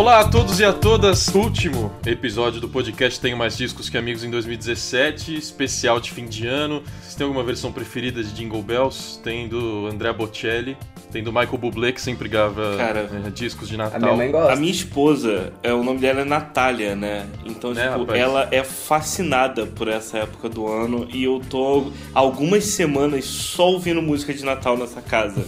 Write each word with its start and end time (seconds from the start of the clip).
Olá 0.00 0.20
a 0.20 0.28
todos 0.30 0.58
e 0.58 0.64
a 0.64 0.72
todas. 0.72 1.28
Último 1.28 1.92
episódio 2.06 2.58
do 2.58 2.70
podcast 2.70 3.20
Tenho 3.20 3.36
Mais 3.36 3.54
Discos 3.54 3.90
que 3.90 3.98
Amigos 3.98 4.24
em 4.24 4.30
2017, 4.30 5.36
especial 5.36 6.00
de 6.00 6.10
fim 6.10 6.24
de 6.24 6.46
ano. 6.46 6.82
Vocês 7.02 7.14
têm 7.16 7.26
alguma 7.26 7.44
versão 7.44 7.70
preferida 7.70 8.24
de 8.24 8.32
Jingle 8.32 8.62
Bells? 8.62 9.20
Tem 9.22 9.46
do 9.46 9.86
Andrea 9.88 10.14
Bocelli, 10.14 10.74
tem 11.10 11.22
do 11.22 11.32
Michael 11.32 11.58
Bublé, 11.58 11.92
que 11.92 12.00
sempre 12.00 12.28
grava 12.28 12.76
Cara, 12.76 13.02
né, 13.04 13.30
discos 13.34 13.68
de 13.68 13.74
A 13.74 13.78
minha 13.84 13.90
Natal. 13.98 14.16
mãe 14.16 14.30
gosta. 14.30 14.52
A 14.52 14.56
minha 14.56 14.72
esposa, 14.72 15.52
é, 15.62 15.72
o 15.72 15.82
nome 15.82 15.98
dela 16.00 16.20
é 16.20 16.24
Natália, 16.24 16.94
né? 16.96 17.26
Então, 17.44 17.72
Né, 17.74 17.86
tipo, 17.88 18.00
rapaz? 18.00 18.20
ela 18.20 18.48
é 18.50 18.62
fascinada 18.64 19.66
por 19.66 19.88
essa 19.88 20.18
época 20.18 20.48
do 20.48 20.66
ano 20.66 21.06
e 21.12 21.24
eu 21.24 21.40
tô 21.50 21.90
algumas 22.14 22.64
semanas 22.64 23.24
só 23.24 23.70
ouvindo 23.72 24.00
música 24.00 24.32
de 24.32 24.44
Natal 24.44 24.76
nessa 24.76 25.00
casa. 25.02 25.44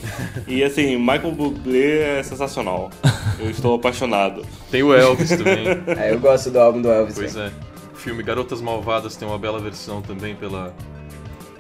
e 0.49 0.63
assim, 0.65 0.97
Michael 0.97 1.33
Bublé 1.33 2.19
é 2.19 2.23
sensacional. 2.23 2.91
Eu 3.39 3.51
estou 3.51 3.75
apaixonado. 3.75 4.45
Tem 4.71 4.83
o 4.83 4.95
Elvis 4.95 5.29
também. 5.31 5.67
Ah, 5.99 6.09
eu 6.11 6.19
gosto 6.19 6.51
do 6.51 6.59
álbum 6.61 6.83
do 6.83 6.89
Elvis. 6.91 7.15
pois 7.15 7.37
é. 7.37 7.51
O 7.93 7.97
filme 7.97 8.23
Garotas 8.23 8.61
Malvadas 8.61 9.15
tem 9.17 9.29
uma 9.29 9.39
bela 9.39 9.61
versão 9.61 10.03
também 10.03 10.35
pela. 10.35 10.75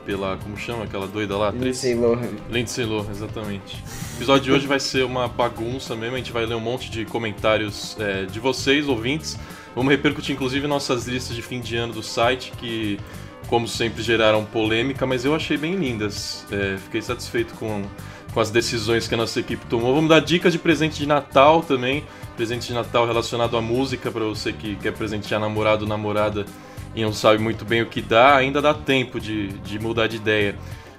Pela. 0.05 0.37
como 0.37 0.56
chama 0.56 0.84
aquela 0.84 1.06
doida 1.06 1.37
lá? 1.37 1.48
atriz? 1.48 1.83
Lindsay 1.84 1.95
Lohan. 1.95 2.30
Lindsay 2.51 2.84
Lohan, 2.84 3.11
exatamente. 3.11 3.77
O 4.12 4.16
episódio 4.16 4.45
de 4.45 4.52
hoje 4.52 4.66
vai 4.66 4.80
ser 4.80 5.05
uma 5.05 5.28
bagunça 5.28 5.95
mesmo, 5.97 6.15
a 6.15 6.19
gente 6.19 6.33
vai 6.33 6.47
ler 6.47 6.55
um 6.55 6.61
monte 6.61 6.91
de 6.91 7.05
comentários 7.05 7.97
é, 7.98 8.25
de 8.25 8.38
vocês, 8.41 8.88
ouvintes. 8.88 9.38
Vamos 9.75 9.91
repercutir 9.91 10.34
inclusive 10.34 10.66
nossas 10.66 11.06
listas 11.06 11.34
de 11.34 11.42
fim 11.42 11.61
de 11.61 11.77
ano 11.77 11.95
do 11.95 12.02
site, 12.02 12.52
que, 12.59 12.98
como 13.48 13.66
sempre, 13.66 14.02
geraram 14.02 14.45
polêmica, 14.45 15.06
mas 15.06 15.25
eu 15.25 15.34
achei 15.34 15.56
bem 15.56 15.75
lindas. 15.75 16.45
É, 16.50 16.77
fiquei 16.77 17.00
satisfeito 17.00 17.55
com, 17.55 17.83
com 18.34 18.41
as 18.41 18.50
decisões 18.50 19.09
que 19.09 19.14
a 19.14 19.16
nossa 19.16 19.41
equipe 19.41 19.64
tomou. 19.66 19.94
Vamos 19.94 20.11
dar 20.11 20.20
dicas 20.20 20.53
de 20.53 20.59
presente 20.59 20.98
de 20.98 21.06
Natal 21.06 21.62
também. 21.62 22.05
Presente 22.37 22.66
de 22.66 22.75
Natal 22.75 23.06
relacionado 23.06 23.56
à 23.56 23.62
música, 23.62 24.11
para 24.11 24.25
você 24.25 24.53
que 24.53 24.77
quer 24.77 24.92
presentear 24.92 25.41
namorado 25.41 25.84
ou 25.84 25.89
namorada 25.89 26.44
e 26.94 27.02
não 27.02 27.12
sabe 27.12 27.38
muito 27.42 27.64
bem 27.64 27.82
o 27.82 27.86
que 27.86 28.00
dá, 28.02 28.36
ainda 28.36 28.60
dá 28.60 28.74
tempo 28.74 29.18
de, 29.20 29.48
de 29.48 29.78
mudar 29.78 30.06
de 30.06 30.16
ideia. 30.16 30.54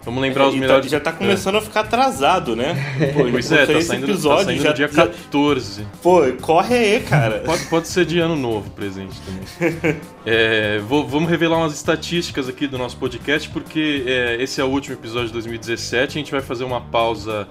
Vamos 0.05 0.21
lembrar 0.21 0.47
os 0.49 0.53
E 0.53 0.57
tá- 0.57 0.61
melhores. 0.61 0.91
já 0.91 0.99
tá 0.99 1.13
começando 1.13 1.55
a 1.55 1.61
ficar 1.61 1.79
atrasado, 1.79 2.57
né? 2.57 2.75
Pô, 3.13 3.23
Pois 3.31 3.49
é, 3.53 3.65
tá 3.65 3.79
saindo, 3.81 4.03
episódio 4.05 4.39
tá 4.39 4.45
saindo 4.47 4.61
já, 4.63 4.69
no 4.71 4.75
dia 4.75 4.87
já- 4.89 5.07
14. 5.07 5.87
Pô, 6.01 6.21
corre 6.41 6.75
aí, 6.75 6.99
cara. 6.99 7.39
Pode, 7.47 7.63
pode 7.67 7.87
ser 7.87 8.03
de 8.05 8.19
ano 8.19 8.35
novo 8.35 8.69
presente 8.71 9.15
também. 9.21 9.95
É, 10.25 10.79
vou- 10.87 11.07
vamos 11.07 11.29
revelar 11.29 11.57
umas 11.57 11.73
estatísticas 11.73 12.49
aqui 12.49 12.67
do 12.67 12.77
nosso 12.77 12.97
podcast, 12.97 13.47
porque 13.49 14.03
é, 14.05 14.37
esse 14.41 14.59
é 14.59 14.63
o 14.63 14.67
último 14.67 14.95
episódio 14.95 15.27
de 15.27 15.33
2017. 15.33 16.17
A 16.17 16.19
gente 16.19 16.31
vai 16.33 16.41
fazer 16.41 16.65
uma 16.65 16.81
pausa 16.81 17.47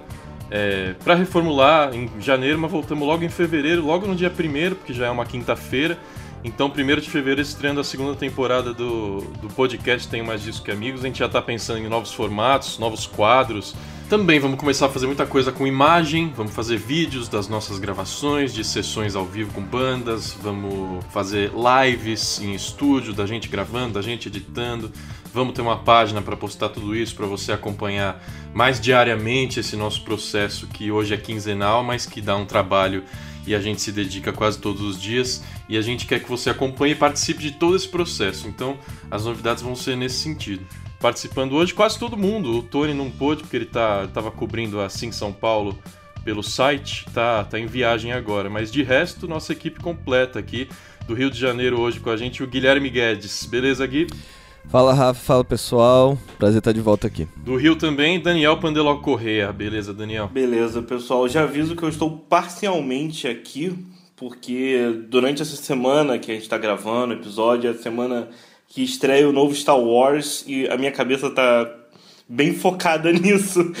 é, 0.51 0.93
para 1.03 1.15
reformular 1.15 1.91
em 1.95 2.07
janeiro, 2.19 2.59
mas 2.59 2.69
voltamos 2.71 3.07
logo 3.07 3.23
em 3.23 3.29
fevereiro, 3.29 3.83
logo 3.83 4.05
no 4.05 4.15
dia 4.15 4.29
1 4.31 4.75
porque 4.75 4.93
já 4.93 5.07
é 5.07 5.09
uma 5.09 5.25
quinta-feira. 5.25 5.97
Então, 6.43 6.67
1 6.67 6.99
de 6.99 7.09
fevereiro, 7.09 7.39
estreando 7.39 7.79
a 7.79 7.83
segunda 7.85 8.15
temporada 8.15 8.73
do, 8.73 9.21
do 9.41 9.47
podcast 9.47 10.09
Tenho 10.09 10.25
Mais 10.25 10.41
Disso 10.41 10.61
Que 10.61 10.71
Amigos. 10.71 11.01
A 11.01 11.07
gente 11.07 11.19
já 11.19 11.29
tá 11.29 11.41
pensando 11.41 11.79
em 11.79 11.87
novos 11.87 12.11
formatos, 12.11 12.77
novos 12.77 13.07
quadros. 13.07 13.73
Também 14.09 14.41
vamos 14.41 14.59
começar 14.59 14.87
a 14.87 14.89
fazer 14.89 15.07
muita 15.07 15.25
coisa 15.25 15.53
com 15.53 15.65
imagem, 15.65 16.33
vamos 16.35 16.53
fazer 16.53 16.77
vídeos 16.77 17.29
das 17.29 17.47
nossas 17.47 17.79
gravações, 17.79 18.53
de 18.53 18.63
sessões 18.63 19.15
ao 19.15 19.25
vivo 19.25 19.53
com 19.53 19.61
bandas, 19.61 20.37
vamos 20.39 21.03
fazer 21.11 21.51
lives 21.55 22.41
em 22.41 22.53
estúdio, 22.53 23.13
da 23.13 23.25
gente 23.25 23.47
gravando, 23.47 23.93
da 23.93 24.01
gente 24.01 24.27
editando. 24.27 24.91
Vamos 25.33 25.53
ter 25.53 25.61
uma 25.61 25.79
página 25.79 26.21
para 26.21 26.35
postar 26.35 26.69
tudo 26.69 26.93
isso, 26.93 27.15
para 27.15 27.25
você 27.25 27.53
acompanhar 27.53 28.21
mais 28.53 28.81
diariamente 28.81 29.61
esse 29.61 29.77
nosso 29.77 30.03
processo 30.03 30.67
que 30.67 30.91
hoje 30.91 31.13
é 31.13 31.17
quinzenal, 31.17 31.83
mas 31.83 32.05
que 32.05 32.21
dá 32.21 32.35
um 32.35 32.45
trabalho 32.45 33.03
e 33.45 33.53
a 33.53 33.59
gente 33.59 33.81
se 33.81 33.91
dedica 33.91 34.31
quase 34.31 34.59
todos 34.59 34.81
os 34.81 35.01
dias 35.01 35.43
e 35.67 35.77
a 35.77 35.81
gente 35.81 36.05
quer 36.05 36.19
que 36.19 36.29
você 36.29 36.49
acompanhe 36.49 36.93
e 36.93 36.95
participe 36.95 37.41
de 37.41 37.51
todo 37.51 37.75
esse 37.75 37.87
processo. 37.87 38.47
Então, 38.47 38.77
as 39.09 39.25
novidades 39.25 39.61
vão 39.61 39.75
ser 39.75 39.95
nesse 39.95 40.17
sentido. 40.17 40.65
Participando 40.99 41.53
hoje 41.53 41.73
quase 41.73 41.99
todo 41.99 42.15
mundo. 42.15 42.57
O 42.57 42.63
Tony 42.63 42.93
não 42.93 43.11
pôde 43.11 43.43
porque 43.43 43.57
ele 43.57 43.65
tá, 43.65 44.07
tava 44.07 44.31
cobrindo 44.31 44.79
a 44.79 44.89
Sim 44.89 45.11
São 45.11 45.33
Paulo 45.33 45.77
pelo 46.23 46.41
site, 46.41 47.05
tá, 47.13 47.43
tá 47.43 47.59
em 47.59 47.65
viagem 47.65 48.13
agora. 48.13 48.49
Mas 48.49 48.71
de 48.71 48.81
resto, 48.81 49.27
nossa 49.27 49.51
equipe 49.51 49.81
completa 49.81 50.39
aqui 50.39 50.69
do 51.05 51.13
Rio 51.13 51.29
de 51.29 51.37
Janeiro 51.37 51.79
hoje 51.81 51.99
com 51.99 52.09
a 52.09 52.15
gente, 52.15 52.41
o 52.41 52.47
Guilherme 52.47 52.89
Guedes. 52.89 53.45
Beleza, 53.45 53.85
Gui? 53.85 54.07
Fala 54.69 54.93
Rafa, 54.93 55.19
fala 55.19 55.43
pessoal, 55.43 56.17
prazer 56.39 56.57
estar 56.57 56.71
de 56.71 56.81
volta 56.81 57.05
aqui. 57.05 57.27
Do 57.37 57.55
Rio 57.57 57.75
também, 57.75 58.19
Daniel 58.19 58.57
Pandeló 58.59 58.95
Correa. 58.97 59.51
Beleza, 59.53 59.93
Daniel? 59.93 60.27
Beleza, 60.29 60.81
pessoal. 60.81 61.27
Já 61.29 61.43
aviso 61.43 61.75
que 61.75 61.83
eu 61.83 61.89
estou 61.89 62.09
parcialmente 62.09 63.27
aqui, 63.27 63.77
porque 64.15 65.03
durante 65.09 65.41
essa 65.43 65.55
semana 65.55 66.17
que 66.17 66.31
a 66.31 66.33
gente 66.33 66.43
está 66.43 66.57
gravando 66.57 67.13
o 67.13 67.17
episódio, 67.17 67.69
é 67.69 67.73
a 67.73 67.77
semana 67.77 68.29
que 68.67 68.83
estreia 68.83 69.29
o 69.29 69.31
novo 69.31 69.53
Star 69.53 69.79
Wars 69.79 70.43
e 70.47 70.67
a 70.67 70.75
minha 70.75 70.91
cabeça 70.91 71.29
tá 71.29 71.69
bem 72.27 72.53
focada 72.53 73.11
nisso. 73.13 73.73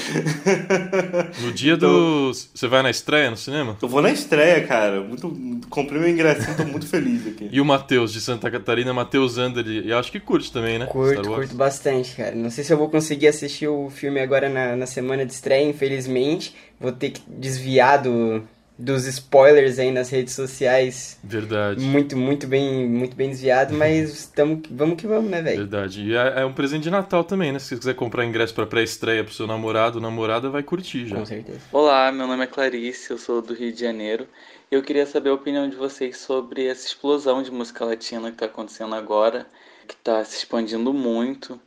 No 1.41 1.51
dia 1.51 1.77
do. 1.77 2.31
Você 2.33 2.67
vai 2.67 2.81
na 2.81 2.89
estreia 2.89 3.29
no 3.29 3.37
cinema? 3.37 3.77
Eu 3.81 3.87
vou 3.87 4.01
na 4.01 4.11
estreia, 4.11 4.65
cara. 4.65 5.01
Muito, 5.01 5.61
comprei 5.69 5.99
meu 5.99 6.09
ingressinho, 6.09 6.55
tô 6.55 6.65
muito 6.65 6.87
feliz 6.87 7.25
aqui. 7.27 7.49
E 7.51 7.61
o 7.61 7.65
Matheus 7.65 8.11
de 8.13 8.21
Santa 8.21 8.49
Catarina, 8.49 8.93
Matheus 8.93 9.37
Anderle, 9.37 9.89
eu 9.89 9.97
acho 9.97 10.11
que 10.11 10.19
curte 10.19 10.51
também, 10.51 10.77
né? 10.77 10.85
Curto, 10.85 11.29
curto 11.29 11.55
bastante, 11.55 12.15
cara. 12.15 12.35
Não 12.35 12.49
sei 12.49 12.63
se 12.63 12.73
eu 12.73 12.77
vou 12.77 12.89
conseguir 12.89 13.27
assistir 13.27 13.67
o 13.67 13.89
filme 13.89 14.19
agora 14.19 14.49
na, 14.49 14.75
na 14.75 14.85
semana 14.85 15.25
de 15.25 15.33
estreia, 15.33 15.67
infelizmente. 15.67 16.55
Vou 16.79 16.91
ter 16.91 17.11
que 17.11 17.21
desviar 17.27 18.01
do, 18.01 18.43
dos 18.83 19.05
spoilers 19.05 19.79
aí 19.79 19.91
nas 19.91 20.09
redes 20.09 20.33
sociais. 20.33 21.17
Verdade. 21.23 21.79
Muito, 21.79 22.17
muito 22.17 22.45
bem, 22.45 22.85
muito 22.87 23.15
bem 23.15 23.29
desviado, 23.29 23.73
mas 23.73 24.25
tamo, 24.27 24.61
vamos 24.69 24.97
que 24.97 25.07
vamos, 25.07 25.31
né, 25.31 25.41
velho? 25.41 25.59
Verdade. 25.59 26.03
E 26.03 26.15
é, 26.15 26.41
é 26.41 26.45
um 26.45 26.53
presente 26.53 26.83
de 26.83 26.91
Natal 26.91 27.23
também, 27.23 27.53
né? 27.53 27.59
Se 27.59 27.67
você 27.69 27.77
quiser 27.77 27.93
comprar 27.95 28.25
ingresso 28.25 28.53
pra 28.53 28.65
pré-estreia 28.65 29.23
pro 29.23 29.33
seu 29.33 29.47
namorado, 29.47 30.01
namorada 30.01 30.49
vai 30.49 30.61
curtir 30.61 31.07
já. 31.07 31.15
Com 31.15 31.25
certeza. 31.25 31.61
Olá, 31.71 32.11
meu 32.11 32.27
nome 32.27 32.43
é 32.43 32.47
Clarice, 32.47 33.11
eu 33.11 33.17
sou 33.17 33.41
do 33.41 33.53
Rio 33.53 33.71
de 33.71 33.79
Janeiro. 33.79 34.27
Eu 34.69 34.81
queria 34.81 35.05
saber 35.05 35.29
a 35.29 35.33
opinião 35.33 35.69
de 35.69 35.77
vocês 35.77 36.17
sobre 36.17 36.67
essa 36.67 36.85
explosão 36.85 37.41
de 37.41 37.51
música 37.51 37.85
latina 37.85 38.29
que 38.29 38.35
está 38.35 38.47
acontecendo 38.47 38.93
agora, 38.95 39.47
que 39.87 39.93
está 39.93 40.25
se 40.25 40.37
expandindo 40.37 40.93
muito. 40.93 41.57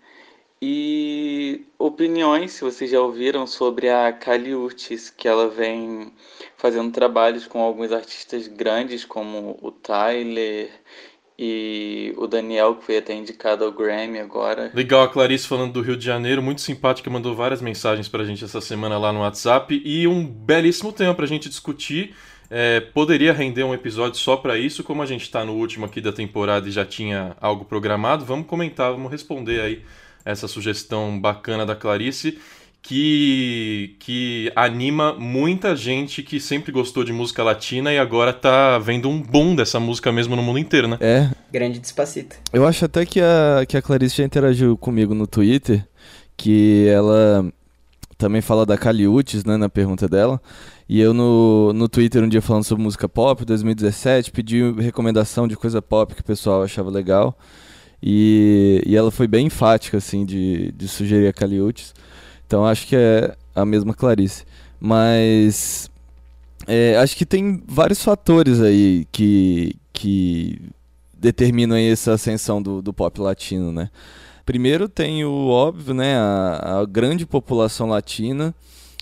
E 0.61 1.67
opiniões, 1.79 2.53
se 2.53 2.65
vocês 2.65 2.91
já 2.91 3.01
ouviram, 3.01 3.47
sobre 3.47 3.91
a 3.91 4.11
Kali 4.13 4.55
Uchis, 4.55 5.11
que 5.11 5.29
ela 5.29 5.49
vem 5.49 6.13
fazendo 6.57 6.91
trabalhos 6.91 7.47
com 7.47 7.61
alguns 7.61 7.93
artistas 7.93 8.49
grandes, 8.49 9.05
como 9.05 9.59
o 9.61 9.71
Tyler 9.71 10.71
e 11.39 12.15
o 12.17 12.27
Daniel, 12.27 12.77
que 12.77 12.87
foi 12.87 12.97
até 12.97 13.15
indicado 13.15 13.65
ao 13.65 13.73
Grammy 13.73 14.19
agora. 14.19 14.71
Legal, 14.75 15.03
a 15.03 15.09
Clarice 15.09 15.47
falando 15.47 15.75
do 15.75 15.83
Rio 15.83 15.97
de 15.97 16.05
Janeiro, 16.05 16.43
muito 16.43 16.63
simpática, 16.63 17.11
mandou 17.11 17.35
várias 17.35 17.61
mensagens 17.61 18.09
pra 18.09 18.25
gente 18.25 18.43
essa 18.43 18.61
semana 18.61 18.97
lá 18.97 19.13
no 19.13 19.21
WhatsApp 19.21 19.83
e 19.85 20.09
um 20.09 20.27
belíssimo 20.27 20.91
tema 20.93 21.15
pra 21.15 21.27
gente 21.27 21.51
discutir. 21.51 22.15
É, 22.49 22.81
poderia 22.81 23.33
render 23.33 23.65
um 23.65 23.75
episódio 23.75 24.19
só 24.19 24.37
pra 24.37 24.57
isso, 24.57 24.83
como 24.83 25.03
a 25.03 25.07
gente 25.07 25.31
tá 25.31 25.45
no 25.45 25.53
último 25.53 25.85
aqui 25.85 26.01
da 26.01 26.13
temporada 26.13 26.67
e 26.67 26.73
já 26.73 26.87
tinha 26.87 27.37
algo 27.41 27.65
programado, 27.65 28.25
vamos 28.25 28.47
comentar, 28.47 28.93
vamos 28.93 29.11
responder 29.11 29.61
aí 29.61 29.83
essa 30.27 30.49
sugestão 30.49 31.19
bacana 31.19 31.65
da 31.65 31.75
Clarice. 31.75 32.39
Que, 32.83 33.97
que 33.99 34.53
anima 34.55 35.13
muita 35.13 35.75
gente 35.75 36.23
que 36.23 36.39
sempre 36.39 36.71
gostou 36.71 37.03
de 37.03 37.13
música 37.13 37.43
latina 37.43 37.93
e 37.93 37.99
agora 37.99 38.33
tá 38.33 38.79
vendo 38.79 39.09
um 39.09 39.21
boom 39.21 39.57
dessa 39.57 39.81
música 39.81 40.13
mesmo 40.13 40.37
no 40.37 40.43
mundo 40.43 40.61
inteiro, 40.61 40.87
né? 40.87 40.97
É, 41.01 41.29
Grande 41.51 41.81
despacito. 41.81 42.37
eu 42.53 42.65
acho 42.65 42.85
até 42.85 43.05
que 43.05 43.21
a, 43.21 43.67
que 43.67 43.77
a 43.77 43.83
Clarice 43.83 44.19
já 44.19 44.25
interagiu 44.25 44.77
comigo 44.77 45.15
no 45.15 45.27
Twitter, 45.27 45.85
que 46.37 46.87
ela 46.87 47.53
também 48.17 48.41
fala 48.41 48.65
da 48.65 48.79
Caliutes, 48.79 49.45
né, 49.45 49.57
na 49.57 49.69
pergunta 49.69 50.09
dela. 50.09 50.41
E 50.89 51.01
eu 51.01 51.13
no, 51.13 51.73
no 51.73 51.89
Twitter 51.89 52.23
um 52.23 52.29
dia 52.29 52.41
falando 52.41 52.65
sobre 52.65 52.85
música 52.85 53.09
pop, 53.09 53.45
2017, 53.45 54.31
pedi 54.31 54.71
recomendação 54.73 55.49
de 55.49 55.57
coisa 55.57 55.83
pop 55.83 56.15
que 56.15 56.21
o 56.21 56.25
pessoal 56.25 56.63
achava 56.63 56.91
legal. 56.91 57.37
E, 58.03 58.83
e 58.87 58.97
ela 58.97 59.11
foi 59.11 59.27
bem 59.27 59.47
enfática, 59.47 59.97
assim, 59.97 60.25
de, 60.25 60.73
de 60.73 60.89
sugerir 60.89 61.29
a 61.29 61.33
Caliutes. 61.33 61.95
Então 62.47 62.65
acho 62.65 62.87
que 62.87 62.97
é 62.97 63.35
a 63.55 63.65
mesma 63.65 63.95
Clarice. 63.95 64.45
Mas 64.79 65.91
é, 66.67 66.97
acho 66.99 67.17
que 67.17 67.27
tem 67.27 67.63
vários 67.67 68.03
fatores 68.03 68.61
aí 68.61 69.07
que, 69.11 69.77
que 69.93 70.61
determinam 71.15 71.77
essa 71.77 72.13
ascensão 72.13 72.61
do, 72.61 72.83
do 72.83 72.93
pop 72.93 73.21
latino, 73.21 73.73
né? 73.73 73.91
Primeiro 74.45 74.89
tem 74.89 75.25
o 75.25 75.49
óbvio, 75.49 75.95
né? 75.95 76.17
A, 76.17 76.81
a 76.81 76.85
grande 76.85 77.27
população 77.27 77.89
latina 77.89 78.55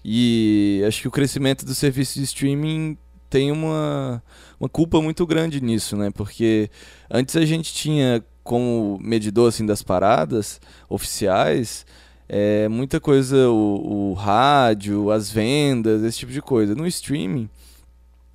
e 0.04 0.82
acho 0.86 1.02
que 1.02 1.08
o 1.08 1.10
crescimento 1.10 1.64
do 1.64 1.74
serviço 1.74 2.18
de 2.18 2.24
streaming 2.24 2.96
tem 3.28 3.50
uma, 3.50 4.22
uma 4.60 4.68
culpa 4.68 5.00
muito 5.02 5.26
grande 5.26 5.60
nisso, 5.60 5.96
né? 5.96 6.10
Porque 6.10 6.70
antes 7.10 7.34
a 7.36 7.44
gente 7.44 7.74
tinha 7.74 8.22
como 8.44 8.98
medidor 9.02 9.48
assim 9.48 9.66
das 9.66 9.82
paradas 9.82 10.60
oficiais 10.88 11.84
é, 12.28 12.68
muita 12.68 13.00
coisa 13.00 13.48
o, 13.48 14.10
o 14.10 14.12
rádio, 14.14 15.10
as 15.10 15.30
vendas, 15.30 16.02
esse 16.02 16.18
tipo 16.18 16.32
de 16.32 16.40
coisa. 16.40 16.74
No 16.74 16.86
streaming 16.86 17.48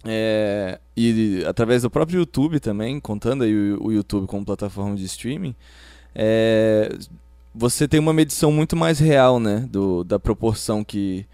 é, 0.05 0.79
e 0.95 1.43
através 1.45 1.81
do 1.81 1.89
próprio 1.89 2.19
YouTube 2.19 2.59
também, 2.59 2.99
contando 2.99 3.43
aí 3.43 3.53
o, 3.53 3.87
o 3.87 3.91
YouTube 3.91 4.27
como 4.27 4.45
plataforma 4.45 4.95
de 4.95 5.05
streaming, 5.05 5.55
é, 6.15 6.95
você 7.53 7.87
tem 7.87 7.99
uma 7.99 8.13
medição 8.13 8.51
muito 8.51 8.75
mais 8.75 8.99
real, 8.99 9.39
né, 9.39 9.67
do, 9.69 10.03
da 10.03 10.19
proporção 10.19 10.83
que, 10.83 11.25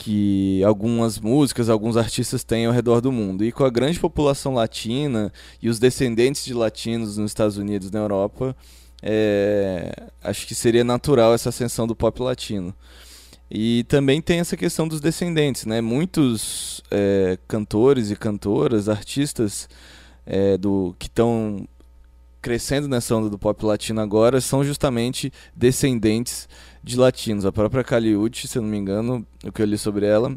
que 0.00 0.64
algumas 0.64 1.20
músicas, 1.20 1.68
alguns 1.68 1.94
artistas 1.94 2.42
têm 2.42 2.64
ao 2.64 2.72
redor 2.72 3.02
do 3.02 3.12
mundo. 3.12 3.44
E 3.44 3.52
com 3.52 3.64
a 3.64 3.70
grande 3.70 4.00
população 4.00 4.54
latina 4.54 5.30
e 5.60 5.68
os 5.68 5.78
descendentes 5.78 6.42
de 6.42 6.54
latinos 6.54 7.18
nos 7.18 7.30
Estados 7.30 7.58
Unidos 7.58 7.88
e 7.88 7.92
na 7.92 7.98
Europa, 7.98 8.56
é, 9.02 9.92
acho 10.24 10.46
que 10.46 10.54
seria 10.54 10.82
natural 10.82 11.34
essa 11.34 11.50
ascensão 11.50 11.86
do 11.86 11.94
pop 11.94 12.22
latino. 12.22 12.74
E 13.50 13.84
também 13.88 14.22
tem 14.22 14.40
essa 14.40 14.56
questão 14.56 14.88
dos 14.88 15.02
descendentes, 15.02 15.66
né? 15.66 15.82
Muitos 15.82 16.82
é, 16.90 17.36
cantores 17.46 18.10
e 18.10 18.16
cantoras, 18.16 18.88
artistas 18.88 19.68
é, 20.24 20.56
do 20.56 20.96
que 20.98 21.08
estão 21.08 21.68
crescendo 22.40 22.88
nessa 22.88 23.14
onda 23.14 23.28
do 23.28 23.38
pop 23.38 23.62
latino 23.66 24.00
agora 24.00 24.40
são 24.40 24.64
justamente 24.64 25.30
descendentes 25.54 26.48
de 26.82 26.96
latinos. 26.96 27.44
A 27.44 27.52
própria 27.52 27.84
Kali 27.84 28.16
Uchi, 28.16 28.48
se 28.48 28.58
eu 28.58 28.62
não 28.62 28.68
me 28.68 28.78
engano, 28.78 29.26
o 29.44 29.52
que 29.52 29.62
eu 29.62 29.66
li 29.66 29.78
sobre 29.78 30.06
ela 30.06 30.36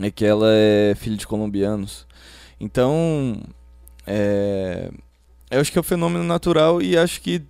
é 0.00 0.10
que 0.10 0.24
ela 0.24 0.48
é 0.50 0.94
filha 0.94 1.16
de 1.16 1.26
colombianos. 1.26 2.06
Então, 2.60 3.40
é, 4.06 4.90
eu 5.50 5.60
acho 5.60 5.70
que 5.70 5.78
é 5.78 5.80
um 5.80 5.84
fenômeno 5.84 6.24
natural 6.24 6.80
e 6.80 6.96
acho 6.96 7.20
que 7.20 7.42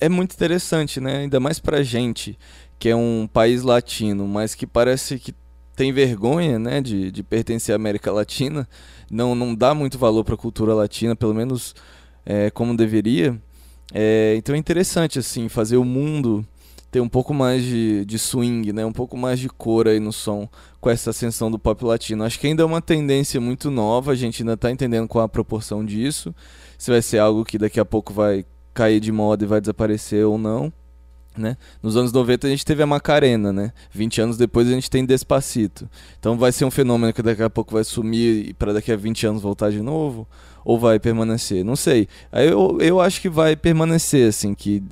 é 0.00 0.08
muito 0.08 0.34
interessante, 0.34 1.00
né? 1.00 1.18
Ainda 1.18 1.38
mais 1.38 1.60
pra 1.60 1.82
gente, 1.82 2.38
que 2.78 2.88
é 2.88 2.96
um 2.96 3.28
país 3.32 3.62
latino, 3.62 4.26
mas 4.26 4.54
que 4.54 4.66
parece 4.66 5.18
que 5.18 5.34
tem 5.76 5.92
vergonha, 5.92 6.58
né, 6.58 6.80
de, 6.80 7.10
de 7.10 7.22
pertencer 7.22 7.72
à 7.72 7.76
América 7.76 8.12
Latina, 8.12 8.68
não, 9.10 9.34
não 9.34 9.54
dá 9.54 9.74
muito 9.74 9.98
valor 9.98 10.22
para 10.22 10.34
a 10.34 10.38
cultura 10.38 10.74
latina, 10.74 11.16
pelo 11.16 11.32
menos 11.32 11.74
é, 12.26 12.50
como 12.50 12.76
deveria. 12.76 13.40
É, 13.92 14.34
então 14.36 14.54
é 14.54 14.58
interessante, 14.58 15.18
assim, 15.18 15.48
fazer 15.48 15.76
o 15.76 15.84
mundo 15.84 16.46
ter 16.92 17.00
um 17.00 17.08
pouco 17.08 17.32
mais 17.32 17.64
de, 17.64 18.04
de 18.04 18.18
swing, 18.18 18.70
né? 18.70 18.84
Um 18.84 18.92
pouco 18.92 19.16
mais 19.16 19.40
de 19.40 19.48
cor 19.48 19.88
aí 19.88 19.98
no 19.98 20.12
som 20.12 20.46
com 20.78 20.90
essa 20.90 21.08
ascensão 21.08 21.50
do 21.50 21.58
pop 21.58 21.82
latino. 21.86 22.22
Acho 22.22 22.38
que 22.38 22.46
ainda 22.46 22.62
é 22.62 22.66
uma 22.66 22.82
tendência 22.82 23.40
muito 23.40 23.70
nova, 23.70 24.12
a 24.12 24.14
gente 24.14 24.42
ainda 24.42 24.52
está 24.52 24.70
entendendo 24.70 25.08
qual 25.08 25.24
a 25.24 25.28
proporção 25.28 25.82
disso. 25.82 26.34
Se 26.76 26.90
vai 26.90 27.00
ser 27.00 27.18
algo 27.18 27.46
que 27.46 27.56
daqui 27.56 27.80
a 27.80 27.84
pouco 27.84 28.12
vai 28.12 28.44
cair 28.74 29.00
de 29.00 29.10
moda 29.10 29.42
e 29.42 29.46
vai 29.46 29.58
desaparecer 29.58 30.26
ou 30.26 30.36
não. 30.36 30.70
Né? 31.34 31.56
Nos 31.82 31.96
anos 31.96 32.12
90 32.12 32.46
a 32.46 32.50
gente 32.50 32.62
teve 32.62 32.82
a 32.82 32.86
Macarena, 32.86 33.54
né? 33.54 33.72
20 33.90 34.20
anos 34.20 34.36
depois 34.36 34.68
a 34.68 34.72
gente 34.72 34.90
tem 34.90 35.02
Despacito. 35.02 35.88
Então 36.20 36.36
vai 36.36 36.52
ser 36.52 36.66
um 36.66 36.70
fenômeno 36.70 37.10
que 37.10 37.22
daqui 37.22 37.42
a 37.42 37.48
pouco 37.48 37.72
vai 37.72 37.84
sumir 37.84 38.50
e 38.50 38.52
para 38.52 38.74
daqui 38.74 38.92
a 38.92 38.96
20 38.96 39.28
anos 39.28 39.42
voltar 39.42 39.70
de 39.70 39.80
novo? 39.80 40.28
Ou 40.62 40.78
vai 40.78 41.00
permanecer? 41.00 41.64
Não 41.64 41.74
sei. 41.74 42.06
Eu, 42.30 42.76
eu 42.82 43.00
acho 43.00 43.18
que 43.18 43.30
vai 43.30 43.56
permanecer, 43.56 44.28
assim, 44.28 44.54
que 44.54 44.82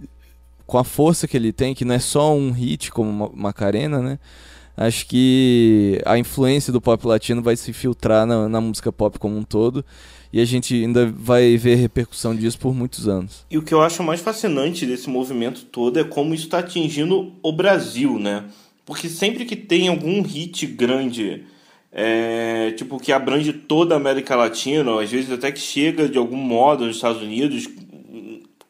com 0.70 0.78
a 0.78 0.84
força 0.84 1.26
que 1.26 1.37
ele 1.37 1.52
tem, 1.52 1.75
que 1.75 1.84
não 1.84 1.96
é 1.96 1.99
só 1.99 2.32
um 2.32 2.52
hit 2.52 2.93
como 2.93 3.32
Macarena, 3.34 3.99
né? 3.99 4.20
Acho 4.76 5.05
que 5.05 6.00
a 6.06 6.17
influência 6.17 6.72
do 6.72 6.81
pop 6.81 7.05
latino 7.08 7.43
vai 7.43 7.56
se 7.56 7.72
filtrar 7.72 8.25
na, 8.25 8.49
na 8.49 8.61
música 8.61 8.93
pop 8.93 9.19
como 9.19 9.37
um 9.37 9.43
todo 9.43 9.84
e 10.32 10.40
a 10.40 10.44
gente 10.44 10.72
ainda 10.72 11.06
vai 11.06 11.56
ver 11.56 11.75
repercussão 11.75 12.37
disso 12.37 12.56
por 12.56 12.72
muitos 12.72 13.08
anos. 13.08 13.44
E 13.50 13.58
o 13.58 13.62
que 13.62 13.75
eu 13.75 13.82
acho 13.82 14.05
mais 14.05 14.20
fascinante 14.20 14.87
desse 14.87 15.11
movimento 15.11 15.64
todo 15.64 15.99
é 15.99 16.05
como 16.05 16.32
isso 16.32 16.44
está 16.44 16.61
atingindo 16.61 17.32
o 17.43 17.52
Brasil, 17.52 18.16
né? 18.16 18.44
Porque 18.87 19.08
sempre 19.08 19.44
que 19.44 19.56
tem 19.56 19.88
algum 19.88 20.23
hit 20.23 20.66
grande, 20.66 21.46
é, 21.90 22.70
tipo, 22.76 23.00
que 23.00 23.12
abrange 23.12 23.52
toda 23.52 23.94
a 23.94 23.96
América 23.96 24.37
Latina, 24.37 25.02
às 25.02 25.11
vezes 25.11 25.32
até 25.32 25.50
que 25.50 25.58
chega 25.58 26.08
de 26.08 26.16
algum 26.16 26.37
modo 26.37 26.87
nos 26.87 26.94
Estados 26.94 27.20
Unidos, 27.20 27.69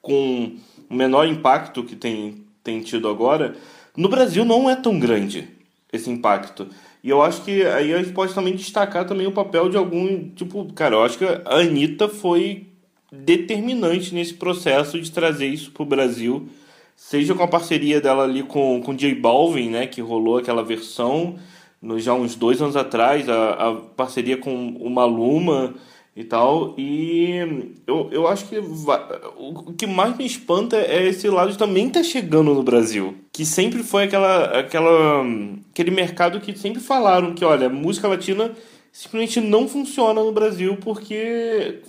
com 0.01 0.57
o 0.91 0.95
menor 0.95 1.27
impacto 1.27 1.85
que 1.85 1.95
tem, 1.95 2.45
tem 2.65 2.81
tido 2.81 3.09
agora, 3.09 3.55
no 3.97 4.09
Brasil 4.09 4.45
não 4.45 4.69
é 4.69 4.75
tão 4.75 4.99
grande 4.99 5.49
esse 5.93 6.11
impacto. 6.11 6.67
E 7.03 7.09
eu 7.09 7.23
acho 7.23 7.43
que 7.43 7.63
aí 7.65 7.95
a 7.95 7.99
gente 7.99 8.13
pode 8.13 8.35
também 8.35 8.55
destacar 8.55 9.07
também 9.07 9.27
o 9.27 9.33
papel 9.33 9.69
de 9.69 9.77
algum. 9.77 10.29
Tipo, 10.31 10.71
cara, 10.75 10.97
eu 10.97 11.05
acho 11.05 11.17
que 11.17 11.25
a 11.25 11.57
Anitta 11.57 12.09
foi 12.09 12.67
determinante 13.11 14.15
nesse 14.15 14.35
processo 14.35 15.01
de 15.01 15.11
trazer 15.11 15.47
isso 15.47 15.71
pro 15.71 15.85
Brasil. 15.85 16.49
Seja 16.95 17.35
com 17.35 17.43
a 17.43 17.49
parceria 17.49 18.01
dela 18.01 18.25
ali 18.25 18.43
com, 18.43 18.83
com 18.83 18.95
J 18.95 19.15
Balvin, 19.15 19.71
né? 19.71 19.87
Que 19.87 20.03
rolou 20.03 20.37
aquela 20.37 20.63
versão 20.63 21.39
no, 21.81 21.99
já 21.99 22.13
uns 22.13 22.35
dois 22.35 22.61
anos 22.61 22.77
atrás, 22.77 23.29
a, 23.29 23.53
a 23.53 23.75
parceria 23.75 24.37
com 24.37 24.69
o 24.69 24.91
Maluma 24.91 25.75
e 26.21 26.25
tal. 26.25 26.75
E 26.79 27.75
eu, 27.87 28.09
eu 28.13 28.27
acho 28.29 28.47
que 28.47 28.61
vai, 28.61 29.01
o 29.37 29.73
que 29.73 29.87
mais 29.87 30.17
me 30.17 30.27
espanta 30.27 30.77
é 30.77 31.09
esse 31.09 31.29
lado 31.29 31.57
também 31.57 31.89
tá 31.89 32.03
chegando 32.03 32.55
no 32.55 32.63
Brasil. 32.63 33.15
Que 33.33 33.45
sempre 33.45 33.83
foi 33.83 34.05
aquela, 34.05 34.59
aquela, 34.59 35.25
aquele 35.71 35.91
mercado 35.91 36.41
que 36.41 36.57
sempre 36.59 36.81
falaram 36.81 37.35
que, 37.35 37.45
olha, 37.45 37.69
música 37.69 38.09
latina 38.09 38.53
simplesmente 38.93 39.41
não 39.41 39.69
funciona 39.69 40.23
no 40.23 40.33
Brasil 40.33 40.77
porque 40.77 41.81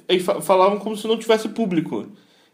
falavam 0.41 0.79
como 0.79 0.95
se 0.95 1.07
não 1.07 1.17
tivesse 1.17 1.49
público 1.49 2.07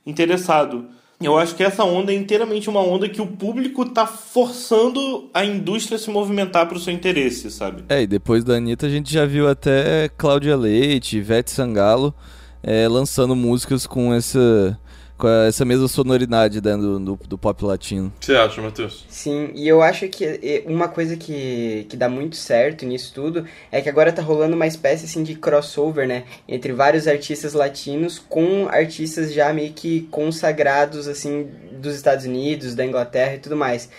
interessado. 0.06 0.88
Eu 1.20 1.38
acho 1.38 1.56
que 1.56 1.64
essa 1.64 1.84
onda 1.84 2.14
é 2.14 2.16
inteiramente 2.16 2.70
uma 2.70 2.82
onda 2.82 3.10
que 3.10 3.20
o 3.20 3.26
público 3.26 3.86
tá 3.86 4.06
forçando 4.06 5.30
a 5.34 5.44
indústria 5.44 5.96
a 5.96 6.00
se 6.00 6.12
movimentar 6.12 6.68
para 6.68 6.78
o 6.78 6.80
seu 6.80 6.94
interesse, 6.94 7.50
sabe? 7.50 7.84
É, 7.90 8.04
e 8.04 8.08
depois 8.08 8.44
da 8.44 8.54
Anitta 8.54 8.86
a 8.86 8.90
gente 8.90 9.12
já 9.12 9.26
viu 9.26 9.50
até 9.50 10.10
Cláudia 10.16 10.56
Leite, 10.56 11.18
Ivete 11.18 11.50
Sangalo 11.50 12.14
é, 12.62 12.88
lançando 12.88 13.36
músicas 13.36 13.88
com 13.88 14.14
essa 14.14 14.78
com 15.18 15.28
essa 15.28 15.66
mesma 15.66 15.88
sonoridade 15.88 16.62
né, 16.64 16.78
do, 16.78 17.00
do, 17.00 17.20
do, 17.28 17.38
pop 17.38 17.66
latino. 17.66 18.14
Você 18.20 18.36
acha, 18.36 18.62
Matheus? 18.62 19.06
Sim, 19.10 19.50
e 19.56 19.68
eu 19.68 19.82
acho 19.82 20.08
que 20.08 20.64
uma 20.66 20.88
coisa 20.88 21.18
que, 21.18 21.86
que 21.90 21.98
dá 21.98 22.08
muito 22.08 22.36
certo 22.36 22.86
nisso 22.86 23.12
tudo 23.14 23.46
é 23.72 23.82
que 23.82 23.90
agora 23.90 24.14
tá 24.14 24.22
rolando 24.22 24.56
uma 24.56 24.68
espécie 24.68 25.06
assim, 25.06 25.24
de 25.24 25.36
crossover, 25.36 26.08
né? 26.08 26.24
Entre 26.48 26.72
vários 26.72 27.08
artistas 27.08 27.54
latinos 27.54 28.20
com 28.20 28.68
artistas 28.70 29.34
já 29.34 29.52
meio 29.52 29.74
que 29.74 30.02
consagrados, 30.12 31.08
assim, 31.08 31.50
dos 31.72 31.96
Estados 31.96 32.26
Unidos, 32.26 32.76
da 32.76 32.86
Inglaterra 32.86 33.36
e 33.36 33.40
tudo 33.40 33.58
mais. 33.58 33.90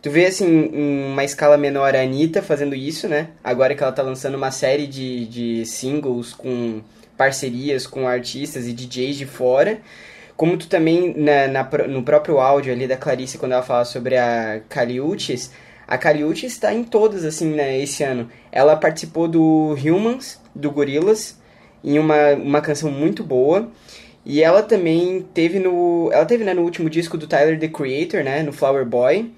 Tu 0.00 0.10
vê, 0.10 0.26
assim, 0.26 0.46
em 0.46 1.12
uma 1.12 1.24
escala 1.24 1.56
menor 1.56 1.96
a 1.96 2.02
Anitta 2.02 2.40
fazendo 2.40 2.76
isso, 2.76 3.08
né? 3.08 3.30
Agora 3.42 3.74
que 3.74 3.82
ela 3.82 3.90
tá 3.90 4.02
lançando 4.02 4.36
uma 4.36 4.52
série 4.52 4.86
de, 4.86 5.26
de 5.26 5.66
singles 5.66 6.32
com 6.32 6.80
parcerias 7.16 7.84
com 7.84 8.06
artistas 8.06 8.68
e 8.68 8.72
DJs 8.72 9.16
de 9.16 9.26
fora. 9.26 9.80
Como 10.38 10.56
tu 10.56 10.68
também, 10.68 11.12
na, 11.16 11.48
na, 11.48 11.68
no 11.88 12.04
próprio 12.04 12.38
áudio 12.38 12.72
ali 12.72 12.86
da 12.86 12.96
Clarice, 12.96 13.36
quando 13.38 13.52
ela 13.52 13.62
fala 13.62 13.84
sobre 13.84 14.16
a 14.16 14.60
Caliutes, 14.68 15.50
a 15.84 15.98
Caliutes 15.98 16.52
está 16.52 16.72
em 16.72 16.84
todas, 16.84 17.24
assim, 17.24 17.50
né, 17.50 17.76
esse 17.76 18.04
ano. 18.04 18.30
Ela 18.52 18.76
participou 18.76 19.26
do 19.26 19.74
Humans, 19.74 20.40
do 20.54 20.70
Gorillaz, 20.70 21.36
em 21.82 21.98
uma, 21.98 22.34
uma 22.34 22.60
canção 22.60 22.88
muito 22.88 23.24
boa. 23.24 23.68
E 24.24 24.40
ela 24.40 24.62
também 24.62 25.26
teve 25.34 25.58
no. 25.58 26.08
Ela 26.12 26.24
teve 26.24 26.44
né, 26.44 26.54
no 26.54 26.62
último 26.62 26.88
disco 26.88 27.18
do 27.18 27.26
Tyler 27.26 27.58
the 27.58 27.66
Creator, 27.66 28.22
né? 28.22 28.40
No 28.42 28.52
Flower 28.52 28.84
Boy. 28.84 29.32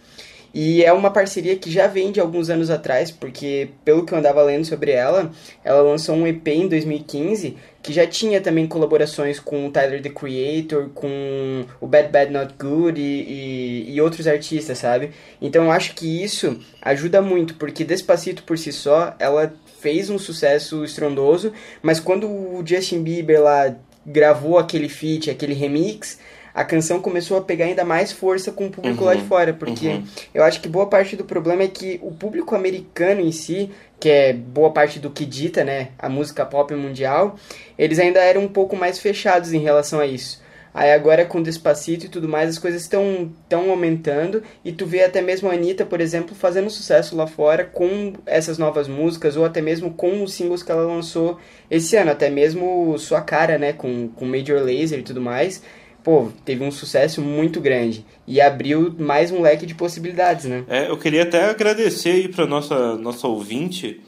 E 0.52 0.84
é 0.84 0.92
uma 0.92 1.10
parceria 1.10 1.56
que 1.56 1.70
já 1.70 1.86
vem 1.86 2.10
de 2.10 2.20
alguns 2.20 2.50
anos 2.50 2.70
atrás, 2.70 3.10
porque 3.10 3.68
pelo 3.84 4.04
que 4.04 4.12
eu 4.12 4.18
andava 4.18 4.42
lendo 4.42 4.64
sobre 4.64 4.90
ela, 4.90 5.30
ela 5.64 5.82
lançou 5.82 6.14
um 6.16 6.26
EP 6.26 6.48
em 6.48 6.68
2015 6.68 7.56
que 7.82 7.92
já 7.92 8.06
tinha 8.06 8.40
também 8.40 8.66
colaborações 8.66 9.40
com 9.40 9.66
o 9.66 9.70
Tyler 9.70 10.02
the 10.02 10.10
Creator, 10.10 10.90
com 10.90 11.64
o 11.80 11.86
Bad 11.86 12.08
Bad 12.08 12.30
Not 12.30 12.54
Good 12.58 13.00
e, 13.00 13.84
e, 13.88 13.94
e 13.94 14.00
outros 14.00 14.26
artistas, 14.26 14.78
sabe? 14.78 15.12
Então 15.40 15.64
eu 15.64 15.72
acho 15.72 15.94
que 15.94 16.22
isso 16.22 16.58
ajuda 16.82 17.22
muito, 17.22 17.54
porque 17.54 17.84
Despacito 17.84 18.42
por 18.42 18.58
si 18.58 18.72
só, 18.72 19.14
ela 19.18 19.54
fez 19.80 20.10
um 20.10 20.18
sucesso 20.18 20.84
estrondoso, 20.84 21.52
mas 21.82 21.98
quando 21.98 22.26
o 22.26 22.62
Justin 22.64 23.02
Bieber 23.02 23.40
lá 23.42 23.74
gravou 24.04 24.58
aquele 24.58 24.88
feat, 24.88 25.30
aquele 25.30 25.54
remix, 25.54 26.18
a 26.54 26.64
canção 26.64 27.00
começou 27.00 27.38
a 27.38 27.42
pegar 27.42 27.66
ainda 27.66 27.84
mais 27.84 28.12
força 28.12 28.50
com 28.50 28.66
o 28.66 28.70
público 28.70 29.00
uhum, 29.00 29.06
lá 29.06 29.14
de 29.14 29.22
uhum. 29.22 29.28
fora, 29.28 29.52
porque 29.52 29.88
uhum. 29.88 30.04
eu 30.34 30.42
acho 30.42 30.60
que 30.60 30.68
boa 30.68 30.86
parte 30.86 31.16
do 31.16 31.24
problema 31.24 31.62
é 31.62 31.68
que 31.68 31.98
o 32.02 32.10
público 32.10 32.54
americano 32.54 33.20
em 33.20 33.32
si, 33.32 33.70
que 33.98 34.08
é 34.08 34.32
boa 34.32 34.70
parte 34.70 34.98
do 34.98 35.10
que 35.10 35.24
dita, 35.24 35.64
né, 35.64 35.88
a 35.98 36.08
música 36.08 36.44
pop 36.44 36.74
mundial, 36.74 37.36
eles 37.78 37.98
ainda 37.98 38.20
eram 38.20 38.42
um 38.42 38.48
pouco 38.48 38.76
mais 38.76 38.98
fechados 38.98 39.52
em 39.52 39.58
relação 39.58 40.00
a 40.00 40.06
isso. 40.06 40.40
Aí 40.72 40.92
agora 40.92 41.24
com 41.24 41.42
Despacito 41.42 42.06
e 42.06 42.08
tudo 42.08 42.28
mais, 42.28 42.48
as 42.48 42.58
coisas 42.58 42.82
estão 42.82 43.30
tão 43.48 43.70
aumentando 43.70 44.42
e 44.64 44.70
tu 44.70 44.86
vê 44.86 45.02
até 45.02 45.20
mesmo 45.20 45.50
a 45.50 45.52
Anitta, 45.52 45.84
por 45.84 46.00
exemplo, 46.00 46.32
fazendo 46.34 46.70
sucesso 46.70 47.16
lá 47.16 47.26
fora 47.26 47.64
com 47.64 48.12
essas 48.24 48.56
novas 48.56 48.86
músicas 48.86 49.36
ou 49.36 49.44
até 49.44 49.60
mesmo 49.60 49.92
com 49.92 50.22
os 50.22 50.32
singles 50.32 50.62
que 50.62 50.70
ela 50.70 50.84
lançou 50.84 51.38
esse 51.68 51.96
ano, 51.96 52.12
até 52.12 52.30
mesmo 52.30 52.96
Sua 52.98 53.20
Cara, 53.20 53.58
né, 53.58 53.72
com, 53.72 54.08
com 54.08 54.24
Major 54.24 54.60
Lazer 54.60 55.00
e 55.00 55.02
tudo 55.02 55.20
mais 55.20 55.60
pô, 56.02 56.28
teve 56.44 56.64
um 56.64 56.70
sucesso 56.70 57.20
muito 57.20 57.60
grande 57.60 58.04
e 58.26 58.40
abriu 58.40 58.94
mais 58.98 59.30
um 59.30 59.40
leque 59.40 59.66
de 59.66 59.74
possibilidades, 59.74 60.46
né? 60.46 60.64
É, 60.68 60.88
eu 60.88 60.96
queria 60.96 61.22
até 61.22 61.50
agradecer 61.50 62.10
aí 62.10 62.28
para 62.28 62.46
nossa 62.46 62.96
nossa 62.96 63.26
ouvinte 63.26 64.00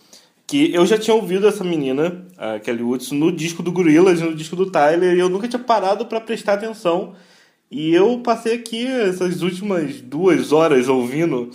que 0.46 0.74
eu 0.74 0.84
já 0.84 0.98
tinha 0.98 1.14
ouvido 1.14 1.46
essa 1.46 1.64
menina, 1.64 2.26
a 2.36 2.58
Kelly 2.58 2.82
Woods, 2.82 3.10
no 3.10 3.32
disco 3.32 3.62
do 3.62 3.72
Gorillaz 3.72 4.20
no 4.20 4.34
disco 4.34 4.54
do 4.54 4.70
Tyler, 4.70 5.16
e 5.16 5.18
eu 5.18 5.28
nunca 5.28 5.48
tinha 5.48 5.62
parado 5.62 6.04
para 6.06 6.20
prestar 6.20 6.54
atenção. 6.54 7.14
E 7.70 7.94
eu 7.94 8.18
passei 8.18 8.56
aqui 8.56 8.86
essas 8.86 9.40
últimas 9.40 10.02
duas 10.02 10.52
horas 10.52 10.88
ouvindo 10.88 11.50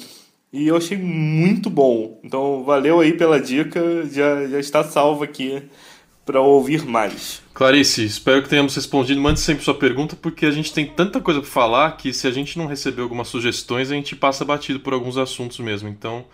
e 0.51 0.67
eu 0.67 0.75
achei 0.75 0.98
muito 0.98 1.70
bom. 1.70 2.20
Então, 2.24 2.63
valeu 2.63 3.00
aí 3.00 3.13
pela 3.13 3.39
dica, 3.39 3.79
já, 4.12 4.48
já 4.48 4.60
está 4.60 4.84
salvo 4.84 5.24
aqui 5.24 5.62
para 6.27 6.41
ouvir 6.41 6.86
mais. 6.86 7.41
Clarice, 7.53 8.03
espero 8.03 8.43
que 8.43 8.50
tenhamos 8.50 8.75
respondido. 8.75 9.22
Mande 9.22 9.39
sempre 9.39 9.63
sua 9.63 9.74
pergunta, 9.74 10.13
porque 10.13 10.46
a 10.46 10.51
gente 10.51 10.74
tem 10.74 10.86
tanta 10.86 11.22
coisa 11.22 11.39
para 11.39 11.50
falar 11.50 11.91
que 11.96 12.12
se 12.13 12.27
a 12.27 12.31
gente 12.31 12.57
não 12.57 12.67
receber 12.67 13.01
algumas 13.01 13.29
sugestões, 13.29 13.89
a 13.89 13.96
gente 13.96 14.13
passa 14.13 14.43
batido 14.43 14.81
por 14.81 14.93
alguns 14.93 15.17
assuntos 15.17 15.57
mesmo. 15.60 15.88
Então, 15.88 16.25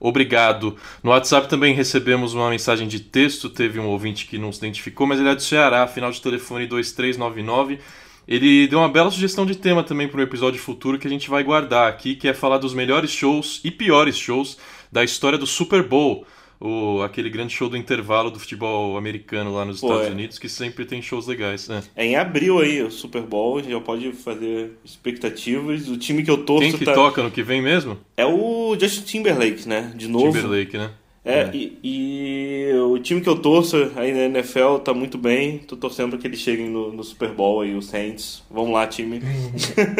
obrigado. 0.00 0.76
No 1.00 1.12
WhatsApp 1.12 1.48
também 1.48 1.72
recebemos 1.72 2.34
uma 2.34 2.50
mensagem 2.50 2.88
de 2.88 2.98
texto. 2.98 3.48
Teve 3.48 3.78
um 3.78 3.86
ouvinte 3.86 4.26
que 4.26 4.36
não 4.36 4.50
se 4.50 4.58
identificou, 4.58 5.06
mas 5.06 5.20
ele 5.20 5.28
é 5.28 5.34
do 5.36 5.42
Ceará, 5.42 5.86
final 5.86 6.10
de 6.10 6.20
telefone 6.20 6.66
2399. 6.66 7.78
Ele 8.26 8.66
deu 8.66 8.80
uma 8.80 8.88
bela 8.88 9.12
sugestão 9.12 9.46
de 9.46 9.54
tema 9.54 9.84
também 9.84 10.08
para 10.08 10.18
um 10.18 10.24
episódio 10.24 10.60
futuro 10.60 10.98
que 10.98 11.06
a 11.06 11.10
gente 11.10 11.30
vai 11.30 11.44
guardar 11.44 11.88
aqui, 11.88 12.16
que 12.16 12.26
é 12.26 12.34
falar 12.34 12.58
dos 12.58 12.74
melhores 12.74 13.12
shows 13.12 13.60
e 13.62 13.70
piores 13.70 14.18
shows 14.18 14.58
da 14.90 15.04
história 15.04 15.38
do 15.38 15.46
Super 15.46 15.84
Bowl 15.84 16.26
o, 16.60 17.02
aquele 17.02 17.28
grande 17.30 17.54
show 17.54 17.68
do 17.68 17.76
intervalo 17.76 18.30
do 18.30 18.38
futebol 18.38 18.96
americano 18.96 19.52
lá 19.52 19.64
nos 19.64 19.80
Pô, 19.80 19.88
Estados 19.88 20.08
é. 20.08 20.10
Unidos, 20.10 20.38
que 20.38 20.48
sempre 20.48 20.84
tem 20.84 21.02
shows 21.02 21.26
legais. 21.26 21.68
Né? 21.68 21.82
É 21.94 22.06
em 22.06 22.16
abril 22.16 22.58
aí, 22.58 22.82
o 22.82 22.90
Super 22.90 23.22
Bowl, 23.22 23.62
já 23.62 23.80
pode 23.80 24.12
fazer 24.12 24.72
expectativas. 24.84 25.88
O 25.88 25.96
time 25.96 26.22
que 26.22 26.30
eu 26.30 26.38
torço. 26.38 26.68
Quem 26.68 26.78
que 26.78 26.84
tá... 26.84 26.94
toca 26.94 27.22
no 27.22 27.30
que 27.30 27.42
vem 27.42 27.60
mesmo? 27.60 27.98
É 28.16 28.24
o 28.24 28.76
Justin 28.78 29.02
Timberlake, 29.02 29.68
né? 29.68 29.92
De 29.94 30.08
novo. 30.08 30.32
Timberlake, 30.32 30.76
né? 30.76 30.90
É, 31.26 31.40
é. 31.40 31.50
E, 31.52 31.78
e, 31.82 32.72
o 32.74 32.98
time 33.00 33.20
que 33.20 33.28
eu 33.28 33.36
torço 33.36 33.90
aí 33.96 34.12
na 34.12 34.38
NFL 34.38 34.76
tá 34.84 34.94
muito 34.94 35.18
bem. 35.18 35.58
Tô 35.58 35.76
torcendo 35.76 36.10
pra 36.10 36.18
que 36.18 36.26
eles 36.28 36.38
cheguem 36.38 36.70
no, 36.70 36.92
no 36.92 37.02
Super 37.02 37.30
Bowl 37.30 37.62
aí, 37.62 37.74
o 37.74 37.82
Saints. 37.82 38.44
Vamos 38.48 38.72
lá, 38.72 38.86
time. 38.86 39.20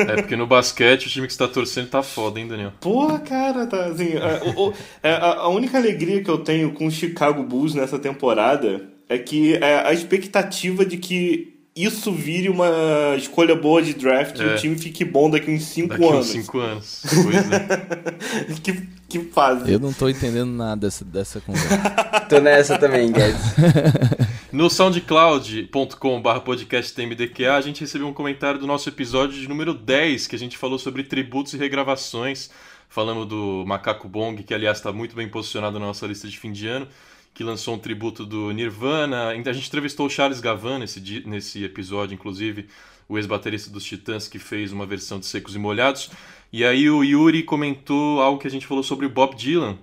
é, 0.09 0.23
porque 0.23 0.37
no 0.37 0.47
basquete 0.47 1.07
o 1.07 1.11
time 1.11 1.27
que 1.27 1.33
você 1.33 1.39
tá 1.41 1.49
torcendo 1.49 1.89
tá 1.89 2.03
foda, 2.03 2.39
hein, 2.39 2.47
Daniel? 2.47 2.73
Porra, 2.81 3.19
cara, 3.19 3.67
tá 3.67 3.87
assim. 3.87 4.13
A, 4.17 4.59
o, 4.59 4.73
é, 5.03 5.11
a, 5.11 5.35
a 5.41 5.49
única 5.49 5.77
alegria 5.77 6.23
que 6.23 6.31
eu 6.31 6.39
tenho 6.39 6.73
com 6.73 6.87
o 6.87 6.91
Chicago 6.91 7.43
Bulls 7.43 7.75
nessa 7.75 7.99
temporada 7.99 8.89
é 9.09 9.19
que 9.19 9.55
é 9.57 9.87
a 9.87 9.93
expectativa 9.93 10.85
de 10.87 10.97
que 10.97 11.56
isso 11.77 12.11
vire 12.11 12.49
uma 12.49 13.15
escolha 13.19 13.55
boa 13.55 13.83
de 13.83 13.93
draft 13.93 14.41
é. 14.41 14.43
e 14.43 14.47
o 14.47 14.57
time 14.57 14.79
fique 14.79 15.05
bom 15.05 15.29
daqui 15.29 15.51
uns 15.51 15.65
5 15.65 15.93
anos. 15.93 16.27
Daqui 16.29 16.39
uns 16.39 16.47
5 16.47 16.59
anos. 16.59 17.03
Pois 17.23 17.53
é. 17.53 18.55
que, 18.65 18.89
que 19.07 19.19
fase. 19.31 19.71
Eu 19.71 19.79
não 19.79 19.93
tô 19.93 20.09
entendendo 20.09 20.51
nada 20.51 20.81
dessa, 20.81 21.05
dessa 21.05 21.39
conversa. 21.41 21.79
tô 22.31 22.41
nessa 22.41 22.79
também, 22.79 23.13
Guedes. 23.13 23.43
No 24.51 24.71
soundcloud.com.br 24.71 26.41
podcasttmdqa 26.43 27.55
a 27.55 27.61
gente 27.61 27.83
recebeu 27.83 28.09
um 28.09 28.15
comentário 28.15 28.59
do 28.59 28.67
nosso 28.67 28.89
episódio 28.89 29.39
de 29.39 29.47
número 29.47 29.75
10, 29.75 30.27
que 30.29 30.35
a 30.35 30.39
gente 30.39 30.57
falou 30.57 30.79
sobre 30.79 31.03
tributos 31.03 31.53
e 31.53 31.59
regravações. 31.59 32.49
Falamos 32.89 33.27
do 33.27 33.65
Macaco 33.67 34.09
Bong, 34.09 34.43
que 34.43 34.55
aliás 34.55 34.79
está 34.79 34.93
muito 34.93 35.15
bem 35.15 35.29
posicionado 35.29 35.79
na 35.79 35.85
nossa 35.85 36.07
lista 36.07 36.27
de 36.27 36.39
fim 36.39 36.53
de 36.53 36.67
ano 36.69 36.89
que 37.37 37.45
lançou 37.45 37.75
um 37.75 37.79
tributo 37.79 38.25
do 38.25 38.51
Nirvana. 38.51 39.29
A 39.29 39.53
gente 39.53 39.69
entrevistou 39.69 40.07
o 40.07 40.11
Charles 40.11 40.41
Gavan 40.41 40.79
nesse, 40.79 41.23
nesse 41.27 41.63
episódio, 41.63 42.15
inclusive, 42.15 42.67
o 43.07 43.19
ex-baterista 43.19 43.69
dos 43.71 43.85
Titãs, 43.85 44.27
que 44.27 44.39
fez 44.39 44.73
uma 44.73 44.87
versão 44.87 45.21
de 45.21 45.27
Secos 45.27 45.55
e 45.55 45.59
Molhados. 45.59 46.11
E 46.51 46.65
aí 46.65 46.89
o 46.89 47.05
Yuri 47.05 47.43
comentou 47.43 48.23
algo 48.23 48.41
que 48.41 48.47
a 48.47 48.51
gente 48.51 48.67
falou 48.67 48.83
sobre 48.83 49.05
o 49.05 49.11
Bob 49.11 49.37
Dylan, 49.37 49.77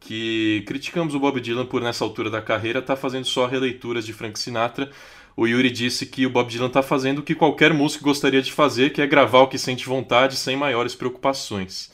que 0.00 0.64
criticamos 0.66 1.14
o 1.14 1.20
Bob 1.20 1.38
Dylan 1.38 1.66
por, 1.66 1.82
nessa 1.82 2.02
altura 2.02 2.30
da 2.30 2.40
carreira, 2.40 2.78
estar 2.78 2.94
tá 2.94 3.00
fazendo 3.00 3.26
só 3.26 3.44
releituras 3.46 4.06
de 4.06 4.14
Frank 4.14 4.38
Sinatra. 4.38 4.90
O 5.36 5.46
Yuri 5.46 5.70
disse 5.70 6.06
que 6.06 6.24
o 6.24 6.30
Bob 6.30 6.48
Dylan 6.48 6.68
está 6.68 6.82
fazendo 6.82 7.18
o 7.18 7.22
que 7.22 7.34
qualquer 7.34 7.74
músico 7.74 8.04
gostaria 8.04 8.40
de 8.40 8.50
fazer, 8.50 8.94
que 8.94 9.02
é 9.02 9.06
gravar 9.06 9.40
o 9.40 9.48
que 9.48 9.58
sente 9.58 9.84
vontade 9.84 10.34
sem 10.34 10.56
maiores 10.56 10.94
preocupações. 10.94 11.92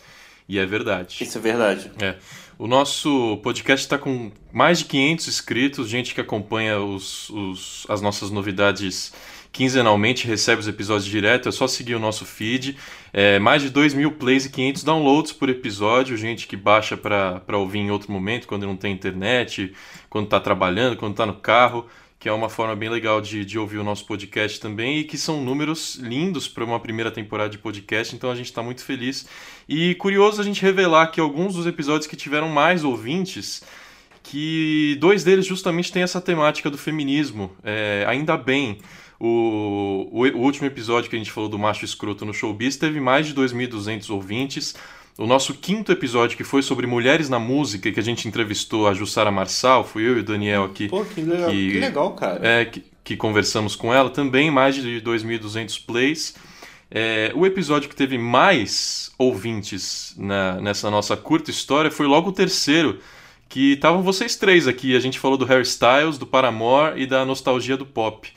E 0.49 0.59
é 0.59 0.67
verdade. 0.67 1.17
Isso 1.21 1.39
é 1.39 1.41
verdade. 1.41 1.91
É. 2.01 2.17
O 2.59 2.67
nosso 2.67 3.39
podcast 3.39 3.85
está 3.85 3.99
com 3.99 4.31
mais 4.53 4.79
de 4.79 4.85
500 4.85 5.29
inscritos, 5.29 5.89
gente 5.89 6.15
que 6.15 6.21
acompanha 6.21 6.79
os, 6.81 7.29
os, 7.31 7.87
as 7.89 8.01
nossas 8.01 8.31
novidades 8.31 9.13
quinzenalmente, 9.53 10.27
recebe 10.27 10.61
os 10.61 10.69
episódios 10.69 11.05
direto, 11.05 11.49
é 11.49 11.53
só 11.53 11.67
seguir 11.67 11.95
o 11.95 11.99
nosso 11.99 12.25
feed. 12.25 12.77
É, 13.13 13.39
mais 13.39 13.63
de 13.63 13.69
2 13.69 13.93
mil 13.93 14.13
plays 14.13 14.47
e 14.47 14.51
500 14.51 14.83
downloads 14.83 15.33
por 15.33 15.51
episódio, 15.51 16.17
gente 16.17 16.47
que 16.47 16.57
baixa 16.57 16.97
para 16.97 17.59
ouvir 17.59 17.81
em 17.81 17.91
outro 17.91 18.11
momento, 18.11 18.49
quando 18.49 18.67
não 18.67 18.77
tem 18.77 18.93
internet, 18.93 19.75
quando 20.09 20.25
está 20.25 20.41
trabalhando, 20.41 20.97
quando 20.97 21.13
está 21.13 21.27
no 21.27 21.35
carro 21.35 21.87
que 22.23 22.29
é 22.29 22.33
uma 22.33 22.49
forma 22.49 22.76
bem 22.76 22.88
legal 22.88 23.21
de, 23.21 23.45
de 23.45 23.59
ouvir 23.59 23.79
o 23.79 23.83
nosso 23.83 24.07
podcast 24.07 24.61
também 24.61 25.00
e 25.00 25.02
que 25.02 25.19
são 25.19 25.43
números 25.43 25.97
lindos 25.97 26.47
para 26.47 26.62
uma 26.62 26.79
primeira 26.79 27.11
temporada 27.11 27.50
de 27.50 27.59
podcast, 27.59 28.14
então 28.14 28.31
a 28.31 28.37
gente 28.37 28.47
está 28.47 28.62
muito 28.62 28.85
feliz. 28.85 29.26
E 29.69 29.97
curioso 29.97 30.41
a 30.41 30.45
gente 30.45 30.62
revelar 30.62 31.09
que 31.09 31.21
alguns 31.21 31.57
dos 31.57 31.67
episódios 31.67 32.07
que 32.07 32.14
tiveram 32.14 32.49
mais 32.49 32.85
ouvintes, 32.85 33.64
que 34.23 34.97
dois 35.00 35.25
deles 35.25 35.45
justamente 35.45 35.91
têm 35.91 36.05
essa 36.05 36.21
temática 36.21 36.71
do 36.71 36.79
feminismo, 36.79 37.50
é, 37.64 38.05
ainda 38.07 38.37
bem. 38.37 38.79
O, 39.19 40.09
o, 40.12 40.21
o, 40.21 40.43
último 40.43 40.69
episódio 40.69 41.11
que 41.11 41.17
a 41.17 41.19
gente 41.19 41.33
falou 41.33 41.49
do 41.49 41.59
macho 41.59 41.85
escroto 41.85 42.25
no 42.25 42.33
showbiz 42.33 42.76
teve 42.76 43.00
mais 43.00 43.26
de 43.26 43.35
2.200 43.35 44.11
ouvintes. 44.11 44.76
O 45.19 45.26
nosso 45.26 45.52
quinto 45.52 45.92
episódio, 45.92 46.37
que 46.37 46.45
foi 46.45 46.62
sobre 46.62 46.87
mulheres 46.87 47.28
na 47.28 47.38
música, 47.38 47.92
que 47.92 48.00
a 48.00 48.02
gente 48.02 48.26
entrevistou 48.26 48.88
a 48.88 48.95
Jussara 48.95 49.31
Marçal, 49.31 49.85
fui 49.85 50.04
eu 50.04 50.16
e 50.16 50.21
o 50.21 50.25
Daniel 50.25 50.64
aqui. 50.64 50.88
Pô, 50.88 51.04
que 51.04 51.21
legal, 51.21 51.50
que, 51.50 51.73
que 51.73 51.81
legal 51.81 52.12
cara. 52.14 52.40
É, 52.42 52.64
que, 52.64 52.83
que, 53.04 53.16
conversamos 53.16 53.76
com 53.76 53.92
ela, 53.92 54.09
também 54.09 54.50
mais 54.50 54.75
de 54.75 55.02
2.200 55.02 55.85
plays. 55.85 56.35
É, 56.90 57.31
o 57.35 57.45
episódio 57.45 57.90
que 57.90 57.97
teve 57.97 58.16
mais 58.16 59.12
ouvintes 59.19 60.14
na, 60.16 60.61
nessa 60.61 60.90
nossa 60.90 61.16
curta 61.16 61.50
história 61.50 61.90
foi 61.90 62.07
logo 62.07 62.31
o 62.31 62.33
terceiro, 62.33 62.99
que 63.50 63.75
estavam 63.75 64.02
vocês 64.02 64.35
três 64.35 64.66
aqui. 64.66 64.97
A 64.97 65.00
gente 65.00 65.19
falou 65.19 65.37
do 65.37 65.45
Harry 65.45 65.62
Styles, 65.62 66.16
do 66.16 66.26
Paramore 66.26 67.00
e 67.00 67.07
da 67.07 67.25
nostalgia 67.25 67.76
do 67.76 67.85
pop. 67.85 68.33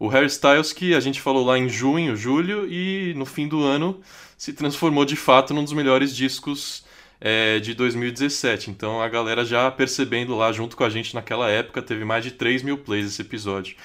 O 0.00 0.08
Harry 0.08 0.28
Styles 0.28 0.72
que 0.72 0.94
a 0.94 1.00
gente 1.00 1.20
falou 1.20 1.44
lá 1.44 1.58
em 1.58 1.68
junho, 1.68 2.16
julho, 2.16 2.66
e 2.66 3.12
no 3.18 3.26
fim 3.26 3.46
do 3.46 3.62
ano 3.62 4.00
se 4.38 4.54
transformou 4.54 5.04
de 5.04 5.14
fato 5.14 5.52
num 5.52 5.62
dos 5.62 5.74
melhores 5.74 6.16
discos 6.16 6.82
é, 7.20 7.58
de 7.58 7.74
2017. 7.74 8.70
Então 8.70 9.02
a 9.02 9.08
galera 9.10 9.44
já 9.44 9.70
percebendo 9.70 10.34
lá 10.34 10.52
junto 10.52 10.74
com 10.74 10.84
a 10.84 10.88
gente 10.88 11.14
naquela 11.14 11.50
época, 11.50 11.82
teve 11.82 12.02
mais 12.02 12.24
de 12.24 12.30
3 12.30 12.62
mil 12.62 12.78
plays 12.78 13.08
esse 13.08 13.20
episódio. 13.20 13.76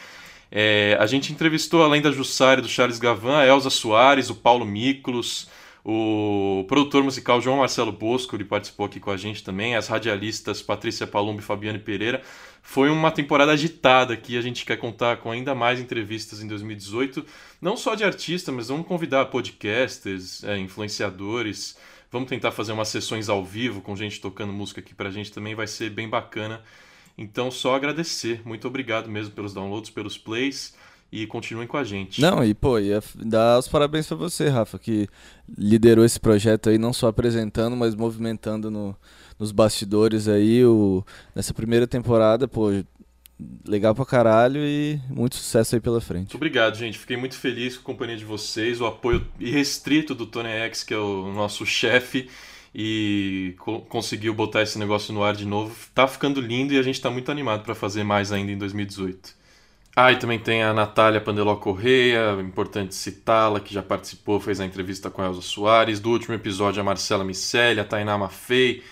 É, 0.49 0.95
a 1.01 1.05
gente 1.05 1.33
entrevistou, 1.33 1.83
além 1.83 2.01
da 2.01 2.13
Jussari 2.13 2.61
do 2.61 2.69
Charles 2.69 2.97
Gavan, 2.97 3.39
a 3.39 3.45
Elza 3.45 3.69
Soares, 3.69 4.29
o 4.29 4.35
Paulo 4.35 4.65
Miklos, 4.65 5.49
o 5.83 6.63
produtor 6.67 7.03
musical 7.03 7.41
João 7.41 7.57
Marcelo 7.57 7.91
Bosco, 7.91 8.35
ele 8.35 8.45
participou 8.45 8.85
aqui 8.85 9.01
com 9.01 9.11
a 9.11 9.17
gente 9.17 9.43
também, 9.43 9.75
as 9.75 9.87
radialistas 9.87 10.61
Patrícia 10.61 11.05
Palumbo 11.05 11.41
e 11.41 11.43
Fabiane 11.43 11.77
Pereira. 11.77 12.23
Foi 12.67 12.89
uma 12.89 13.11
temporada 13.11 13.51
agitada 13.51 14.17
que 14.17 14.35
a 14.35 14.41
gente 14.41 14.65
quer 14.65 14.75
contar 14.75 15.17
com 15.17 15.31
ainda 15.31 15.53
mais 15.53 15.79
entrevistas 15.79 16.41
em 16.41 16.47
2018, 16.47 17.23
não 17.61 17.77
só 17.77 17.93
de 17.93 18.03
artistas, 18.03 18.53
mas 18.53 18.67
vamos 18.69 18.87
convidar 18.87 19.23
podcasters, 19.27 20.43
é, 20.43 20.57
influenciadores, 20.57 21.77
vamos 22.11 22.27
tentar 22.27 22.51
fazer 22.51 22.73
umas 22.73 22.89
sessões 22.89 23.29
ao 23.29 23.45
vivo 23.45 23.81
com 23.81 23.95
gente 23.95 24.19
tocando 24.19 24.51
música 24.51 24.81
aqui 24.81 24.95
pra 24.95 25.11
gente 25.11 25.31
também, 25.31 25.53
vai 25.53 25.67
ser 25.67 25.91
bem 25.91 26.09
bacana. 26.09 26.63
Então, 27.15 27.51
só 27.51 27.75
agradecer. 27.75 28.41
Muito 28.43 28.67
obrigado 28.67 29.09
mesmo 29.09 29.33
pelos 29.33 29.53
downloads, 29.53 29.91
pelos 29.91 30.17
plays 30.17 30.73
e 31.15 31.25
continuem 31.25 31.65
com 31.65 31.77
a 31.77 31.83
gente. 31.83 32.19
Não, 32.19 32.43
e 32.43 32.53
pô, 32.53 32.77
ia 32.77 33.01
dar 33.15 33.57
os 33.57 33.69
parabéns 33.69 34.05
para 34.05 34.17
você, 34.17 34.49
Rafa, 34.49 34.77
que 34.77 35.07
liderou 35.57 36.03
esse 36.03 36.19
projeto 36.19 36.69
aí, 36.69 36.77
não 36.77 36.91
só 36.91 37.07
apresentando, 37.07 37.73
mas 37.73 37.95
movimentando 37.95 38.69
no, 38.69 38.93
nos 39.39 39.53
bastidores 39.53 40.27
aí, 40.27 40.65
o, 40.65 41.05
nessa 41.33 41.53
primeira 41.53 41.87
temporada, 41.87 42.49
pô, 42.49 42.69
legal 43.65 43.95
pra 43.95 44.05
caralho 44.05 44.59
e 44.59 44.99
muito 45.09 45.37
sucesso 45.37 45.75
aí 45.75 45.81
pela 45.81 46.01
frente. 46.01 46.23
Muito 46.23 46.35
obrigado, 46.35 46.75
gente. 46.75 46.97
Fiquei 46.99 47.15
muito 47.15 47.37
feliz 47.37 47.77
com 47.77 47.81
a 47.81 47.93
companhia 47.93 48.17
de 48.17 48.25
vocês, 48.25 48.81
o 48.81 48.85
apoio 48.85 49.25
irrestrito 49.39 50.13
do 50.13 50.25
Tony 50.25 50.49
X, 50.49 50.83
que 50.83 50.93
é 50.93 50.97
o 50.97 51.31
nosso 51.31 51.65
chefe, 51.65 52.29
e 52.73 53.55
co 53.59 53.79
conseguiu 53.79 54.33
botar 54.33 54.63
esse 54.63 54.77
negócio 54.77 55.13
no 55.13 55.23
ar 55.23 55.33
de 55.33 55.45
novo. 55.45 55.73
Tá 55.93 56.09
ficando 56.09 56.41
lindo 56.41 56.73
e 56.73 56.77
a 56.77 56.83
gente 56.83 56.99
tá 56.99 57.09
muito 57.09 57.31
animado 57.31 57.63
para 57.63 57.73
fazer 57.73 58.03
mais 58.03 58.33
ainda 58.33 58.51
em 58.51 58.57
2018. 58.57 59.44
Ah, 59.97 60.11
e 60.11 60.17
também 60.17 60.37
tem 60.37 60.61
a 60.61 60.73
Natália 60.73 61.21
Pandeló 61.21 61.55
Correia, 61.55 62.33
importante 62.41 62.93
citá-la, 62.93 63.61
que 63.61 63.73
já 63.73 63.81
participou, 63.81 64.41
fez 64.41 64.59
a 64.59 64.65
entrevista 64.65 65.09
com 65.09 65.21
a 65.21 65.27
Elza 65.27 65.41
Soares. 65.41 66.01
Do 66.01 66.09
último 66.09 66.35
episódio, 66.35 66.81
a 66.81 66.83
Marcela 66.83 67.23
Micelli, 67.23 67.79
a 67.79 67.85
Tainá 67.85 68.17
Maffei, 68.17 68.83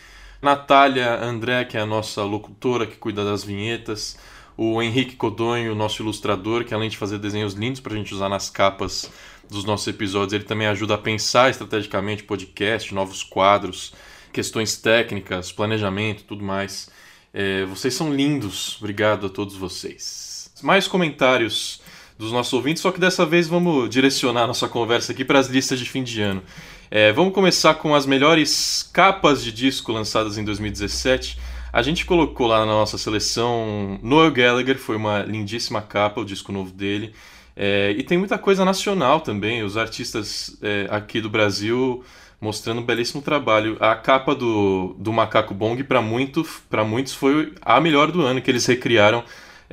Natália 0.41 1.21
André, 1.21 1.65
que 1.65 1.75
é 1.77 1.81
a 1.81 1.85
nossa 1.85 2.23
locutora 2.23 2.87
que 2.87 2.95
cuida 2.95 3.25
das 3.25 3.43
vinhetas, 3.43 4.17
o 4.55 4.81
Henrique 4.81 5.17
Codonho, 5.17 5.75
nosso 5.75 6.01
ilustrador, 6.01 6.63
que 6.63 6.73
além 6.73 6.89
de 6.89 6.97
fazer 6.97 7.17
desenhos 7.17 7.53
lindos 7.53 7.81
para 7.81 7.93
a 7.93 7.97
gente 7.97 8.13
usar 8.13 8.29
nas 8.29 8.49
capas 8.49 9.11
dos 9.49 9.65
nossos 9.65 9.87
episódios, 9.87 10.31
ele 10.31 10.45
também 10.45 10.67
ajuda 10.67 10.93
a 10.93 10.97
pensar 10.97 11.49
estrategicamente 11.49 12.23
podcast, 12.23 12.93
novos 12.93 13.23
quadros, 13.23 13.93
questões 14.31 14.77
técnicas, 14.77 15.51
planejamento, 15.51 16.23
tudo 16.23 16.45
mais. 16.45 16.89
É, 17.33 17.65
vocês 17.65 17.93
são 17.93 18.13
lindos, 18.13 18.77
obrigado 18.79 19.25
a 19.25 19.29
todos 19.29 19.57
vocês. 19.57 20.32
Mais 20.63 20.87
comentários 20.87 21.81
dos 22.17 22.31
nossos 22.31 22.53
ouvintes, 22.53 22.81
só 22.81 22.91
que 22.91 22.99
dessa 22.99 23.25
vez 23.25 23.47
vamos 23.47 23.89
direcionar 23.89 24.47
nossa 24.47 24.67
conversa 24.67 25.11
aqui 25.11 25.25
para 25.25 25.39
as 25.39 25.47
listas 25.47 25.77
de 25.77 25.85
fim 25.85 26.03
de 26.03 26.21
ano. 26.21 26.41
É, 26.89 27.11
vamos 27.11 27.33
começar 27.33 27.73
com 27.75 27.93
as 27.93 28.05
melhores 28.05 28.89
capas 28.93 29.43
de 29.43 29.51
disco 29.51 29.91
lançadas 29.91 30.37
em 30.37 30.43
2017. 30.43 31.37
A 31.71 31.81
gente 31.81 32.05
colocou 32.05 32.47
lá 32.47 32.59
na 32.59 32.67
nossa 32.67 32.97
seleção 32.97 33.99
Noel 34.01 34.31
Gallagher, 34.31 34.77
foi 34.77 34.95
uma 34.95 35.23
lindíssima 35.23 35.81
capa, 35.81 36.21
o 36.21 36.25
disco 36.25 36.51
novo 36.51 36.71
dele. 36.71 37.13
É, 37.55 37.93
e 37.97 38.03
tem 38.03 38.17
muita 38.17 38.37
coisa 38.37 38.63
nacional 38.63 39.21
também, 39.21 39.63
os 39.63 39.75
artistas 39.75 40.57
é, 40.61 40.87
aqui 40.89 41.19
do 41.19 41.29
Brasil 41.29 42.03
mostrando 42.43 42.81
um 42.81 42.83
belíssimo 42.83 43.21
trabalho. 43.21 43.77
A 43.79 43.95
capa 43.95 44.35
do, 44.35 44.95
do 44.99 45.13
Macaco 45.13 45.53
Bong, 45.53 45.81
para 45.83 46.01
muito, 46.01 46.45
muitos, 46.85 47.13
foi 47.13 47.53
a 47.61 47.79
melhor 47.79 48.11
do 48.11 48.21
ano, 48.21 48.41
que 48.41 48.51
eles 48.51 48.65
recriaram 48.65 49.23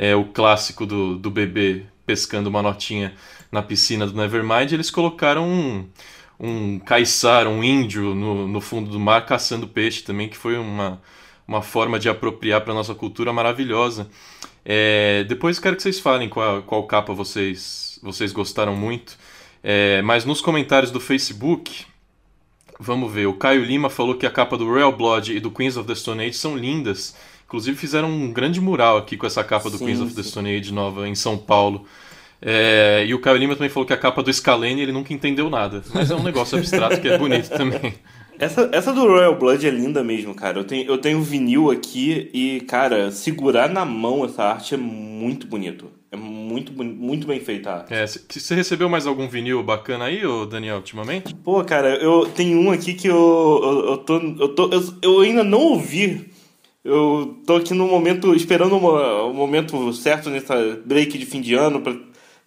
é, 0.01 0.17
o 0.17 0.25
clássico 0.25 0.87
do, 0.87 1.19
do 1.19 1.31
bebê 1.31 1.83
pescando 2.07 2.49
uma 2.49 2.63
notinha 2.63 3.13
na 3.53 3.63
piscina 3.63 4.07
do 4.07 4.15
Nevermind. 4.15 4.73
Eles 4.73 4.91
colocaram 4.91 5.47
um, 5.47 5.87
um 6.41 6.79
caiçara, 6.79 7.51
um 7.51 7.63
índio 7.63 8.15
no, 8.15 8.49
no 8.49 8.63
fundo 8.63 8.91
do 8.91 8.99
mar 8.99 9.27
caçando 9.27 9.69
peixe 9.69 10.03
também, 10.03 10.27
que 10.27 10.39
foi 10.39 10.57
uma, 10.57 11.03
uma 11.47 11.61
forma 11.61 11.99
de 11.99 12.09
apropriar 12.09 12.63
para 12.63 12.73
nossa 12.73 12.95
cultura 12.95 13.31
maravilhosa. 13.31 14.09
É, 14.65 15.23
depois 15.25 15.59
quero 15.59 15.77
que 15.77 15.83
vocês 15.83 16.01
falem 16.01 16.31
qual, 16.31 16.63
qual 16.63 16.83
capa 16.85 17.13
vocês, 17.13 18.01
vocês 18.03 18.33
gostaram 18.33 18.75
muito. 18.75 19.19
É, 19.63 20.01
mas 20.01 20.25
nos 20.25 20.41
comentários 20.41 20.91
do 20.91 20.99
Facebook, 20.99 21.85
vamos 22.79 23.13
ver. 23.13 23.27
O 23.27 23.35
Caio 23.35 23.63
Lima 23.63 23.91
falou 23.91 24.15
que 24.15 24.25
a 24.25 24.31
capa 24.31 24.57
do 24.57 24.65
Royal 24.65 24.97
Blood 24.97 25.37
e 25.37 25.41
do 25.41 25.51
Queens 25.51 25.77
of 25.77 25.87
the 25.87 25.95
Stone 25.95 26.25
Age 26.25 26.39
são 26.39 26.57
lindas. 26.57 27.15
Inclusive 27.51 27.77
fizeram 27.77 28.09
um 28.09 28.33
grande 28.33 28.61
mural 28.61 28.97
aqui 28.97 29.17
com 29.17 29.27
essa 29.27 29.43
capa 29.43 29.69
do 29.69 29.77
sim, 29.77 29.87
Queens 29.87 30.01
of 30.01 30.15
the 30.15 30.23
Stone 30.23 30.57
Age 30.57 30.73
nova 30.73 31.09
em 31.09 31.17
São 31.17 31.37
Paulo. 31.37 31.85
É, 32.41 33.05
e 33.05 33.13
o 33.13 33.19
Caio 33.19 33.39
Lima 33.39 33.57
também 33.57 33.69
falou 33.69 33.85
que 33.85 33.93
a 33.93 33.97
capa 33.97 34.23
do 34.23 34.33
Scalene 34.33 34.81
ele 34.81 34.93
nunca 34.93 35.13
entendeu 35.13 35.51
nada. 35.51 35.83
Mas 35.93 36.13
é 36.13 36.15
um 36.15 36.23
negócio 36.23 36.57
abstrato 36.57 37.01
que 37.01 37.09
é 37.09 37.19
bonito 37.19 37.49
também. 37.51 37.95
Essa, 38.39 38.71
essa 38.73 38.91
do 38.95 39.03
Royal 39.07 39.39
Blood 39.39 39.67
é 39.67 39.71
linda 39.71 40.03
mesmo, 40.03 40.35
cara. 40.35 40.61
Eu 40.61 40.65
tenho, 40.65 40.91
eu 40.91 40.97
tenho 40.97 41.21
vinil 41.21 41.71
aqui 41.71 42.31
e, 42.33 42.63
cara, 42.63 43.11
segurar 43.11 43.69
na 43.69 43.85
mão 43.85 44.25
essa 44.25 44.43
arte 44.43 44.73
é 44.73 44.79
muito 44.79 45.47
bonito. 45.47 45.91
É 46.11 46.17
muito, 46.17 46.73
muito 46.73 47.27
bem 47.27 47.39
feita 47.39 47.69
a 47.71 47.77
arte. 47.81 47.93
É, 47.93 48.07
você 48.07 48.55
recebeu 48.55 48.89
mais 48.89 49.07
algum 49.07 49.29
vinil 49.29 49.63
bacana 49.63 50.07
aí, 50.07 50.25
ô 50.25 50.47
Daniel, 50.47 50.77
ultimamente? 50.77 51.35
Pô, 51.35 51.63
cara, 51.63 51.97
eu 51.97 52.31
tenho 52.35 52.59
um 52.59 52.71
aqui 52.71 52.95
que 52.95 53.09
eu, 53.09 53.61
eu, 53.63 53.91
eu 53.91 53.99
tô. 53.99 54.17
Eu, 54.17 54.49
tô 54.55 54.71
eu, 54.73 54.83
eu 55.03 55.21
ainda 55.21 55.45
não 55.45 55.61
ouvi. 55.61 56.31
Eu 56.85 57.39
tô 57.47 57.57
aqui 57.57 57.75
no 57.75 57.87
momento, 57.87 58.35
esperando 58.35 58.77
o 58.77 59.35
momento 59.35 59.93
certo 59.93 60.31
nessa 60.31 60.81
break 60.85 61.19
de 61.19 61.27
fim 61.27 61.41
de 61.43 61.55
ano 61.55 61.83
pra 61.83 61.95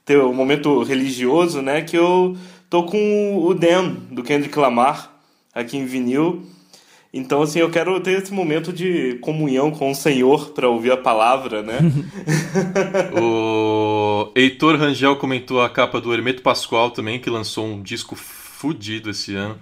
ter 0.03 0.17
o 0.17 0.29
um 0.29 0.33
momento 0.33 0.81
religioso, 0.81 1.61
né? 1.61 1.81
Que 1.81 1.95
eu 1.95 2.35
tô 2.69 2.83
com 2.83 3.37
o 3.37 3.53
Dan, 3.53 3.95
do 4.11 4.23
Kendrick 4.23 4.57
Lamar 4.57 5.13
aqui 5.53 5.77
em 5.77 5.85
vinil. 5.85 6.43
Então, 7.13 7.43
assim, 7.43 7.59
eu 7.59 7.69
quero 7.69 7.99
ter 7.99 8.23
esse 8.23 8.33
momento 8.33 8.73
de 8.73 9.19
comunhão 9.21 9.69
com 9.69 9.91
o 9.91 9.95
Senhor 9.95 10.49
para 10.49 10.67
ouvir 10.67 10.91
a 10.91 10.97
palavra, 10.97 11.61
né? 11.61 11.77
o 13.21 14.31
Heitor 14.33 14.77
Rangel 14.77 15.15
comentou 15.17 15.61
a 15.61 15.69
capa 15.69 16.01
do 16.01 16.11
Hermeto 16.11 16.41
Pascoal 16.41 16.89
também, 16.89 17.19
que 17.19 17.29
lançou 17.29 17.67
um 17.67 17.83
disco 17.83 18.15
fudido 18.15 19.11
esse 19.11 19.35
ano. 19.35 19.59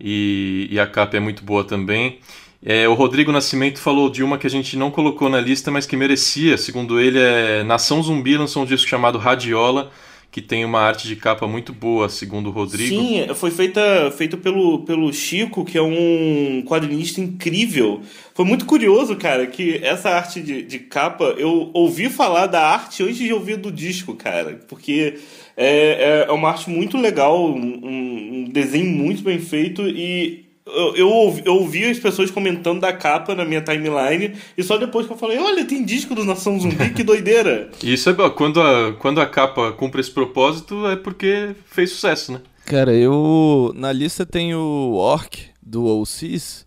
E, 0.00 0.66
e 0.68 0.80
a 0.80 0.86
capa 0.86 1.16
é 1.16 1.20
muito 1.20 1.44
boa 1.44 1.62
também. 1.62 2.18
É, 2.62 2.86
o 2.88 2.94
Rodrigo 2.94 3.32
Nascimento 3.32 3.78
falou 3.78 4.10
de 4.10 4.22
uma 4.22 4.36
que 4.36 4.46
a 4.46 4.50
gente 4.50 4.76
não 4.76 4.90
colocou 4.90 5.28
na 5.28 5.40
lista, 5.40 5.70
mas 5.70 5.86
que 5.86 5.96
merecia. 5.96 6.58
Segundo 6.58 7.00
ele, 7.00 7.18
é 7.18 7.62
Nação 7.62 8.02
Zumbi 8.02 8.36
lançou 8.36 8.62
um 8.62 8.66
disco 8.66 8.88
chamado 8.88 9.18
Radiola 9.18 9.90
que 10.30 10.40
tem 10.40 10.64
uma 10.64 10.80
arte 10.80 11.08
de 11.08 11.16
capa 11.16 11.46
muito 11.46 11.72
boa, 11.72 12.08
segundo 12.08 12.48
o 12.48 12.52
Rodrigo. 12.52 12.94
Sim, 12.94 13.26
foi 13.34 13.50
feita, 13.50 14.12
feito 14.16 14.38
pelo, 14.38 14.84
pelo 14.84 15.12
Chico, 15.12 15.64
que 15.64 15.76
é 15.76 15.82
um 15.82 16.62
quadrinista 16.64 17.20
incrível. 17.20 18.00
Foi 18.32 18.44
muito 18.44 18.64
curioso, 18.64 19.16
cara, 19.16 19.46
que 19.48 19.80
essa 19.82 20.10
arte 20.10 20.40
de, 20.40 20.62
de 20.62 20.78
capa, 20.78 21.34
eu 21.36 21.70
ouvi 21.74 22.08
falar 22.08 22.46
da 22.46 22.64
arte 22.64 23.02
antes 23.02 23.18
de 23.18 23.32
ouvir 23.32 23.56
do 23.56 23.72
disco, 23.72 24.14
cara, 24.14 24.60
porque 24.68 25.18
é, 25.56 26.24
é, 26.26 26.26
é 26.28 26.32
uma 26.32 26.48
arte 26.48 26.70
muito 26.70 26.96
legal, 26.96 27.44
um, 27.50 28.44
um 28.44 28.44
desenho 28.44 28.86
muito 28.86 29.24
bem 29.24 29.40
feito 29.40 29.82
e 29.88 30.49
eu, 30.66 30.96
eu, 30.96 31.08
ouvi, 31.08 31.42
eu 31.44 31.54
ouvi 31.54 31.84
as 31.84 31.98
pessoas 31.98 32.30
comentando 32.30 32.80
da 32.80 32.92
capa 32.92 33.34
na 33.34 33.44
minha 33.44 33.60
timeline 33.60 34.36
e 34.56 34.62
só 34.62 34.78
depois 34.78 35.06
que 35.06 35.12
eu 35.12 35.16
falei, 35.16 35.38
olha, 35.38 35.64
tem 35.64 35.84
disco 35.84 36.14
do 36.14 36.24
Nação 36.24 36.58
Zumbi, 36.58 36.90
que 36.90 37.02
doideira. 37.02 37.70
Isso 37.82 38.10
é 38.10 38.12
bom. 38.12 38.30
Quando 38.30 38.60
a, 38.60 38.92
quando 38.94 39.20
a 39.20 39.26
capa 39.26 39.72
cumpre 39.72 40.00
esse 40.00 40.10
propósito 40.10 40.86
é 40.86 40.96
porque 40.96 41.54
fez 41.66 41.90
sucesso, 41.90 42.32
né? 42.32 42.40
Cara, 42.66 42.94
eu. 42.94 43.72
Na 43.74 43.92
lista 43.92 44.24
tem 44.24 44.54
o 44.54 44.94
Orc 44.94 45.46
do 45.60 45.86
OCs, 45.86 46.66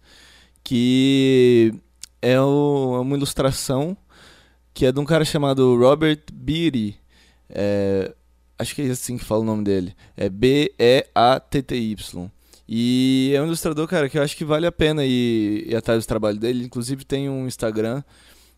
que 0.64 1.74
é 2.22 2.40
o, 2.42 2.96
é 2.96 3.00
uma 3.00 3.16
ilustração 3.16 3.96
que 4.74 4.86
é 4.86 4.92
de 4.92 5.00
um 5.00 5.06
cara 5.06 5.24
chamado 5.24 5.78
Robert 5.78 6.20
Beatty. 6.34 6.98
É, 7.50 8.14
acho 8.58 8.74
que 8.74 8.82
é 8.82 8.90
assim 8.90 9.18
que 9.18 9.24
fala 9.24 9.42
o 9.42 9.46
nome 9.46 9.64
dele. 9.64 9.94
É 10.18 10.30
B-E-A-T-T-Y. 10.30 12.32
E 12.68 13.34
é 13.36 13.42
um 13.42 13.46
ilustrador, 13.46 13.88
cara, 13.88 14.08
que 14.08 14.18
eu 14.18 14.24
acho 14.24 14.36
que 14.38 14.46
vale 14.46 14.66
a 14.66 14.72
pena 14.72 15.06
ir, 15.06 15.70
ir 15.70 15.76
atrás 15.76 16.04
do 16.04 16.08
trabalho 16.08 16.38
dele. 16.38 16.64
Inclusive 16.64 17.04
tem 17.04 17.30
um 17.30 17.48
Instagram 17.48 18.04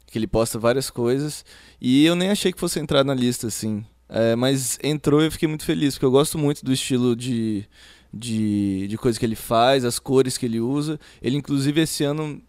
que 0.08 0.18
ele 0.18 0.28
posta 0.28 0.60
várias 0.60 0.90
coisas. 0.90 1.44
E 1.82 2.06
eu 2.06 2.16
nem 2.16 2.30
achei 2.30 2.54
que 2.54 2.60
fosse 2.60 2.80
entrar 2.80 3.04
na 3.04 3.14
lista, 3.14 3.48
assim. 3.48 3.84
É, 4.08 4.36
mas 4.36 4.78
entrou 4.84 5.22
e 5.22 5.26
eu 5.26 5.32
fiquei 5.32 5.48
muito 5.48 5.66
feliz, 5.66 5.96
porque 5.96 6.06
eu 6.06 6.12
gosto 6.12 6.38
muito 6.38 6.64
do 6.64 6.72
estilo 6.72 7.16
de, 7.16 7.68
de, 8.14 8.88
de 8.88 8.98
coisa 8.98 9.20
que 9.20 9.26
ele 9.26 9.36
faz, 9.36 9.84
as 9.84 9.98
cores 10.00 10.38
que 10.38 10.46
ele 10.46 10.60
usa. 10.60 11.00
Ele, 11.22 11.38
inclusive, 11.38 11.82
esse 11.82 12.04
ano 12.04 12.42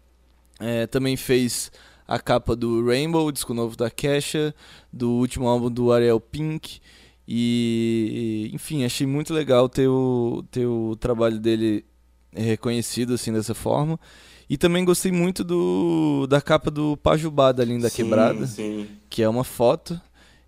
é, 0.59 0.85
também 0.85 1.17
fez 1.17 1.71
a 2.07 2.19
capa 2.19 2.55
do 2.55 2.85
Rainbow, 2.85 3.25
o 3.27 3.31
disco 3.31 3.53
novo 3.53 3.75
da 3.75 3.89
Kesha, 3.89 4.55
do 4.93 5.11
último 5.11 5.47
álbum 5.47 5.69
do 5.69 5.91
Ariel 5.91 6.19
Pink. 6.19 6.79
E, 7.27 8.49
enfim, 8.53 8.85
achei 8.85 9.05
muito 9.05 9.33
legal 9.33 9.67
ter 9.67 9.87
o, 9.87 10.45
ter 10.49 10.65
o 10.65 10.95
trabalho 10.95 11.39
dele 11.39 11.83
reconhecido 12.33 13.13
assim 13.13 13.33
dessa 13.33 13.53
forma. 13.53 13.99
E 14.49 14.57
também 14.57 14.85
gostei 14.85 15.11
muito 15.11 15.43
do, 15.43 16.25
da 16.27 16.39
capa 16.39 16.71
do 16.71 16.95
Pajubá 16.95 17.51
da 17.51 17.65
Linda 17.65 17.89
sim, 17.89 18.03
Quebrada, 18.03 18.47
sim. 18.47 18.87
que 19.09 19.21
é 19.21 19.27
uma 19.27 19.43
foto. 19.43 19.99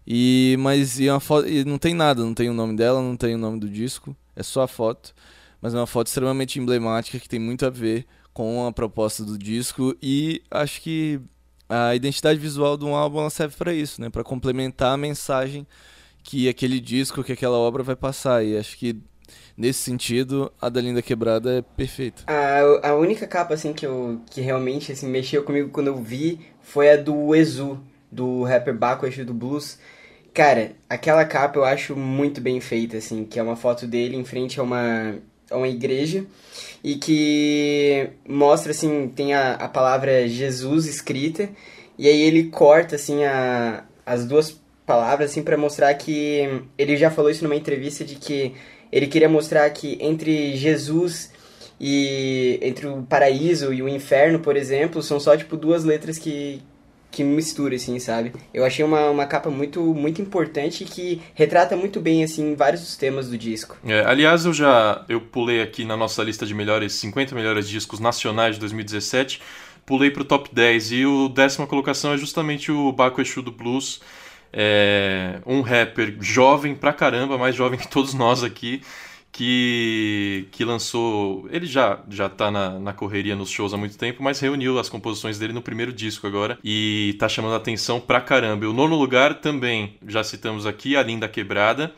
E 0.08 0.56
mas 0.60 1.00
e 1.00 1.10
uma 1.10 1.20
foto, 1.20 1.48
e 1.48 1.66
não 1.66 1.78
tem 1.78 1.94
nada, 1.94 2.24
não 2.24 2.34
tem 2.34 2.50
o 2.50 2.54
nome 2.54 2.76
dela, 2.76 3.02
não 3.02 3.18
tem 3.18 3.36
o 3.36 3.38
nome 3.38 3.60
do 3.60 3.70
disco, 3.70 4.16
é 4.36 4.42
só 4.42 4.64
a 4.64 4.68
foto. 4.68 5.14
Mas 5.62 5.74
é 5.74 5.78
uma 5.78 5.86
foto 5.86 6.08
extremamente 6.08 6.58
emblemática 6.60 7.20
que 7.20 7.28
tem 7.28 7.40
muito 7.40 7.66
a 7.66 7.70
ver 7.70 8.08
com 8.34 8.66
a 8.66 8.72
proposta 8.72 9.26
do 9.26 9.38
disco 9.38 9.94
e 10.02 10.42
acho 10.50 10.82
que 10.82 11.20
a 11.68 11.94
identidade 11.94 12.40
visual 12.40 12.78
de 12.78 12.86
um 12.86 12.96
álbum 12.96 13.30
serve 13.30 13.56
para 13.58 13.74
isso, 13.74 14.00
né, 14.00 14.10
para 14.10 14.24
complementar 14.24 14.94
a 14.94 14.98
mensagem 14.98 15.68
que 16.30 16.48
aquele 16.48 16.80
disco, 16.80 17.24
que 17.24 17.32
aquela 17.32 17.58
obra 17.58 17.82
vai 17.82 17.96
passar. 17.96 18.46
E 18.46 18.56
acho 18.56 18.78
que 18.78 18.96
nesse 19.58 19.80
sentido, 19.80 20.52
a 20.62 20.70
da 20.70 20.80
Linda 20.80 21.02
Quebrada 21.02 21.58
é 21.58 21.62
perfeita. 21.64 22.22
A, 22.28 22.90
a 22.90 22.96
única 22.96 23.26
capa 23.26 23.56
assim 23.56 23.74
que 23.74 23.84
eu 23.84 24.22
que 24.30 24.40
realmente 24.40 24.92
assim 24.92 25.08
mexeu 25.08 25.44
comigo 25.44 25.70
quando 25.70 25.88
eu 25.88 25.98
vi 25.98 26.40
foi 26.62 26.92
a 26.92 26.98
do 26.98 27.34
Exu, 27.34 27.80
do 28.12 28.44
rapper 28.44 28.78
Baco 28.78 29.08
Exu 29.08 29.26
do 29.26 29.34
Blues. 29.34 29.80
Cara, 30.32 30.74
aquela 30.88 31.26
capa 31.26 31.58
eu 31.58 31.66
acho 31.66 31.96
muito 31.96 32.40
bem 32.40 32.62
feita 32.62 32.98
assim, 32.98 33.26
que 33.26 33.40
é 33.40 33.44
uma 33.44 33.56
foto 33.56 33.88
dele 33.88 34.16
em 34.16 34.24
frente 34.24 34.60
a 34.60 34.64
uma 34.64 35.16
a 35.50 35.58
uma 35.58 35.68
igreja 35.68 36.28
e 36.84 36.94
que 36.94 38.08
mostra 38.28 38.70
assim, 38.70 39.08
tem 39.08 39.34
a, 39.34 39.54
a 39.54 39.68
palavra 39.68 40.28
Jesus 40.28 40.86
escrita 40.86 41.50
e 41.98 42.08
aí 42.08 42.22
ele 42.22 42.52
corta 42.52 42.98
assim 42.98 43.24
a, 43.24 43.84
as 44.06 44.28
duas 44.28 44.60
palavras 44.90 45.30
assim 45.30 45.44
para 45.44 45.56
mostrar 45.56 45.94
que 45.94 46.64
ele 46.76 46.98
já 46.98 47.12
falou 47.12 47.30
isso 47.30 47.44
numa 47.44 47.56
entrevista 47.56 48.04
de 48.04 48.16
que 48.16 48.56
ele 48.92 49.06
queria 49.06 49.30
mostrar 49.30 49.70
que 49.70 50.00
entre 50.02 50.56
Jesus 50.56 51.32
e 51.80 52.58
entre 52.60 52.88
o 52.88 53.04
paraíso 53.04 53.72
e 53.72 53.84
o 53.84 53.88
inferno, 53.88 54.40
por 54.40 54.58
exemplo, 54.58 55.04
são 55.04 55.20
só 55.20 55.38
tipo 55.38 55.56
duas 55.56 55.84
letras 55.84 56.18
que 56.18 56.64
que 57.12 57.24
mistura 57.24 57.76
assim, 57.76 57.98
sabe? 58.00 58.34
Eu 58.54 58.64
achei 58.64 58.84
uma, 58.84 59.10
uma 59.12 59.26
capa 59.28 59.52
muito 59.52 59.80
muito 59.94 60.24
importante 60.24 60.86
que 60.86 61.22
retrata 61.36 61.76
muito 61.76 62.00
bem 62.00 62.24
assim 62.24 62.56
vários 62.56 62.82
dos 62.82 62.98
temas 62.98 63.30
do 63.30 63.38
disco. 63.38 63.78
É, 63.86 64.04
aliás, 64.06 64.46
eu 64.46 64.54
já 64.54 65.06
eu 65.08 65.22
pulei 65.22 65.62
aqui 65.62 65.86
na 65.86 65.96
nossa 65.96 66.24
lista 66.24 66.48
de 66.48 66.56
melhores 66.56 66.94
50 66.94 67.36
melhores 67.36 67.70
discos 67.70 68.00
nacionais 68.00 68.56
de 68.56 68.62
2017, 68.62 69.40
pulei 69.86 70.10
pro 70.10 70.26
top 70.26 70.50
10 70.52 70.92
e 70.94 71.06
o 71.06 71.30
décima 71.30 71.68
colocação 71.68 72.12
é 72.12 72.18
justamente 72.18 72.72
o 72.72 72.92
Baco 72.92 73.22
Exu 73.22 73.44
do 73.44 73.52
Blues 73.52 74.02
é, 74.52 75.42
um 75.46 75.62
rapper 75.62 76.18
jovem 76.20 76.76
pra 76.76 76.94
caramba, 76.94 77.38
mais 77.38 77.56
jovem 77.56 77.78
que 77.80 77.88
todos 77.88 78.14
nós 78.14 78.44
aqui, 78.44 78.82
que, 79.32 80.48
que 80.52 80.66
lançou. 80.66 81.48
Ele 81.52 81.66
já, 81.66 82.04
já 82.10 82.30
tá 82.30 82.50
na, 82.52 82.80
na 82.80 82.94
correria 82.94 83.36
nos 83.36 83.50
shows 83.50 83.74
há 83.74 83.78
muito 83.78 83.98
tempo, 83.98 84.24
mas 84.24 84.40
reuniu 84.40 84.80
as 84.80 84.90
composições 84.90 85.38
dele 85.38 85.54
no 85.54 85.62
primeiro 85.62 85.94
disco 85.94 86.28
agora 86.28 86.58
e 86.64 87.16
tá 87.20 87.30
chamando 87.30 87.54
a 87.54 87.58
atenção 87.58 88.00
pra 88.00 88.22
caramba. 88.22 88.68
O 88.68 88.74
nono 88.74 88.96
lugar 88.96 89.36
também, 89.36 89.98
já 90.08 90.24
citamos 90.24 90.66
aqui, 90.66 90.96
A 90.96 91.04
Linda 91.04 91.28
Quebrada. 91.28 91.94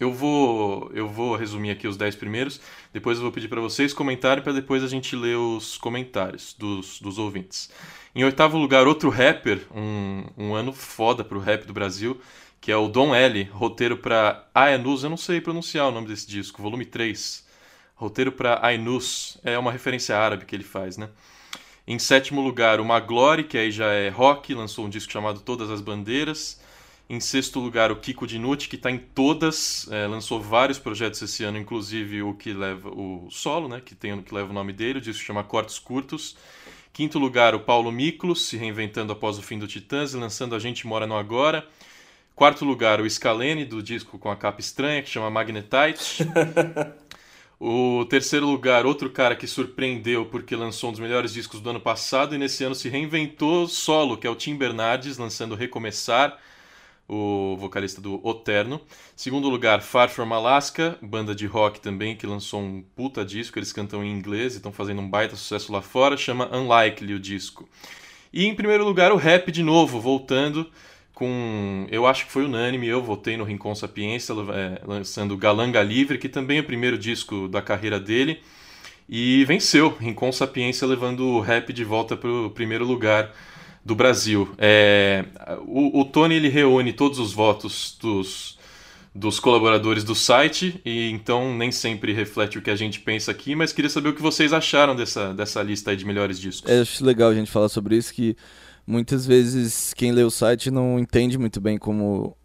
Eu 0.00 0.12
vou, 0.12 0.90
eu 0.94 1.06
vou 1.06 1.36
resumir 1.36 1.70
aqui 1.70 1.86
os 1.86 1.96
10 1.96 2.16
primeiros, 2.16 2.58
depois 2.92 3.18
eu 3.18 3.22
vou 3.22 3.30
pedir 3.30 3.48
para 3.48 3.60
vocês 3.60 3.92
comentarem 3.92 4.42
para 4.42 4.52
depois 4.52 4.82
a 4.82 4.88
gente 4.88 5.14
ler 5.14 5.36
os 5.36 5.76
comentários 5.76 6.54
dos, 6.58 6.98
dos 7.00 7.18
ouvintes. 7.18 7.70
Em 8.14 8.22
oitavo 8.22 8.56
lugar, 8.56 8.86
outro 8.86 9.10
rapper, 9.10 9.66
um, 9.74 10.24
um 10.38 10.54
ano 10.54 10.72
foda 10.72 11.24
pro 11.24 11.40
rap 11.40 11.66
do 11.66 11.72
Brasil, 11.72 12.20
que 12.60 12.70
é 12.70 12.76
o 12.76 12.86
Don 12.86 13.12
L, 13.12 13.42
roteiro 13.52 13.96
para 13.96 14.46
Ainus, 14.54 15.02
eu 15.02 15.10
não 15.10 15.16
sei 15.16 15.40
pronunciar 15.40 15.88
o 15.88 15.90
nome 15.90 16.06
desse 16.06 16.24
disco, 16.28 16.62
volume 16.62 16.84
3. 16.84 17.44
Roteiro 17.96 18.30
para 18.30 18.64
Ainus, 18.64 19.36
é 19.42 19.58
uma 19.58 19.72
referência 19.72 20.16
árabe 20.16 20.44
que 20.44 20.54
ele 20.54 20.62
faz, 20.62 20.96
né? 20.96 21.08
Em 21.88 21.98
sétimo 21.98 22.40
lugar, 22.40 22.78
o 22.78 22.84
Maglore, 22.84 23.42
que 23.42 23.58
aí 23.58 23.72
já 23.72 23.86
é 23.86 24.10
rock, 24.10 24.54
lançou 24.54 24.86
um 24.86 24.88
disco 24.88 25.12
chamado 25.12 25.40
Todas 25.40 25.68
as 25.68 25.80
Bandeiras. 25.80 26.60
Em 27.10 27.18
sexto 27.18 27.58
lugar, 27.58 27.90
o 27.90 27.96
Kiko 27.96 28.28
Dinucci, 28.28 28.68
que 28.68 28.76
está 28.76 28.92
em 28.92 28.98
todas, 28.98 29.88
é, 29.90 30.06
lançou 30.06 30.40
vários 30.40 30.78
projetos 30.78 31.20
esse 31.20 31.42
ano, 31.42 31.58
inclusive 31.58 32.22
o 32.22 32.32
que 32.32 32.52
leva 32.52 32.88
o 32.90 33.28
solo, 33.30 33.68
né, 33.68 33.82
que 33.84 33.94
tem 33.94 34.22
que 34.22 34.32
leva 34.32 34.50
o 34.50 34.54
nome 34.54 34.72
dele, 34.72 35.00
o 35.00 35.02
disco 35.02 35.22
chama 35.22 35.42
Cortes 35.42 35.80
Curtos. 35.80 36.36
Quinto 36.94 37.18
lugar, 37.18 37.56
o 37.56 37.58
Paulo 37.58 37.90
Miklos, 37.90 38.46
se 38.46 38.56
reinventando 38.56 39.12
após 39.12 39.36
o 39.36 39.42
fim 39.42 39.58
do 39.58 39.66
Titãs 39.66 40.14
e 40.14 40.16
lançando 40.16 40.54
A 40.54 40.60
Gente 40.60 40.86
Mora 40.86 41.08
no 41.08 41.16
Agora. 41.16 41.66
Quarto 42.36 42.64
lugar, 42.64 43.00
o 43.00 43.10
Scalene, 43.10 43.64
do 43.64 43.82
disco 43.82 44.16
com 44.16 44.30
a 44.30 44.36
capa 44.36 44.60
estranha, 44.60 45.02
que 45.02 45.10
chama 45.10 45.28
Magnetite. 45.28 46.24
o 47.58 48.04
terceiro 48.04 48.46
lugar, 48.46 48.86
outro 48.86 49.10
cara 49.10 49.34
que 49.34 49.44
surpreendeu 49.44 50.26
porque 50.26 50.54
lançou 50.54 50.90
um 50.90 50.92
dos 50.92 51.00
melhores 51.00 51.32
discos 51.32 51.60
do 51.60 51.70
ano 51.70 51.80
passado 51.80 52.32
e 52.32 52.38
nesse 52.38 52.62
ano 52.62 52.76
se 52.76 52.88
reinventou 52.88 53.66
solo, 53.66 54.16
que 54.16 54.28
é 54.28 54.30
o 54.30 54.36
Tim 54.36 54.54
Bernardes, 54.54 55.18
lançando 55.18 55.56
Recomeçar 55.56 56.38
o 57.08 57.56
vocalista 57.58 58.00
do 58.00 58.20
Oterno. 58.26 58.80
Segundo 59.14 59.48
lugar, 59.48 59.82
Far 59.82 60.08
From 60.08 60.32
Alaska, 60.32 60.98
banda 61.02 61.34
de 61.34 61.46
rock 61.46 61.80
também 61.80 62.16
que 62.16 62.26
lançou 62.26 62.60
um 62.60 62.82
puta 62.96 63.24
disco, 63.24 63.58
eles 63.58 63.72
cantam 63.72 64.02
em 64.02 64.10
inglês 64.10 64.54
e 64.54 64.56
estão 64.56 64.72
fazendo 64.72 65.00
um 65.00 65.08
baita 65.08 65.36
sucesso 65.36 65.72
lá 65.72 65.82
fora, 65.82 66.16
chama 66.16 66.48
Unlikely 66.56 67.14
o 67.14 67.20
disco. 67.20 67.68
E 68.32 68.46
em 68.46 68.54
primeiro 68.54 68.84
lugar, 68.84 69.12
o 69.12 69.16
rap 69.16 69.52
de 69.52 69.62
novo, 69.62 70.00
voltando 70.00 70.68
com, 71.14 71.86
eu 71.90 72.06
acho 72.06 72.26
que 72.26 72.32
foi 72.32 72.44
unânime, 72.44 72.88
eu 72.88 73.00
votei 73.00 73.36
no 73.36 73.44
Rincon 73.44 73.74
Sapiência, 73.74 74.32
é, 74.32 74.82
lançando 74.84 75.36
Galanga 75.36 75.80
Livre, 75.82 76.18
que 76.18 76.28
também 76.28 76.58
é 76.58 76.60
o 76.60 76.64
primeiro 76.64 76.98
disco 76.98 77.46
da 77.48 77.62
carreira 77.62 78.00
dele, 78.00 78.42
e 79.08 79.44
venceu, 79.44 79.90
Rincon 80.00 80.32
Sapiência 80.32 80.86
levando 80.86 81.24
o 81.26 81.40
rap 81.40 81.72
de 81.72 81.84
volta 81.84 82.16
para 82.16 82.28
o 82.28 82.50
primeiro 82.50 82.84
lugar 82.84 83.32
do 83.84 83.94
Brasil. 83.94 84.48
É, 84.56 85.24
o, 85.66 86.00
o, 86.00 86.04
Tony 86.04 86.36
ele 86.36 86.48
reúne 86.48 86.92
todos 86.92 87.18
os 87.18 87.32
votos 87.32 87.96
dos, 88.00 88.58
dos 89.14 89.38
colaboradores 89.38 90.02
do 90.02 90.14
site 90.14 90.80
e 90.84 91.10
então 91.10 91.54
nem 91.56 91.70
sempre 91.70 92.12
reflete 92.12 92.58
o 92.58 92.62
que 92.62 92.70
a 92.70 92.76
gente 92.76 93.00
pensa 93.00 93.30
aqui, 93.30 93.54
mas 93.54 93.72
queria 93.72 93.90
saber 93.90 94.08
o 94.08 94.14
que 94.14 94.22
vocês 94.22 94.52
acharam 94.52 94.96
dessa, 94.96 95.34
dessa 95.34 95.62
lista 95.62 95.94
de 95.94 96.04
melhores 96.04 96.40
discos. 96.40 96.70
É, 96.70 96.80
acho 96.80 97.04
legal 97.04 97.30
a 97.30 97.34
gente 97.34 97.50
falar 97.50 97.68
sobre 97.68 97.96
isso, 97.96 98.14
que 98.14 98.36
muitas 98.86 99.26
vezes 99.26 99.92
quem 99.92 100.12
lê 100.12 100.22
o 100.22 100.30
site 100.30 100.70
não 100.70 100.98
entende 100.98 101.36
muito 101.36 101.60
bem 101.60 101.76
como 101.76 102.36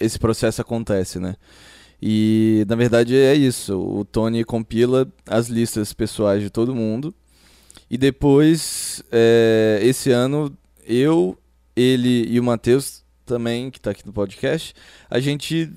esse 0.00 0.18
processo 0.18 0.60
acontece, 0.60 1.20
né? 1.20 1.36
E 2.02 2.66
na 2.68 2.74
verdade 2.74 3.16
é 3.16 3.34
isso. 3.34 3.78
O 3.78 4.04
Tony 4.04 4.44
compila 4.44 5.08
as 5.26 5.46
listas 5.48 5.92
pessoais 5.92 6.42
de 6.42 6.50
todo 6.50 6.74
mundo. 6.74 7.14
E 7.90 7.96
depois, 7.96 9.02
é, 9.12 9.78
esse 9.82 10.10
ano, 10.10 10.52
eu, 10.86 11.38
ele 11.74 12.26
e 12.28 12.38
o 12.38 12.42
Matheus 12.42 13.04
também, 13.24 13.70
que 13.70 13.78
está 13.78 13.90
aqui 13.90 14.06
no 14.06 14.12
podcast, 14.12 14.74
a 15.10 15.18
gente 15.18 15.70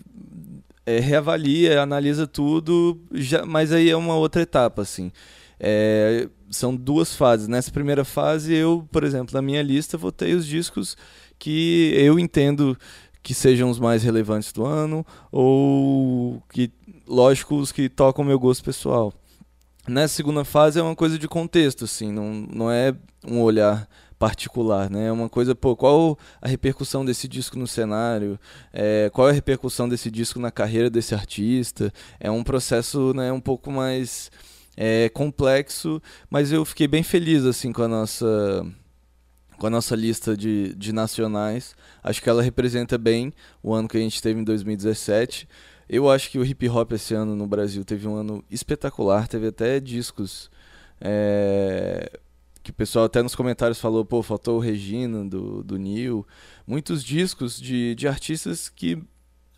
é, 0.85 0.99
reavalia, 0.99 1.81
analisa 1.81 2.27
tudo, 2.27 2.99
já, 3.13 3.45
mas 3.45 3.71
aí 3.71 3.89
é 3.89 3.95
uma 3.95 4.15
outra 4.15 4.41
etapa, 4.41 4.81
assim. 4.81 5.11
É, 5.59 6.29
são 6.49 6.75
duas 6.75 7.15
fases. 7.15 7.47
Nessa 7.47 7.71
primeira 7.71 8.05
fase, 8.05 8.53
eu, 8.53 8.87
por 8.91 9.03
exemplo, 9.03 9.33
na 9.33 9.41
minha 9.41 9.61
lista, 9.61 9.97
votei 9.97 10.33
os 10.33 10.45
discos 10.45 10.95
que 11.37 11.93
eu 11.95 12.19
entendo 12.19 12.77
que 13.21 13.33
sejam 13.33 13.69
os 13.69 13.79
mais 13.79 14.03
relevantes 14.03 14.53
do 14.53 14.65
ano, 14.65 15.05
ou 15.29 16.41
que, 16.49 16.71
lógico, 17.05 17.55
os 17.57 17.73
que 17.73 17.89
tocam 17.89 18.23
meu 18.23 18.39
gosto 18.39 18.63
pessoal. 18.63 19.13
Nessa 19.85 20.15
segunda 20.15 20.45
fase 20.45 20.79
é 20.79 20.81
uma 20.83 20.95
coisa 20.95 21.19
de 21.19 21.27
contexto, 21.27 21.83
assim, 21.83 22.11
não, 22.11 22.31
não 22.31 22.71
é 22.71 22.95
um 23.25 23.41
olhar 23.41 23.87
particular, 24.19 24.89
né? 24.89 25.07
É 25.07 25.11
uma 25.11 25.29
coisa, 25.29 25.53
pô, 25.55 25.75
qual 25.75 26.17
a 26.41 26.47
repercussão 26.47 27.05
desse 27.05 27.27
disco 27.27 27.57
no 27.57 27.67
cenário? 27.67 28.39
É, 28.73 29.09
qual 29.13 29.27
é 29.27 29.31
a 29.31 29.33
repercussão 29.33 29.87
desse 29.87 30.09
disco 30.09 30.39
na 30.39 30.51
carreira 30.51 30.89
desse 30.89 31.13
artista? 31.13 31.93
É 32.19 32.29
um 32.31 32.43
processo, 32.43 33.13
né, 33.13 33.31
um 33.31 33.39
pouco 33.39 33.71
mais 33.71 34.31
é, 34.75 35.09
complexo, 35.09 36.01
mas 36.29 36.51
eu 36.51 36.65
fiquei 36.65 36.87
bem 36.87 37.03
feliz 37.03 37.45
assim 37.45 37.71
com 37.71 37.83
a 37.83 37.87
nossa 37.87 38.65
com 39.57 39.65
a 39.65 39.69
nossa 39.71 39.95
lista 39.95 40.37
de, 40.37 40.75
de 40.75 40.93
nacionais. 40.93 41.75
Acho 42.03 42.21
que 42.21 42.29
ela 42.29 42.43
representa 42.43 42.95
bem 42.95 43.33
o 43.63 43.73
ano 43.73 43.87
que 43.87 43.97
a 43.97 43.99
gente 43.99 44.21
teve 44.21 44.39
em 44.39 44.43
2017. 44.43 45.49
Eu 45.89 46.11
acho 46.11 46.29
que 46.29 46.37
o 46.37 46.45
hip 46.45 46.69
hop 46.69 46.91
esse 46.91 47.15
ano 47.15 47.35
no 47.35 47.47
Brasil 47.47 47.83
teve 47.83 48.07
um 48.07 48.15
ano 48.15 48.43
espetacular, 48.51 49.27
teve 49.27 49.47
até 49.47 49.79
discos 49.79 50.51
é, 51.01 52.19
que 52.67 52.71
o 52.71 52.73
pessoal 52.73 53.05
até 53.05 53.23
nos 53.23 53.33
comentários 53.33 53.79
falou, 53.79 54.03
pô, 54.03 54.21
faltou 54.21 54.57
o 54.57 54.59
Regina 54.59 55.23
do, 55.23 55.63
do 55.63 55.77
Neil. 55.77 56.27
Muitos 56.65 57.01
discos 57.01 57.57
de, 57.57 57.95
de 57.95 58.09
artistas 58.09 58.67
que 58.67 59.01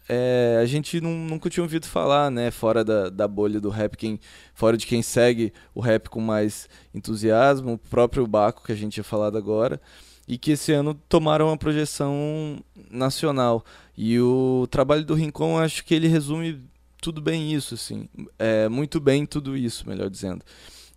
é, 0.08 0.60
a 0.62 0.66
gente 0.68 1.02
não, 1.02 1.12
nunca 1.12 1.50
tinha 1.50 1.64
ouvido 1.64 1.88
falar, 1.88 2.30
né? 2.30 2.52
Fora 2.52 2.84
da, 2.84 3.10
da 3.10 3.28
bolha 3.28 3.60
do 3.60 3.70
rap, 3.70 3.98
quem, 3.98 4.20
fora 4.54 4.78
de 4.78 4.86
quem 4.86 5.02
segue 5.02 5.52
o 5.74 5.80
rap 5.80 6.08
com 6.08 6.22
mais 6.22 6.70
entusiasmo, 6.94 7.74
o 7.74 7.78
próprio 7.80 8.28
Baco 8.28 8.64
que 8.64 8.72
a 8.72 8.76
gente 8.76 8.94
tinha 8.94 9.04
falado 9.04 9.40
agora, 9.40 9.82
e 10.28 10.38
que 10.38 10.52
esse 10.52 10.72
ano 10.72 10.94
tomaram 10.94 11.48
uma 11.48 11.58
projeção 11.58 12.64
nacional. 12.92 13.66
E 13.98 14.20
o 14.20 14.68
trabalho 14.70 15.04
do 15.04 15.16
Rincon, 15.16 15.58
acho 15.58 15.84
que 15.84 15.96
ele 15.96 16.08
resume 16.08 16.62
tudo 17.02 17.22
bem 17.22 17.52
isso, 17.52 17.74
assim. 17.74 18.08
É, 18.38 18.70
muito 18.70 19.00
bem 19.00 19.26
tudo 19.26 19.58
isso, 19.58 19.90
melhor 19.90 20.12
dizendo. 20.12 20.46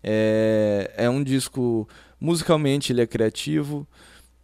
É, 0.03 0.93
é 0.97 1.11
um 1.11 1.23
disco, 1.23 1.89
musicalmente 2.21 2.93
ele 2.93 3.01
é 3.01 3.07
criativo, 3.07 3.87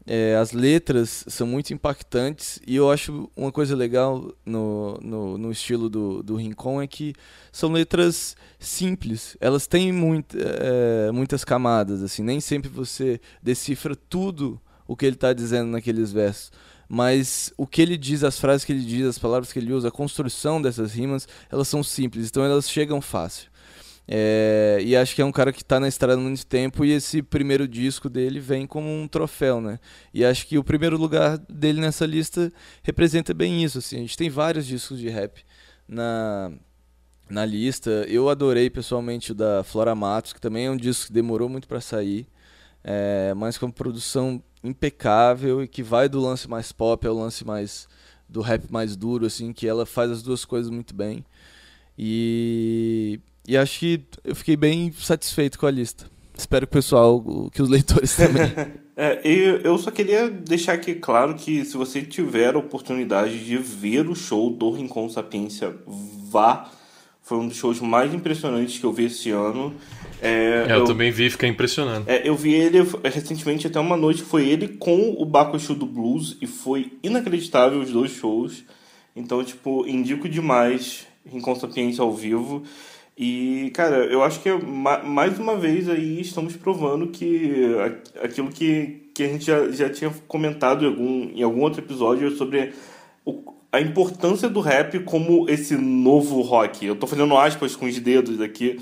é, 0.08 0.36
as 0.36 0.52
letras 0.52 1.24
são 1.28 1.46
muito 1.46 1.74
impactantes. 1.74 2.58
E 2.66 2.74
eu 2.74 2.90
acho 2.90 3.30
uma 3.36 3.52
coisa 3.52 3.76
legal 3.76 4.32
no, 4.44 4.98
no, 5.02 5.36
no, 5.38 5.52
estilo 5.52 5.90
do, 5.90 6.22
do 6.22 6.36
Rincon 6.36 6.80
é 6.80 6.86
que 6.86 7.14
são 7.52 7.70
letras 7.70 8.34
simples, 8.58 9.36
elas 9.38 9.66
têm 9.66 9.92
muito, 9.92 10.36
é, 10.40 11.12
muitas 11.12 11.44
camadas, 11.44 12.02
assim, 12.02 12.22
nem 12.22 12.40
sempre 12.40 12.70
você 12.70 13.20
decifra 13.42 13.94
tudo 13.94 14.60
o 14.86 14.96
que 14.96 15.04
ele 15.04 15.16
está 15.16 15.34
dizendo 15.34 15.70
naqueles 15.70 16.10
versos. 16.10 16.50
Mas 16.88 17.52
o 17.58 17.66
que 17.66 17.82
ele 17.82 17.98
diz, 17.98 18.24
as 18.24 18.40
frases 18.40 18.64
que 18.64 18.72
ele 18.72 18.82
diz, 18.82 19.04
as 19.06 19.18
palavras 19.18 19.52
que 19.52 19.58
ele 19.58 19.74
usa, 19.74 19.88
a 19.88 19.90
construção 19.90 20.62
dessas 20.62 20.94
rimas, 20.94 21.28
elas 21.52 21.68
são 21.68 21.82
simples, 21.82 22.28
então 22.28 22.42
elas 22.42 22.70
chegam 22.70 23.02
fácil. 23.02 23.50
É, 24.10 24.78
e 24.82 24.96
acho 24.96 25.14
que 25.14 25.20
é 25.20 25.24
um 25.24 25.30
cara 25.30 25.52
que 25.52 25.60
está 25.60 25.78
na 25.78 25.86
estrada 25.86 26.14
há 26.14 26.22
muito 26.22 26.46
tempo 26.46 26.82
e 26.82 26.92
esse 26.92 27.22
primeiro 27.22 27.68
disco 27.68 28.08
dele 28.08 28.40
vem 28.40 28.66
como 28.66 28.88
um 28.88 29.06
troféu, 29.06 29.60
né? 29.60 29.78
E 30.14 30.24
acho 30.24 30.46
que 30.46 30.56
o 30.56 30.64
primeiro 30.64 30.96
lugar 30.96 31.36
dele 31.36 31.78
nessa 31.78 32.06
lista 32.06 32.50
representa 32.82 33.34
bem 33.34 33.62
isso, 33.62 33.76
assim. 33.76 33.96
A 33.96 34.00
gente 34.00 34.16
tem 34.16 34.30
vários 34.30 34.66
discos 34.66 34.98
de 34.98 35.10
rap 35.10 35.44
na, 35.86 36.50
na 37.28 37.44
lista. 37.44 37.90
Eu 38.08 38.30
adorei 38.30 38.70
pessoalmente 38.70 39.32
o 39.32 39.34
da 39.34 39.62
Flora 39.62 39.94
Matos, 39.94 40.32
que 40.32 40.40
também 40.40 40.66
é 40.66 40.70
um 40.70 40.76
disco 40.76 41.08
que 41.08 41.12
demorou 41.12 41.50
muito 41.50 41.68
para 41.68 41.80
sair, 41.80 42.26
é, 42.82 43.34
mas 43.34 43.58
com 43.58 43.70
produção 43.70 44.42
impecável 44.64 45.62
e 45.62 45.68
que 45.68 45.82
vai 45.82 46.08
do 46.08 46.18
lance 46.18 46.48
mais 46.48 46.72
pop 46.72 47.06
ao 47.06 47.14
lance 47.14 47.44
mais 47.44 47.86
do 48.26 48.40
rap 48.40 48.70
mais 48.70 48.96
duro, 48.96 49.26
assim, 49.26 49.52
que 49.52 49.68
ela 49.68 49.84
faz 49.84 50.10
as 50.10 50.22
duas 50.22 50.46
coisas 50.46 50.70
muito 50.70 50.94
bem. 50.94 51.24
E 51.98 53.20
e 53.48 53.56
acho 53.56 53.78
que 53.78 54.02
eu 54.22 54.36
fiquei 54.36 54.56
bem 54.56 54.92
satisfeito 54.92 55.58
com 55.58 55.64
a 55.64 55.70
lista. 55.70 56.04
Espero 56.36 56.66
que 56.66 56.70
o 56.70 56.74
pessoal, 56.74 57.24
que 57.50 57.62
os 57.62 57.68
leitores 57.70 58.14
também. 58.14 58.52
é, 58.94 59.20
eu 59.64 59.78
só 59.78 59.90
queria 59.90 60.28
deixar 60.28 60.74
aqui 60.74 60.94
claro 60.94 61.34
que 61.34 61.64
se 61.64 61.74
você 61.74 62.02
tiver 62.02 62.54
a 62.54 62.58
oportunidade 62.58 63.42
de 63.42 63.56
ver 63.56 64.06
o 64.06 64.14
show 64.14 64.50
do 64.50 64.70
Rincon 64.70 65.08
Sapiência, 65.08 65.74
vá. 66.30 66.70
Foi 67.22 67.38
um 67.38 67.48
dos 67.48 67.56
shows 67.56 67.80
mais 67.80 68.14
impressionantes 68.14 68.78
que 68.78 68.84
eu 68.84 68.92
vi 68.92 69.06
esse 69.06 69.30
ano. 69.30 69.74
É, 70.20 70.66
é 70.68 70.72
eu, 70.72 70.80
eu, 70.80 70.84
também 70.84 71.10
vi, 71.10 71.28
fica 71.28 71.46
impressionando. 71.46 72.04
É, 72.08 72.26
eu 72.26 72.34
vi 72.34 72.52
ele 72.52 72.78
recentemente, 73.04 73.66
até 73.66 73.80
uma 73.80 73.96
noite, 73.96 74.22
foi 74.22 74.46
ele 74.46 74.68
com 74.68 75.14
o 75.18 75.24
Baco 75.24 75.58
Show 75.58 75.76
do 75.76 75.86
Blues 75.86 76.36
e 76.40 76.46
foi 76.46 76.92
inacreditável 77.02 77.80
os 77.80 77.90
dois 77.90 78.12
shows. 78.12 78.64
Então, 79.16 79.42
tipo, 79.42 79.86
indico 79.86 80.28
demais 80.28 81.06
Rincon 81.26 81.54
Sapiente 81.54 82.00
ao 82.00 82.12
vivo. 82.12 82.62
E, 83.20 83.72
cara, 83.74 84.04
eu 84.06 84.22
acho 84.22 84.38
que 84.40 84.48
mais 84.52 85.40
uma 85.40 85.56
vez 85.56 85.88
aí 85.88 86.20
estamos 86.20 86.54
provando 86.54 87.08
que 87.08 87.74
aquilo 88.22 88.48
que, 88.48 89.10
que 89.12 89.24
a 89.24 89.26
gente 89.26 89.44
já, 89.44 89.68
já 89.72 89.90
tinha 89.90 90.14
comentado 90.28 90.84
em 90.84 90.88
algum, 90.88 91.30
em 91.34 91.42
algum 91.42 91.62
outro 91.62 91.80
episódio 91.80 92.30
sobre 92.36 92.72
o, 93.24 93.42
a 93.72 93.80
importância 93.80 94.48
do 94.48 94.60
rap 94.60 95.00
como 95.00 95.50
esse 95.50 95.76
novo 95.76 96.40
rock. 96.42 96.86
Eu 96.86 96.94
tô 96.94 97.08
fazendo 97.08 97.36
aspas 97.36 97.74
com 97.74 97.86
os 97.86 97.98
dedos 97.98 98.40
aqui. 98.40 98.78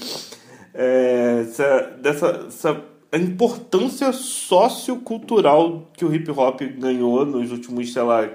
É, 0.75 1.39
essa, 1.41 1.97
dessa, 2.03 2.45
essa, 2.47 2.85
a 3.11 3.17
importância 3.17 4.13
sociocultural 4.13 5.91
que 5.97 6.05
o 6.05 6.15
hip 6.15 6.31
hop 6.31 6.61
ganhou 6.79 7.25
nos 7.25 7.51
últimos, 7.53 7.91
sei 7.91 8.03
lá, 8.03 8.29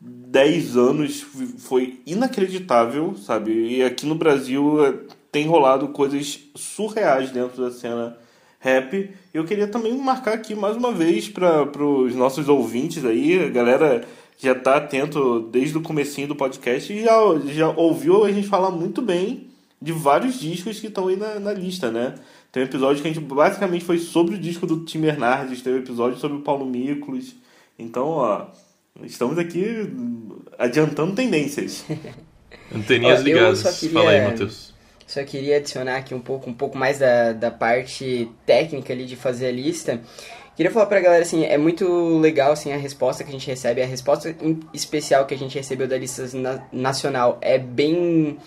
10 0.00 0.76
anos 0.76 1.20
foi 1.58 2.00
inacreditável, 2.04 3.14
sabe? 3.16 3.76
E 3.76 3.84
aqui 3.84 4.06
no 4.06 4.16
Brasil 4.16 4.84
é, 4.84 4.94
tem 5.30 5.46
rolado 5.46 5.88
coisas 5.88 6.40
surreais 6.54 7.30
dentro 7.30 7.62
da 7.62 7.70
cena 7.70 8.16
rap. 8.58 9.10
Eu 9.32 9.44
queria 9.44 9.66
também 9.66 9.96
marcar 9.96 10.34
aqui 10.34 10.54
mais 10.54 10.76
uma 10.76 10.92
vez 10.92 11.28
para 11.28 11.64
os 11.82 12.14
nossos 12.14 12.48
ouvintes 12.48 13.04
aí, 13.04 13.42
a 13.42 13.48
galera 13.48 14.04
já 14.38 14.54
tá 14.54 14.76
atento 14.76 15.40
desde 15.50 15.76
o 15.76 15.82
comecinho 15.82 16.28
do 16.28 16.36
podcast 16.36 16.90
e 16.92 17.02
já, 17.02 17.12
já 17.46 17.68
ouviu 17.68 18.24
a 18.24 18.32
gente 18.32 18.48
falar 18.48 18.70
muito 18.70 19.02
bem 19.02 19.48
de 19.80 19.92
vários 19.92 20.38
discos 20.38 20.80
que 20.80 20.86
estão 20.86 21.08
aí 21.08 21.16
na, 21.16 21.38
na 21.38 21.52
lista, 21.52 21.90
né? 21.90 22.14
Tem 22.52 22.62
um 22.62 22.66
episódio 22.66 23.00
que 23.00 23.08
a 23.08 23.12
gente 23.12 23.24
basicamente 23.24 23.84
foi 23.84 23.98
sobre 23.98 24.34
o 24.34 24.38
disco 24.38 24.66
do 24.66 24.84
Tim 24.84 25.00
Bernardes, 25.00 25.62
tem 25.62 25.74
um 25.74 25.78
episódio 25.78 26.18
sobre 26.18 26.38
o 26.38 26.40
Paulo 26.40 26.66
Miklos. 26.66 27.34
Então, 27.78 28.08
ó, 28.08 28.46
estamos 29.04 29.38
aqui 29.38 29.90
adiantando 30.58 31.14
tendências. 31.14 31.84
Anteninhas 32.74 33.22
ligadas. 33.22 33.78
Queria, 33.78 33.94
Fala 33.94 34.10
aí, 34.10 34.24
Matheus. 34.24 34.69
Só 35.10 35.24
queria 35.24 35.56
adicionar 35.56 35.96
aqui 35.96 36.14
um 36.14 36.20
pouco, 36.20 36.48
um 36.48 36.54
pouco 36.54 36.78
mais 36.78 37.00
da, 37.00 37.32
da 37.32 37.50
parte 37.50 38.30
técnica 38.46 38.92
ali 38.92 39.04
de 39.04 39.16
fazer 39.16 39.48
a 39.48 39.50
lista. 39.50 40.00
Queria 40.54 40.70
falar 40.70 40.86
pra 40.86 41.00
galera, 41.00 41.22
assim, 41.22 41.44
é 41.44 41.58
muito 41.58 42.16
legal, 42.18 42.52
assim, 42.52 42.72
a 42.72 42.76
resposta 42.76 43.24
que 43.24 43.28
a 43.28 43.32
gente 43.32 43.48
recebe. 43.48 43.82
A 43.82 43.86
resposta 43.86 44.32
especial 44.72 45.26
que 45.26 45.34
a 45.34 45.36
gente 45.36 45.58
recebeu 45.58 45.88
da 45.88 45.98
lista 45.98 46.28
na 46.38 46.62
nacional 46.70 47.38
é 47.40 47.58
bem, 47.58 48.38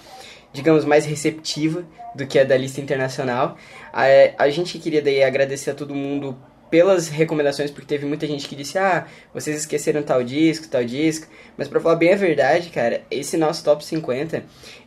digamos, 0.54 0.86
mais 0.86 1.06
receptiva 1.06 1.84
do 2.16 2.26
que 2.26 2.40
a 2.40 2.46
da 2.46 2.56
lista 2.56 2.80
internacional. 2.80 3.58
A, 3.92 4.06
a 4.38 4.50
gente 4.50 4.80
queria 4.80 5.02
daí 5.02 5.22
agradecer 5.22 5.72
a 5.72 5.76
todo 5.76 5.94
mundo 5.94 6.34
pelas 6.74 7.08
recomendações, 7.08 7.70
porque 7.70 7.86
teve 7.86 8.04
muita 8.04 8.26
gente 8.26 8.48
que 8.48 8.56
disse, 8.56 8.80
ah, 8.80 9.06
vocês 9.32 9.56
esqueceram 9.56 10.02
tal 10.02 10.24
disco, 10.24 10.68
tal 10.68 10.84
disco. 10.84 11.28
Mas 11.56 11.68
pra 11.68 11.80
falar 11.80 11.98
bem 11.98 12.12
a 12.12 12.16
verdade, 12.16 12.72
cara, 12.72 13.04
esse 13.12 13.38
nosso 13.38 13.64
top 13.64 13.86
50, 13.86 14.44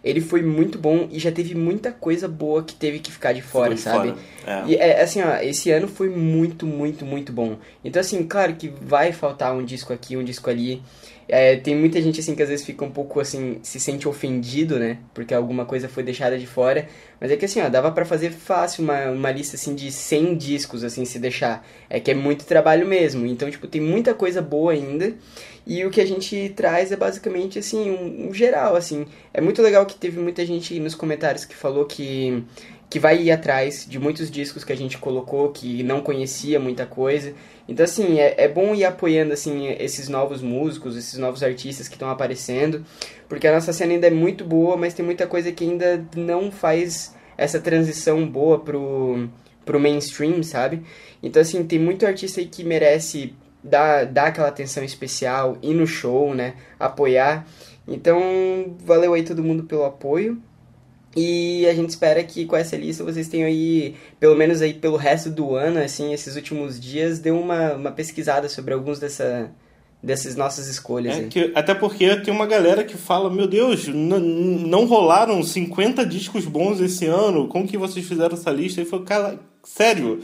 ele 0.07 0.21
foi 0.21 0.40
muito 0.40 0.79
bom 0.79 1.09
e 1.11 1.19
já 1.19 1.33
teve 1.33 1.57
muita 1.57 1.90
coisa 1.90 2.29
boa 2.29 2.62
que 2.62 2.77
teve 2.77 3.01
que 3.01 3.11
ficar 3.11 3.33
de 3.33 3.42
fora, 3.42 3.77
sabe? 3.77 4.14
Fora. 4.45 4.62
É. 4.64 4.64
E 4.69 4.77
é, 4.77 5.03
assim, 5.03 5.21
ó, 5.21 5.37
esse 5.42 5.69
ano 5.73 5.88
foi 5.88 6.09
muito, 6.09 6.64
muito, 6.64 7.05
muito 7.05 7.33
bom. 7.33 7.59
Então, 7.85 8.01
assim, 8.01 8.23
claro 8.23 8.55
que 8.55 8.69
vai 8.69 9.12
faltar 9.12 9.53
um 9.53 9.64
disco 9.64 9.92
aqui, 9.92 10.16
um 10.16 10.23
disco 10.23 10.49
ali. 10.49 10.81
É, 11.29 11.57
tem 11.57 11.75
muita 11.75 12.01
gente 12.01 12.21
assim 12.21 12.37
que 12.37 12.42
às 12.42 12.49
vezes 12.49 12.64
fica 12.64 12.85
um 12.85 12.90
pouco 12.90 13.19
assim, 13.19 13.59
se 13.61 13.81
sente 13.81 14.07
ofendido, 14.07 14.79
né? 14.79 14.99
Porque 15.12 15.35
alguma 15.35 15.64
coisa 15.64 15.88
foi 15.88 16.05
deixada 16.05 16.38
de 16.38 16.47
fora. 16.47 16.87
Mas 17.21 17.33
é 17.33 17.37
que 17.37 17.45
assim, 17.45 17.61
ó, 17.61 17.69
dava 17.69 17.90
para 17.90 18.05
fazer 18.05 18.31
fácil 18.31 18.85
uma, 18.85 19.11
uma 19.11 19.33
lista 19.33 19.57
assim 19.57 19.75
de 19.75 19.90
100 19.90 20.37
discos, 20.37 20.85
assim, 20.85 21.05
se 21.05 21.19
deixar. 21.19 21.66
É 21.90 21.99
que 21.99 22.12
é 22.12 22.14
muito 22.14 22.45
trabalho 22.45 22.87
mesmo. 22.87 23.27
Então, 23.27 23.51
tipo, 23.51 23.66
tem 23.66 23.81
muita 23.81 24.14
coisa 24.14 24.40
boa 24.40 24.71
ainda. 24.71 25.14
E 25.66 25.85
o 25.85 25.90
que 25.90 26.00
a 26.00 26.07
gente 26.07 26.52
traz 26.55 26.92
é 26.92 26.96
basicamente 26.96 27.59
assim, 27.59 27.90
um, 27.90 28.29
um 28.29 28.35
geral, 28.35 28.76
assim. 28.76 29.07
É 29.35 29.40
muito 29.40 29.61
legal 29.61 29.85
que 29.85 29.96
teve 29.96 30.20
muita 30.20 30.46
gente 30.46 30.79
nos 30.79 30.94
comentários 30.94 31.44
que 31.44 31.57
falou 31.57 31.85
que 31.85 32.44
que 32.88 33.00
vai 33.00 33.20
ir 33.20 33.31
atrás 33.33 33.85
de 33.88 33.98
muitos 33.98 34.31
discos 34.31 34.62
que 34.62 34.72
a 34.72 34.76
gente 34.76 34.96
colocou, 34.98 35.50
que 35.50 35.83
não 35.83 36.00
conhecia 36.00 36.61
muita 36.61 36.87
coisa. 36.87 37.35
Então, 37.68 37.85
assim, 37.85 38.20
é, 38.20 38.35
é 38.38 38.48
bom 38.48 38.74
ir 38.74 38.85
apoiando, 38.85 39.33
assim, 39.33 39.68
esses 39.81 40.09
novos 40.09 40.40
músicos, 40.40 40.96
esses 40.96 41.18
novos 41.18 41.42
artistas 41.42 41.88
que 41.88 41.96
estão 41.96 42.09
aparecendo, 42.09 42.85
porque 43.29 43.46
a 43.48 43.52
nossa 43.52 43.72
cena 43.72 43.92
ainda 43.92 44.07
é 44.07 44.11
muito 44.11 44.44
boa, 44.44 44.76
mas 44.76 44.94
tem 44.94 45.05
muita 45.05 45.26
coisa 45.26 45.50
que 45.50 45.64
ainda 45.64 46.07
não 46.14 46.50
faz 46.52 47.14
essa 47.37 47.61
transição 47.61 48.26
boa 48.26 48.61
pro, 48.61 49.29
pro 49.64 49.81
mainstream, 49.81 50.42
sabe? 50.44 50.83
Então, 51.20 51.42
assim, 51.42 51.64
tem 51.64 51.79
muito 51.81 52.07
artista 52.07 52.40
aí 52.40 52.46
que 52.46 52.62
merece 52.62 53.35
dar, 53.66 54.07
dar 54.07 54.26
aquela 54.29 54.48
atenção 54.48 54.85
especial, 54.85 55.59
ir 55.62 55.74
no 55.74 55.87
show, 55.87 56.35
né? 56.35 56.55
Apoiar. 56.79 57.46
Então, 57.87 58.76
valeu 58.85 59.14
aí 59.14 59.22
todo 59.22 59.42
mundo 59.42 59.64
pelo 59.64 59.85
apoio. 59.85 60.40
E 61.16 61.66
a 61.66 61.74
gente 61.74 61.88
espera 61.88 62.22
que 62.22 62.44
com 62.44 62.57
essa 62.57 62.76
lista 62.76 63.02
vocês 63.02 63.26
tenham 63.26 63.46
aí, 63.46 63.94
pelo 64.20 64.37
menos 64.37 64.61
aí 64.61 64.74
pelo 64.74 64.96
resto 64.96 65.31
do 65.31 65.55
ano, 65.55 65.79
assim, 65.79 66.12
esses 66.12 66.37
últimos 66.37 66.79
dias, 66.79 67.18
dê 67.18 67.31
uma, 67.31 67.72
uma 67.72 67.90
pesquisada 67.90 68.50
sobre 68.50 68.74
alguns 68.74 68.98
dessa, 68.98 69.50
dessas 70.02 70.37
nossas 70.37 70.68
escolhas. 70.68 71.16
É 71.16 71.22
que, 71.22 71.52
até 71.55 71.74
porque 71.74 72.16
tem 72.16 72.35
uma 72.35 72.44
galera 72.44 72.85
que 72.85 72.98
fala, 72.98 73.31
meu 73.31 73.46
Deus, 73.46 73.88
não 73.88 74.85
rolaram 74.85 75.42
50 75.42 76.05
discos 76.05 76.44
bons 76.44 76.81
esse 76.81 77.07
ano, 77.07 77.48
como 77.48 77.66
que 77.66 77.79
vocês 77.79 78.07
fizeram 78.07 78.35
essa 78.35 78.50
lista? 78.50 78.83
E 78.83 78.85
falou, 78.85 79.07
cara, 79.07 79.40
sério, 79.66 80.20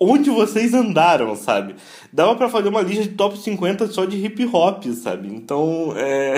onde 0.00 0.30
vocês 0.30 0.72
andaram, 0.72 1.36
sabe? 1.36 1.76
Dava 2.12 2.34
para 2.34 2.48
fazer 2.48 2.68
uma 2.68 2.80
lista 2.80 3.02
de 3.02 3.10
top 3.10 3.38
50 3.38 3.86
só 3.88 4.06
de 4.06 4.16
hip 4.16 4.44
hop, 4.52 4.84
sabe? 4.94 5.28
Então, 5.28 5.92
é... 5.96 6.36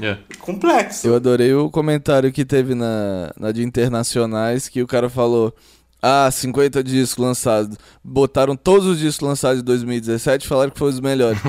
Yeah. 0.00 0.20
Complexo. 0.38 1.06
Eu 1.06 1.16
adorei 1.16 1.52
o 1.52 1.70
comentário 1.70 2.32
que 2.32 2.44
teve 2.44 2.74
na, 2.74 3.32
na 3.38 3.52
de 3.52 3.62
internacionais 3.62 4.68
que 4.68 4.82
o 4.82 4.86
cara 4.86 5.10
falou. 5.10 5.54
Ah, 6.00 6.28
50 6.30 6.82
discos 6.82 7.22
lançados. 7.22 7.76
Botaram 8.02 8.56
todos 8.56 8.86
os 8.86 8.98
discos 8.98 9.28
lançados 9.28 9.58
de 9.58 9.64
2017 9.64 10.44
e 10.44 10.48
falaram 10.48 10.70
que 10.70 10.78
foram 10.78 10.92
os 10.92 11.00
melhores. 11.00 11.40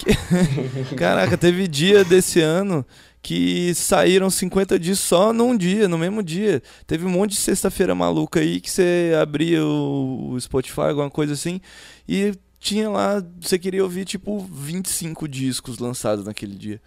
Caraca, 0.98 1.38
teve 1.38 1.66
dia 1.68 2.04
desse 2.04 2.40
ano 2.40 2.84
que 3.22 3.72
saíram 3.74 4.28
50 4.28 4.78
discos 4.78 5.08
só 5.08 5.32
num 5.32 5.56
dia, 5.56 5.86
no 5.86 5.96
mesmo 5.96 6.22
dia. 6.22 6.60
Teve 6.86 7.06
um 7.06 7.10
monte 7.10 7.32
de 7.32 7.36
sexta-feira 7.36 7.94
maluca 7.94 8.40
aí 8.40 8.60
que 8.60 8.70
você 8.70 9.12
abria 9.20 9.64
o 9.64 10.36
Spotify, 10.40 10.80
alguma 10.80 11.08
coisa 11.08 11.32
assim, 11.34 11.60
e 12.08 12.34
tinha 12.58 12.90
lá, 12.90 13.22
você 13.40 13.58
queria 13.58 13.82
ouvir 13.82 14.04
tipo 14.04 14.40
25 14.50 15.28
discos 15.28 15.78
lançados 15.78 16.24
naquele 16.24 16.54
dia. 16.54 16.80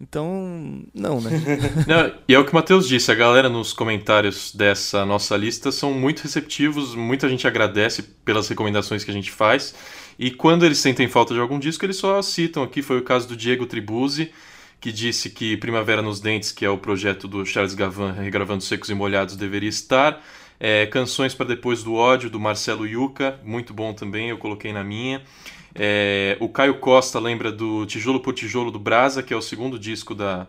Então, 0.00 0.84
não, 0.94 1.20
né? 1.20 1.30
não, 1.86 2.14
e 2.28 2.34
é 2.34 2.38
o 2.38 2.44
que 2.44 2.52
o 2.52 2.54
Matheus 2.54 2.86
disse, 2.86 3.10
a 3.10 3.14
galera 3.14 3.48
nos 3.48 3.72
comentários 3.72 4.54
dessa 4.54 5.04
nossa 5.04 5.36
lista 5.36 5.72
são 5.72 5.92
muito 5.92 6.22
receptivos, 6.22 6.94
muita 6.94 7.28
gente 7.28 7.48
agradece 7.48 8.02
pelas 8.24 8.46
recomendações 8.46 9.02
que 9.02 9.10
a 9.10 9.14
gente 9.14 9.30
faz. 9.30 9.74
E 10.18 10.30
quando 10.30 10.64
eles 10.64 10.78
sentem 10.78 11.08
falta 11.08 11.34
de 11.34 11.40
algum 11.40 11.58
disco, 11.58 11.84
eles 11.84 11.96
só 11.96 12.22
citam 12.22 12.62
aqui, 12.62 12.80
foi 12.80 12.98
o 12.98 13.02
caso 13.02 13.26
do 13.26 13.36
Diego 13.36 13.66
Tribuzzi, 13.66 14.30
que 14.80 14.92
disse 14.92 15.30
que 15.30 15.56
Primavera 15.56 16.00
nos 16.00 16.20
Dentes, 16.20 16.52
que 16.52 16.64
é 16.64 16.70
o 16.70 16.78
projeto 16.78 17.26
do 17.26 17.44
Charles 17.44 17.74
Gavan 17.74 18.12
regravando 18.12 18.62
Secos 18.62 18.90
e 18.90 18.94
Molhados, 18.94 19.36
deveria 19.36 19.68
estar. 19.68 20.22
É, 20.60 20.86
Canções 20.86 21.34
para 21.34 21.46
Depois 21.46 21.82
do 21.82 21.94
Ódio, 21.94 22.28
do 22.28 22.40
Marcelo 22.40 22.86
Yuca, 22.86 23.38
muito 23.44 23.72
bom 23.72 23.92
também, 23.92 24.30
eu 24.30 24.38
coloquei 24.38 24.72
na 24.72 24.82
minha. 24.82 25.22
É, 25.74 26.36
o 26.40 26.48
Caio 26.48 26.74
Costa 26.74 27.20
lembra 27.20 27.52
do 27.52 27.86
Tijolo 27.86 28.20
por 28.20 28.34
Tijolo 28.34 28.70
do 28.70 28.78
Brasa, 28.78 29.22
que 29.22 29.32
é 29.32 29.36
o 29.36 29.42
segundo 29.42 29.78
disco 29.78 30.14
da, 30.14 30.46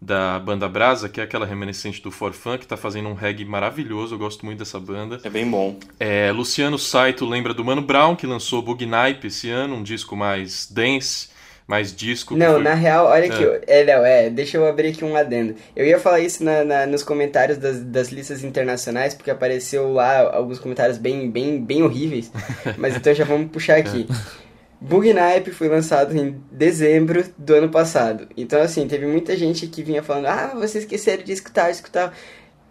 da 0.00 0.38
banda 0.38 0.68
Brasa, 0.68 1.08
que 1.08 1.20
é 1.20 1.24
aquela 1.24 1.46
reminiscente 1.46 2.02
do 2.02 2.10
Forfan, 2.10 2.58
que 2.58 2.64
está 2.64 2.76
fazendo 2.76 3.08
um 3.08 3.14
reggae 3.14 3.44
maravilhoso, 3.44 4.14
eu 4.14 4.18
gosto 4.18 4.44
muito 4.44 4.58
dessa 4.58 4.78
banda. 4.78 5.20
É 5.24 5.30
bem 5.30 5.48
bom. 5.48 5.78
É, 5.98 6.30
Luciano 6.32 6.78
Saito 6.78 7.24
lembra 7.24 7.54
do 7.54 7.64
Mano 7.64 7.82
Brown, 7.82 8.14
que 8.14 8.26
lançou 8.26 8.62
Bug 8.62 8.84
Nipe 8.84 9.26
esse 9.26 9.50
ano, 9.50 9.76
um 9.76 9.82
disco 9.82 10.14
mais 10.14 10.70
dance, 10.70 11.30
mais 11.68 11.94
disco. 11.94 12.34
Não, 12.34 12.54
foi... 12.54 12.62
na 12.62 12.72
real, 12.72 13.06
olha 13.06 13.26
é. 13.26 13.28
que. 13.28 13.70
É, 13.70 13.82
Léo, 13.82 14.02
é, 14.02 14.30
deixa 14.30 14.56
eu 14.56 14.66
abrir 14.66 14.88
aqui 14.88 15.04
um 15.04 15.14
adendo. 15.14 15.54
Eu 15.76 15.84
ia 15.84 16.00
falar 16.00 16.20
isso 16.20 16.42
na, 16.42 16.64
na, 16.64 16.86
nos 16.86 17.02
comentários 17.02 17.58
das, 17.58 17.80
das 17.84 18.08
listas 18.08 18.42
internacionais, 18.42 19.12
porque 19.12 19.30
apareceu 19.30 19.92
lá 19.92 20.34
alguns 20.34 20.58
comentários 20.58 20.96
bem, 20.96 21.30
bem, 21.30 21.62
bem 21.62 21.82
horríveis, 21.82 22.32
mas 22.78 22.96
então 22.96 23.12
já 23.12 23.24
vamos 23.24 23.50
puxar 23.50 23.76
aqui. 23.76 24.08
É. 24.10 24.48
Bugnipe 24.80 25.50
foi 25.50 25.68
lançado 25.68 26.16
em 26.16 26.40
dezembro 26.50 27.24
do 27.36 27.54
ano 27.54 27.68
passado. 27.68 28.28
Então, 28.34 28.62
assim, 28.62 28.88
teve 28.88 29.06
muita 29.06 29.36
gente 29.36 29.66
que 29.66 29.82
vinha 29.82 30.02
falando: 30.02 30.26
Ah, 30.26 30.52
vocês 30.54 30.84
esqueceram 30.84 31.22
de 31.22 31.32
escutar, 31.32 31.70
escutar. 31.70 32.16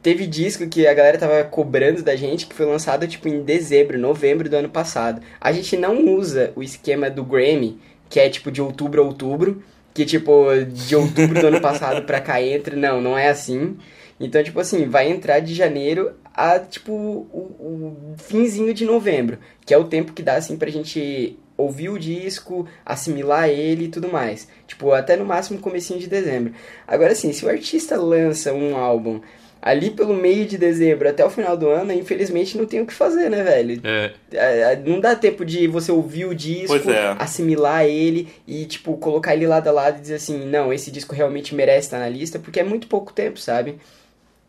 Teve 0.01 0.25
disco 0.25 0.67
que 0.67 0.87
a 0.87 0.93
galera 0.93 1.17
tava 1.17 1.43
cobrando 1.43 2.01
da 2.01 2.15
gente 2.15 2.47
que 2.47 2.55
foi 2.55 2.65
lançado 2.65 3.07
tipo 3.07 3.27
em 3.27 3.43
dezembro, 3.43 3.99
novembro 3.99 4.49
do 4.49 4.55
ano 4.55 4.69
passado. 4.69 5.21
A 5.39 5.51
gente 5.51 5.75
não 5.75 6.15
usa 6.15 6.51
o 6.55 6.63
esquema 6.63 7.09
do 7.09 7.23
Grammy, 7.23 7.79
que 8.09 8.19
é 8.19 8.29
tipo 8.29 8.51
de 8.51 8.61
outubro 8.61 9.01
a 9.01 9.05
outubro, 9.05 9.63
que 9.93 10.05
tipo 10.05 10.47
de 10.65 10.95
outubro 10.95 11.39
do 11.39 11.47
ano 11.47 11.61
passado 11.61 12.03
pra 12.05 12.21
cá 12.21 12.41
entra. 12.41 12.75
Não, 12.75 13.01
não 13.01 13.17
é 13.17 13.29
assim. 13.29 13.77
Então, 14.19 14.43
tipo 14.43 14.59
assim, 14.59 14.87
vai 14.87 15.09
entrar 15.09 15.39
de 15.39 15.53
janeiro 15.53 16.11
a 16.33 16.59
tipo 16.59 16.91
o, 16.91 18.13
o 18.13 18.15
finzinho 18.17 18.73
de 18.73 18.85
novembro, 18.85 19.37
que 19.65 19.73
é 19.73 19.77
o 19.77 19.85
tempo 19.85 20.13
que 20.13 20.23
dá 20.23 20.35
assim 20.35 20.55
pra 20.55 20.69
gente 20.69 21.37
ouvir 21.57 21.89
o 21.89 21.97
disco, 21.97 22.67
assimilar 22.85 23.49
ele 23.49 23.85
e 23.85 23.89
tudo 23.89 24.11
mais. 24.11 24.47
Tipo, 24.67 24.91
até 24.91 25.15
no 25.15 25.25
máximo 25.25 25.59
comecinho 25.59 25.99
de 25.99 26.07
dezembro. 26.07 26.53
Agora 26.87 27.15
sim, 27.15 27.33
se 27.33 27.43
o 27.43 27.49
artista 27.49 27.97
lança 27.97 28.53
um 28.53 28.77
álbum 28.77 29.19
ali 29.67 29.91
pelo 29.91 30.13
meio 30.13 30.45
de 30.45 30.57
dezembro 30.57 31.09
até 31.09 31.25
o 31.25 31.29
final 31.29 31.57
do 31.57 31.67
ano, 31.67 31.91
infelizmente 31.91 32.57
não 32.57 32.65
tem 32.65 32.79
o 32.79 32.85
que 32.85 32.93
fazer, 32.93 33.29
né, 33.29 33.43
velho? 33.43 33.81
É. 33.83 34.13
É, 34.31 34.75
Não 34.77 35.01
dá 35.01 35.13
tempo 35.13 35.43
de 35.43 35.67
você 35.67 35.91
ouvir 35.91 36.25
o 36.25 36.33
disco, 36.33 36.89
é. 36.89 37.15
assimilar 37.19 37.83
ele 37.83 38.29
e, 38.47 38.65
tipo, 38.65 38.95
colocar 38.95 39.33
ele 39.33 39.45
lado 39.45 39.67
a 39.67 39.71
lado 39.71 39.97
e 39.97 40.01
dizer 40.01 40.15
assim, 40.15 40.45
não, 40.45 40.71
esse 40.71 40.89
disco 40.89 41.13
realmente 41.13 41.53
merece 41.53 41.87
estar 41.87 41.99
na 41.99 42.07
lista, 42.07 42.39
porque 42.39 42.61
é 42.61 42.63
muito 42.63 42.87
pouco 42.87 43.11
tempo, 43.11 43.37
sabe? 43.39 43.75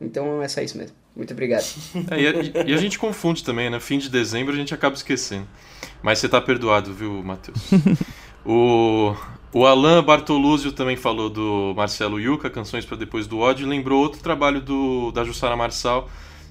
Então 0.01 0.41
é 0.41 0.47
só 0.47 0.61
isso 0.61 0.79
mesmo. 0.79 0.95
Muito 1.17 1.33
obrigado. 1.33 1.65
É, 2.13 2.21
e, 2.21 2.27
a, 2.29 2.63
e 2.69 2.73
a 2.73 2.77
gente 2.77 2.97
confunde 2.97 3.43
também, 3.43 3.69
né? 3.69 3.81
Fim 3.81 3.99
de 3.99 4.09
dezembro 4.09 4.55
a 4.55 4.57
gente 4.57 4.73
acaba 4.73 4.95
esquecendo. 4.95 5.49
Mas 6.01 6.21
você 6.21 6.29
tá 6.29 6.41
perdoado, 6.41 6.95
viu, 6.95 7.25
Matheus? 7.25 7.59
o, 8.47 9.17
o 9.53 9.67
Alan 9.67 10.03
Bartoluzio 10.03 10.73
também 10.73 10.97
falou 10.97 11.31
do 11.31 11.73
Marcelo 11.75 12.21
Yuca, 12.21 12.51
Canções 12.51 12.85
para 12.85 12.97
Depois 12.97 13.27
do 13.27 13.39
Ódio, 13.39 13.67
e 13.67 13.69
lembrou 13.69 14.03
outro 14.03 14.21
trabalho 14.21 14.61
do, 14.61 15.11
da 15.13 15.25
Jussara 15.25 15.57
Marçal, 15.57 16.09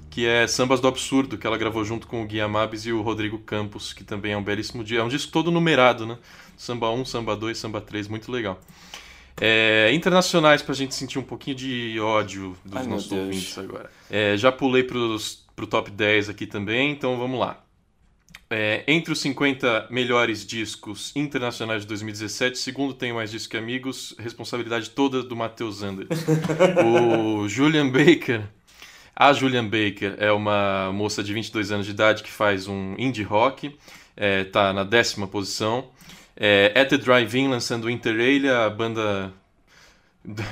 que 0.10 0.26
é 0.26 0.48
Sambas 0.48 0.80
do 0.80 0.88
Absurdo, 0.88 1.38
que 1.38 1.46
ela 1.46 1.58
gravou 1.58 1.86
junto 1.86 2.08
com 2.08 2.24
o 2.24 2.26
Gui 2.26 2.42
Amabis 2.42 2.86
e 2.86 2.92
o 2.92 3.02
Rodrigo 3.02 3.38
Campos, 3.38 3.94
que 3.94 4.04
também 4.04 4.32
é 4.32 4.38
um 4.38 4.44
belíssimo 4.44 4.84
dia. 4.84 5.00
É 5.00 5.04
um 5.04 5.10
disco 5.10 5.32
todo 5.32 5.52
numerado, 5.52 6.06
né? 6.08 6.18
Samba 6.58 6.90
1, 6.90 7.06
Samba 7.06 7.36
2, 7.36 7.56
Samba 7.56 7.82
3, 7.82 8.08
muito 8.08 8.32
legal. 8.32 8.60
É, 9.40 9.92
internacionais 9.94 10.64
pra 10.64 10.74
gente 10.74 10.96
sentir 10.96 11.20
um 11.20 11.24
pouquinho 11.24 11.56
de 11.56 12.00
ódio 12.00 12.58
dos 12.66 12.82
Ai, 12.82 12.88
nossos 12.88 13.12
ouvintes 13.12 13.56
agora. 13.60 13.92
É, 14.10 14.36
já 14.36 14.52
pulei 14.52 14.84
pros, 14.84 15.46
pro 15.56 15.68
top 15.68 15.92
10 15.92 16.30
aqui 16.30 16.48
também, 16.48 16.92
então 16.92 17.16
vamos 17.20 17.40
lá. 17.40 17.64
É, 18.50 18.84
entre 18.88 19.12
os 19.12 19.20
50 19.20 19.88
melhores 19.90 20.46
discos 20.46 21.14
internacionais 21.16 21.82
de 21.82 21.88
2017, 21.88 22.58
segundo 22.58 22.94
Tenho 22.94 23.16
Mais 23.16 23.30
Disco 23.30 23.52
que 23.52 23.58
Amigos, 23.58 24.16
responsabilidade 24.18 24.90
toda 24.92 25.22
do 25.22 25.36
Matheus 25.36 25.80
Zander. 25.80 26.08
o 26.86 27.48
Julian 27.50 27.90
Baker, 27.90 28.44
a 29.20 29.34
Julian 29.34 29.66
Baker 29.66 30.16
é 30.20 30.32
uma 30.32 30.92
moça 30.94 31.24
de 31.24 31.34
22 31.34 31.72
anos 31.72 31.86
de 31.88 31.92
idade 31.92 32.22
que 32.22 32.30
faz 32.30 32.68
um 32.68 32.94
indie 33.00 33.24
rock, 33.24 33.76
é, 34.16 34.44
tá 34.44 34.72
na 34.72 34.84
décima 34.84 35.28
posição. 35.28 35.90
É, 36.36 36.72
At 36.80 36.90
the 36.90 36.98
Drive-In 36.98 37.48
lançando 37.48 37.90
Interrail, 37.90 38.56
a 38.56 38.70
banda 38.70 39.34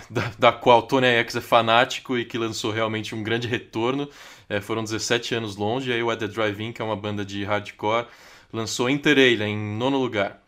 da, 0.09 0.31
da- 0.39 0.51
qual 0.51 0.81
Tony 0.83 1.07
X 1.07 1.35
é 1.35 1.41
fanático 1.41 2.17
e 2.17 2.25
que 2.25 2.37
lançou 2.37 2.71
realmente 2.71 3.13
um 3.13 3.21
grande 3.23 3.47
retorno. 3.47 4.09
É, 4.49 4.61
foram 4.61 4.83
17 4.83 5.35
anos 5.35 5.55
longe. 5.55 5.89
E 5.89 5.93
aí 5.93 6.03
o 6.03 6.09
At 6.09 6.19
the 6.19 6.27
Drive-In, 6.27 6.71
que 6.71 6.81
é 6.81 6.85
uma 6.85 6.95
banda 6.95 7.25
de 7.25 7.43
hardcore, 7.43 8.07
lançou 8.53 8.89
Interrail 8.89 9.41
em 9.43 9.57
nono 9.57 9.97
lugar. 9.97 10.41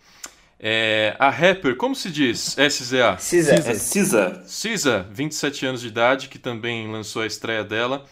É, 0.60 1.16
a 1.20 1.30
rapper, 1.30 1.76
como 1.76 1.96
se 1.96 2.10
diz? 2.10 2.56
SZA. 2.58 3.18
Cisa, 3.20 3.74
Cisa. 3.76 4.44
Cisa, 4.48 5.08
27 5.12 5.66
anos 5.66 5.82
de 5.82 5.88
idade, 5.88 6.30
que 6.30 6.40
também 6.40 6.92
lançou 6.92 7.22
a 7.22 7.28
estreia 7.28 7.64
dela. 7.64 8.06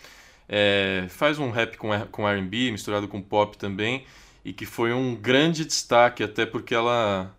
É, 0.48 1.06
faz 1.10 1.40
um 1.40 1.50
rap 1.50 1.78
com, 1.78 1.90
com 2.12 2.28
RB, 2.28 2.72
misturado 2.72 3.08
com 3.08 3.22
pop 3.22 3.58
também. 3.58 4.06
E 4.44 4.54
que 4.54 4.66
foi 4.66 4.94
um 4.94 5.16
grande 5.16 5.66
destaque, 5.66 6.24
até 6.24 6.46
porque 6.46 6.76
ela, 6.76 7.35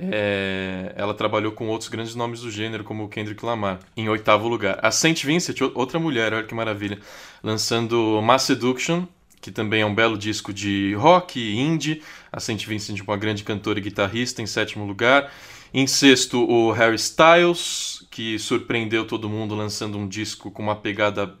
é, 0.00 0.92
ela 0.96 1.12
trabalhou 1.12 1.52
com 1.52 1.68
outros 1.68 1.90
grandes 1.90 2.14
nomes 2.14 2.40
do 2.40 2.50
gênero, 2.50 2.82
como 2.82 3.04
o 3.04 3.08
Kendrick 3.08 3.44
Lamar, 3.44 3.80
em 3.96 4.08
oitavo 4.08 4.48
lugar. 4.48 4.78
A 4.82 4.90
Saint 4.90 5.22
Vincent, 5.24 5.60
outra 5.74 5.98
mulher, 5.98 6.32
olha 6.32 6.46
que 6.46 6.54
maravilha, 6.54 6.98
lançando 7.42 8.20
Mass 8.22 8.44
Seduction, 8.44 9.04
que 9.40 9.50
também 9.50 9.82
é 9.82 9.86
um 9.86 9.94
belo 9.94 10.16
disco 10.16 10.52
de 10.52 10.94
rock 10.94 11.38
indie. 11.40 12.02
A 12.32 12.40
Saint 12.40 12.64
Vincent, 12.66 13.00
uma 13.00 13.16
grande 13.16 13.44
cantora 13.44 13.78
e 13.78 13.82
guitarrista, 13.82 14.40
em 14.40 14.46
sétimo 14.46 14.86
lugar. 14.86 15.30
Em 15.72 15.86
sexto, 15.86 16.42
o 16.50 16.72
Harry 16.72 16.96
Styles, 16.96 18.06
que 18.10 18.38
surpreendeu 18.38 19.06
todo 19.06 19.28
mundo 19.28 19.54
lançando 19.54 19.98
um 19.98 20.08
disco 20.08 20.50
com 20.50 20.62
uma 20.62 20.76
pegada 20.76 21.34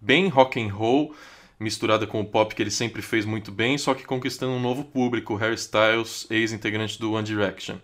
bem 0.00 0.28
rock 0.28 0.60
and 0.60 0.72
roll, 0.72 1.14
misturada 1.62 2.06
com 2.06 2.20
o 2.20 2.24
pop 2.24 2.54
que 2.54 2.62
ele 2.62 2.70
sempre 2.70 3.00
fez 3.00 3.24
muito 3.24 3.52
bem, 3.52 3.78
só 3.78 3.94
que 3.94 4.04
conquistando 4.04 4.52
um 4.52 4.60
novo 4.60 4.84
público, 4.84 5.34
Harry 5.36 5.54
Styles, 5.54 6.26
ex-integrante 6.30 6.98
do 6.98 7.12
One 7.12 7.24
Direction. 7.24 7.76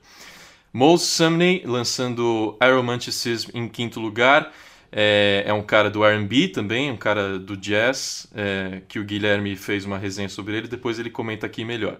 Mose 0.73 1.07
Sumney 1.07 1.63
lançando 1.65 2.57
Aromanticism 2.61 3.51
em 3.55 3.69
quinto 3.69 4.01
lugar. 4.01 4.53
É, 4.91 5.45
é 5.47 5.53
um 5.53 5.63
cara 5.63 5.91
do 5.91 6.05
R&B 6.05 6.49
também, 6.49 6.91
um 6.91 6.97
cara 6.97 7.39
do 7.39 7.57
jazz, 7.57 8.27
é, 8.35 8.83
que 8.89 8.99
o 8.99 9.05
Guilherme 9.05 9.55
fez 9.55 9.85
uma 9.85 9.99
resenha 9.99 10.29
sobre 10.29 10.57
ele, 10.57 10.69
depois 10.69 10.99
ele 10.99 11.11
comenta 11.11 11.47
aqui 11.47 11.65
melhor. 11.65 11.99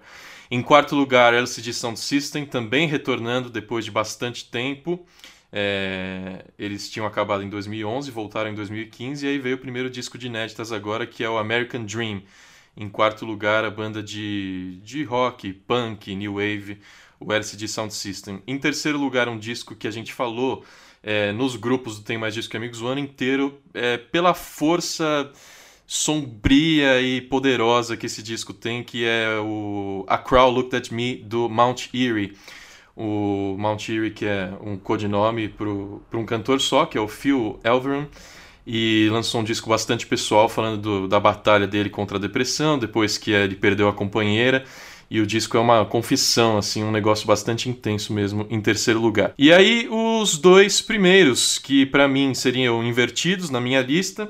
Em 0.51 0.63
quarto 0.63 0.97
lugar, 0.97 1.35
LCD 1.35 1.73
Sound 1.75 2.01
System, 2.01 2.47
também 2.47 2.89
retornando 2.89 3.51
depois 3.51 3.85
de 3.85 3.91
bastante 3.91 4.47
tempo. 4.47 5.07
É, 5.53 6.45
eles 6.59 6.91
tinham 6.91 7.07
acabado 7.07 7.43
em 7.43 7.49
2011, 7.49 8.11
voltaram 8.11 8.51
em 8.51 8.55
2015, 8.55 9.25
e 9.25 9.29
aí 9.29 9.39
veio 9.39 9.57
o 9.57 9.59
primeiro 9.59 9.89
disco 9.89 10.19
de 10.19 10.27
inéditas 10.27 10.73
agora, 10.73 11.07
que 11.07 11.25
é 11.25 11.31
o 11.31 11.39
American 11.39 11.85
Dream. 11.85 12.23
Em 12.77 12.89
quarto 12.89 13.25
lugar, 13.25 13.65
a 13.65 13.71
banda 13.71 14.03
de, 14.03 14.79
de 14.85 15.03
rock, 15.03 15.53
punk, 15.53 16.15
new 16.15 16.35
wave, 16.35 16.79
o 17.19 17.33
LCD 17.33 17.67
Sound 17.67 17.93
System. 17.93 18.43
Em 18.47 18.59
terceiro 18.59 18.99
lugar, 18.99 19.29
um 19.29 19.39
disco 19.39 19.75
que 19.75 19.89
a 19.89 19.91
gente 19.91 20.13
falou 20.13 20.65
é, 21.03 21.33
nos 21.33 21.57
grupos 21.57 21.99
do 21.99 22.05
Tem 22.05 22.19
Mais 22.19 22.35
Disco 22.35 22.51
que 22.51 22.57
Amigos 22.57 22.81
o 22.81 22.87
ano 22.87 23.01
inteiro, 23.01 23.61
é, 23.75 23.97
pela 23.97 24.35
força 24.35 25.33
sombria 25.87 27.01
e 27.01 27.21
poderosa 27.23 27.97
que 27.97 28.07
esse 28.07 28.23
disco 28.23 28.53
tem, 28.53 28.85
que 28.85 29.05
é 29.05 29.41
o 29.41 30.05
A 30.07 30.19
Crowd 30.19 30.55
Looked 30.55 30.77
At 30.77 30.91
Me, 30.91 31.17
do 31.17 31.49
Mount 31.49 31.89
Erie. 31.95 32.37
O 33.01 33.55
Mount 33.57 33.89
Erie, 33.89 34.11
que 34.11 34.27
é 34.27 34.51
um 34.61 34.77
codinome 34.77 35.49
para 35.49 36.19
um 36.19 36.27
cantor 36.27 36.61
só, 36.61 36.85
que 36.85 36.99
é 36.99 37.01
o 37.01 37.07
Phil 37.07 37.61
Elverum, 37.63 38.07
e 38.67 39.09
lançou 39.13 39.41
um 39.41 39.45
disco 39.45 39.69
bastante 39.71 40.05
pessoal, 40.05 40.49
falando 40.49 40.83
do- 40.83 41.09
da 41.09 41.21
batalha 41.21 41.65
dele 41.65 41.89
contra 41.91 42.19
a 42.19 42.21
depressão, 42.21 42.77
depois 42.77 43.17
que 43.17 43.31
ele 43.31 43.55
perdeu 43.55 43.89
a 43.89 43.93
companheira, 43.93 44.65
e 45.09 45.21
o 45.21 45.27
disco 45.27 45.57
é 45.57 45.61
uma 45.61 45.85
confissão, 45.87 46.59
assim, 46.59 46.83
um 46.83 46.91
negócio 46.91 47.25
bastante 47.25 47.69
intenso 47.69 48.13
mesmo, 48.13 48.47
em 48.51 48.61
terceiro 48.61 49.01
lugar. 49.01 49.33
E 49.39 49.53
aí, 49.53 49.89
os 49.89 50.37
dois 50.37 50.81
primeiros, 50.81 51.57
que 51.57 51.87
para 51.87 52.09
mim 52.09 52.35
seriam 52.35 52.83
invertidos 52.83 53.49
na 53.49 53.61
minha 53.61 53.81
lista, 53.81 54.29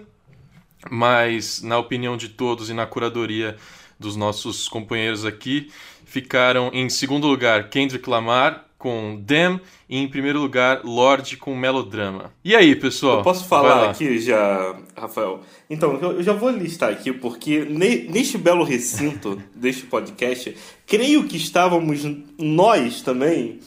mas 0.91 1.63
na 1.63 1.79
opinião 1.79 2.19
de 2.19 2.29
todos 2.29 2.69
e 2.69 2.75
na 2.75 2.85
curadoria 2.87 3.57
dos 3.99 4.15
nossos 4.15 4.69
companheiros 4.69 5.25
aqui, 5.25 5.71
ficaram 6.09 6.71
em 6.73 6.89
segundo 6.89 7.27
lugar 7.27 7.69
Kendrick 7.69 8.09
Lamar 8.09 8.65
com 8.79 9.21
Damn 9.21 9.61
e 9.89 9.99
em 9.99 10.09
primeiro 10.09 10.41
lugar 10.41 10.83
Lorde 10.85 11.37
com 11.37 11.55
Melodrama. 11.55 12.33
E 12.45 12.55
aí, 12.57 12.75
pessoal? 12.77 13.19
Eu 13.19 13.23
posso 13.25 13.45
falar 13.47 13.91
aqui 13.91 14.19
já, 14.21 14.75
Rafael? 14.97 15.41
Então, 15.69 15.97
eu 16.01 16.23
já 16.23 16.33
vou 16.33 16.49
listar 16.51 16.91
aqui, 16.91 17.13
porque 17.13 17.65
ne- 17.69 18.09
neste 18.09 18.39
belo 18.39 18.65
recinto 18.65 19.41
deste 19.55 19.83
podcast, 19.87 20.57
creio 20.87 21.25
que 21.25 21.37
estávamos 21.37 22.07
nós 22.39 23.03
também. 23.03 23.59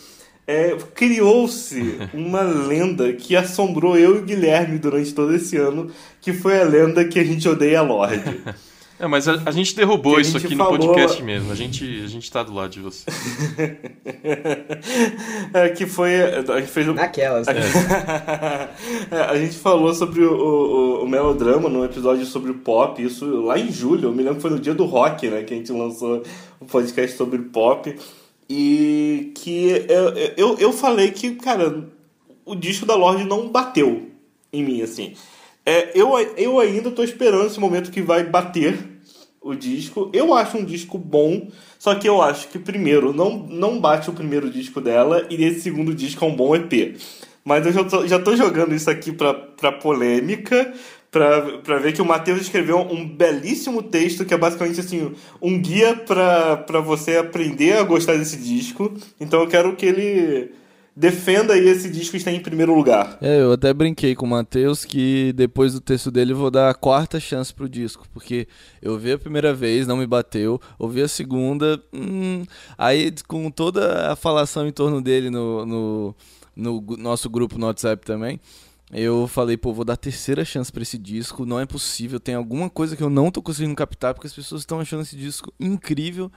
é, 0.47 0.75
Criou-se 0.95 1.97
uma 2.13 2.41
lenda 2.67 3.11
que 3.13 3.35
assombrou 3.35 3.97
eu 3.97 4.15
e 4.15 4.19
o 4.19 4.23
Guilherme 4.23 4.79
durante 4.79 5.13
todo 5.13 5.35
esse 5.35 5.57
ano, 5.57 5.91
que 6.21 6.31
foi 6.33 6.59
a 6.59 6.63
lenda 6.63 7.03
que 7.05 7.19
a 7.19 7.23
gente 7.23 7.47
odeia 7.49 7.79
a 7.79 7.83
Lorde. 7.83 8.41
É, 9.01 9.07
mas 9.07 9.27
a, 9.27 9.41
a 9.45 9.51
gente 9.51 9.75
derrubou 9.75 10.17
a 10.17 10.21
isso 10.21 10.37
gente 10.37 10.45
aqui 10.45 10.55
falou- 10.55 10.77
no 10.77 10.85
podcast 10.87 11.23
mesmo. 11.23 11.51
A 11.51 11.55
gente, 11.55 11.83
a 12.03 12.07
gente 12.07 12.31
tá 12.31 12.43
do 12.43 12.53
lado 12.53 12.69
de 12.71 12.79
você. 12.79 13.05
É, 15.53 15.69
que 15.69 15.85
foi. 15.85 16.15
A 16.21 16.59
gente 16.59 16.71
fez 16.71 16.87
um- 16.87 16.93
Naquelas, 16.93 17.47
né? 17.47 17.53
É, 19.11 19.15
a 19.29 19.37
gente 19.37 19.57
falou 19.57 19.93
sobre 19.93 20.23
o, 20.23 20.33
o, 20.33 21.03
o 21.03 21.07
melodrama 21.09 21.67
num 21.69 21.83
episódio 21.83 22.25
sobre 22.25 22.53
pop, 22.53 23.01
isso 23.03 23.25
lá 23.41 23.57
em 23.59 23.71
julho, 23.71 24.09
eu 24.09 24.11
me 24.11 24.19
lembro 24.23 24.35
que 24.35 24.41
foi 24.41 24.51
no 24.51 24.59
dia 24.59 24.73
do 24.73 24.85
rock, 24.85 25.27
né, 25.29 25.43
que 25.43 25.53
a 25.53 25.57
gente 25.57 25.71
lançou 25.71 26.23
um 26.61 26.65
podcast 26.65 27.17
sobre 27.17 27.39
pop. 27.39 27.95
E 28.49 29.31
que 29.35 29.85
eu, 29.87 30.09
eu, 30.35 30.57
eu 30.59 30.73
falei 30.73 31.11
que, 31.11 31.35
cara, 31.35 31.85
o 32.45 32.53
disco 32.55 32.85
da 32.85 32.95
Lorde 32.95 33.23
não 33.23 33.47
bateu 33.49 34.09
em 34.51 34.63
mim, 34.63 34.81
assim. 34.81 35.13
É, 35.65 35.91
eu, 35.97 36.11
eu 36.37 36.59
ainda 36.59 36.91
tô 36.91 37.01
esperando 37.03 37.45
esse 37.47 37.59
momento 37.59 37.91
que 37.91 38.01
vai 38.01 38.23
bater 38.25 38.77
o 39.41 39.55
disco. 39.55 40.09
Eu 40.13 40.33
acho 40.33 40.57
um 40.57 40.63
disco 40.63 40.97
bom, 40.97 41.49
só 41.79 41.95
que 41.95 42.07
eu 42.07 42.21
acho 42.21 42.47
que 42.49 42.59
primeiro 42.59 43.11
não, 43.11 43.37
não 43.37 43.79
bate 43.79 44.09
o 44.09 44.13
primeiro 44.13 44.49
disco 44.49 44.79
dela 44.79 45.25
e 45.29 45.43
esse 45.43 45.61
segundo 45.61 45.93
disco 45.93 46.23
é 46.23 46.27
um 46.27 46.35
bom 46.35 46.55
EP. 46.55 46.95
Mas 47.43 47.65
eu 47.65 47.73
já 47.73 47.83
tô, 47.83 48.07
já 48.07 48.19
tô 48.19 48.35
jogando 48.35 48.75
isso 48.75 48.89
aqui 48.89 49.11
pra, 49.11 49.33
pra 49.33 49.71
polêmica, 49.71 50.71
pra, 51.09 51.41
pra 51.57 51.79
ver 51.79 51.91
que 51.91 52.01
o 52.01 52.05
Matheus 52.05 52.41
escreveu 52.41 52.77
um 52.79 53.07
belíssimo 53.07 53.81
texto 53.81 54.23
que 54.23 54.33
é 54.33 54.37
basicamente 54.37 54.79
assim, 54.79 55.11
um 55.41 55.59
guia 55.59 55.95
pra, 55.95 56.57
pra 56.57 56.79
você 56.79 57.17
aprender 57.17 57.73
a 57.73 57.83
gostar 57.83 58.15
desse 58.17 58.37
disco. 58.37 58.93
Então 59.19 59.41
eu 59.41 59.47
quero 59.47 59.75
que 59.75 59.87
ele 59.87 60.51
defenda 60.95 61.53
aí 61.53 61.67
esse 61.67 61.89
disco 61.89 62.17
está 62.17 62.31
em 62.31 62.39
primeiro 62.39 62.75
lugar. 62.75 63.17
É, 63.21 63.41
eu 63.41 63.53
até 63.53 63.73
brinquei 63.73 64.15
com 64.15 64.25
o 64.25 64.29
Matheus 64.29 64.83
que 64.83 65.31
depois 65.33 65.73
do 65.73 65.81
texto 65.81 66.11
dele 66.11 66.33
vou 66.33 66.51
dar 66.51 66.69
a 66.69 66.73
quarta 66.73 67.19
chance 67.19 67.53
pro 67.53 67.69
disco, 67.69 68.05
porque 68.13 68.47
eu 68.81 68.97
vi 68.97 69.13
a 69.13 69.17
primeira 69.17 69.53
vez, 69.53 69.87
não 69.87 69.97
me 69.97 70.05
bateu, 70.05 70.59
ouvi 70.77 71.01
a 71.01 71.07
segunda, 71.07 71.81
hum, 71.93 72.43
aí 72.77 73.13
com 73.27 73.49
toda 73.49 74.11
a 74.11 74.15
falação 74.15 74.67
em 74.67 74.71
torno 74.71 75.01
dele 75.01 75.29
no, 75.29 75.65
no, 75.65 76.15
no 76.55 76.97
nosso 76.97 77.29
grupo 77.29 77.57
no 77.57 77.67
WhatsApp 77.67 78.05
também, 78.05 78.39
eu 78.93 79.25
falei, 79.25 79.55
pô, 79.55 79.71
vou 79.71 79.85
dar 79.85 79.95
terceira 79.95 80.43
chance 80.43 80.69
para 80.69 80.83
esse 80.83 80.97
disco, 80.97 81.45
não 81.45 81.59
é 81.59 81.65
possível, 81.65 82.19
tem 82.19 82.35
alguma 82.35 82.69
coisa 82.69 82.97
que 82.97 83.03
eu 83.03 83.09
não 83.09 83.31
tô 83.31 83.41
conseguindo 83.41 83.73
captar, 83.73 84.13
porque 84.13 84.27
as 84.27 84.33
pessoas 84.33 84.61
estão 84.61 84.81
achando 84.81 85.03
esse 85.03 85.15
disco 85.15 85.53
incrível, 85.57 86.29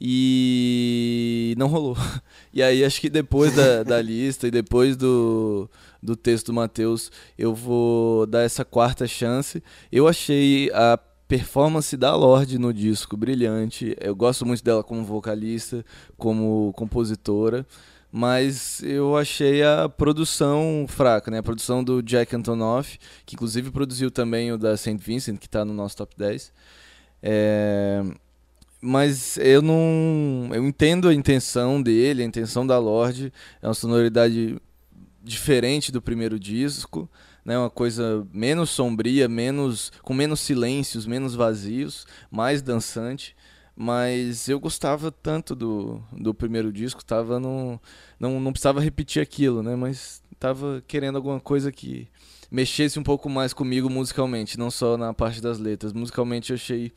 e 0.00 1.54
não 1.58 1.66
rolou. 1.66 1.96
E 2.52 2.64
aí 2.64 2.84
acho 2.84 3.00
que 3.00 3.08
depois 3.08 3.54
da, 3.54 3.84
da 3.84 4.02
lista 4.02 4.48
e 4.48 4.50
depois 4.50 4.96
do, 4.96 5.70
do 6.02 6.16
texto 6.16 6.46
do 6.46 6.52
Matheus, 6.52 7.08
eu 7.38 7.54
vou 7.54 8.26
dar 8.26 8.42
essa 8.42 8.64
quarta 8.64 9.06
chance. 9.06 9.62
Eu 9.92 10.08
achei 10.08 10.68
a 10.74 10.98
performance 11.28 11.96
da 11.96 12.12
Lorde 12.16 12.58
no 12.58 12.74
disco 12.74 13.16
brilhante. 13.16 13.96
Eu 14.00 14.16
gosto 14.16 14.44
muito 14.44 14.64
dela 14.64 14.82
como 14.82 15.04
vocalista, 15.04 15.84
como 16.16 16.72
compositora. 16.74 17.64
Mas 18.10 18.82
eu 18.82 19.16
achei 19.16 19.62
a 19.62 19.88
produção 19.88 20.86
fraca, 20.88 21.30
né? 21.30 21.38
A 21.38 21.44
produção 21.44 21.84
do 21.84 22.02
Jack 22.02 22.34
Antonoff, 22.34 22.98
que 23.24 23.36
inclusive 23.36 23.70
produziu 23.70 24.10
também 24.10 24.50
o 24.50 24.58
da 24.58 24.76
St. 24.76 24.96
Vincent, 24.96 25.38
que 25.38 25.46
está 25.46 25.64
no 25.64 25.72
nosso 25.72 25.96
top 25.96 26.16
10. 26.18 26.52
É 27.22 28.02
mas 28.80 29.36
eu 29.36 29.60
não. 29.60 30.50
Eu 30.52 30.66
entendo 30.66 31.08
a 31.08 31.14
intenção 31.14 31.82
dele, 31.82 32.22
a 32.22 32.26
intenção 32.26 32.66
da 32.66 32.78
Lorde. 32.78 33.32
É 33.60 33.68
uma 33.68 33.74
sonoridade 33.74 34.60
diferente 35.22 35.92
do 35.92 36.00
primeiro 36.00 36.38
disco, 36.38 37.08
né? 37.44 37.58
Uma 37.58 37.70
coisa 37.70 38.26
menos 38.32 38.70
sombria, 38.70 39.28
menos 39.28 39.92
com 40.02 40.14
menos 40.14 40.40
silêncios, 40.40 41.06
menos 41.06 41.34
vazios, 41.34 42.06
mais 42.30 42.62
dançante. 42.62 43.36
Mas 43.76 44.48
eu 44.48 44.58
gostava 44.60 45.10
tanto 45.10 45.54
do, 45.54 46.02
do 46.12 46.34
primeiro 46.34 46.72
disco, 46.72 47.04
tava 47.04 47.40
no, 47.40 47.80
não, 48.18 48.38
não 48.38 48.52
precisava 48.52 48.80
repetir 48.80 49.22
aquilo, 49.22 49.62
né? 49.62 49.74
Mas 49.76 50.22
tava 50.38 50.82
querendo 50.86 51.16
alguma 51.16 51.40
coisa 51.40 51.70
que 51.70 52.08
mexesse 52.50 52.98
um 52.98 53.02
pouco 53.02 53.28
mais 53.30 53.52
comigo 53.52 53.88
musicalmente, 53.88 54.58
não 54.58 54.70
só 54.70 54.96
na 54.96 55.14
parte 55.14 55.40
das 55.40 55.58
letras. 55.58 55.92
Musicalmente 55.92 56.50
eu 56.50 56.56
achei 56.56 56.92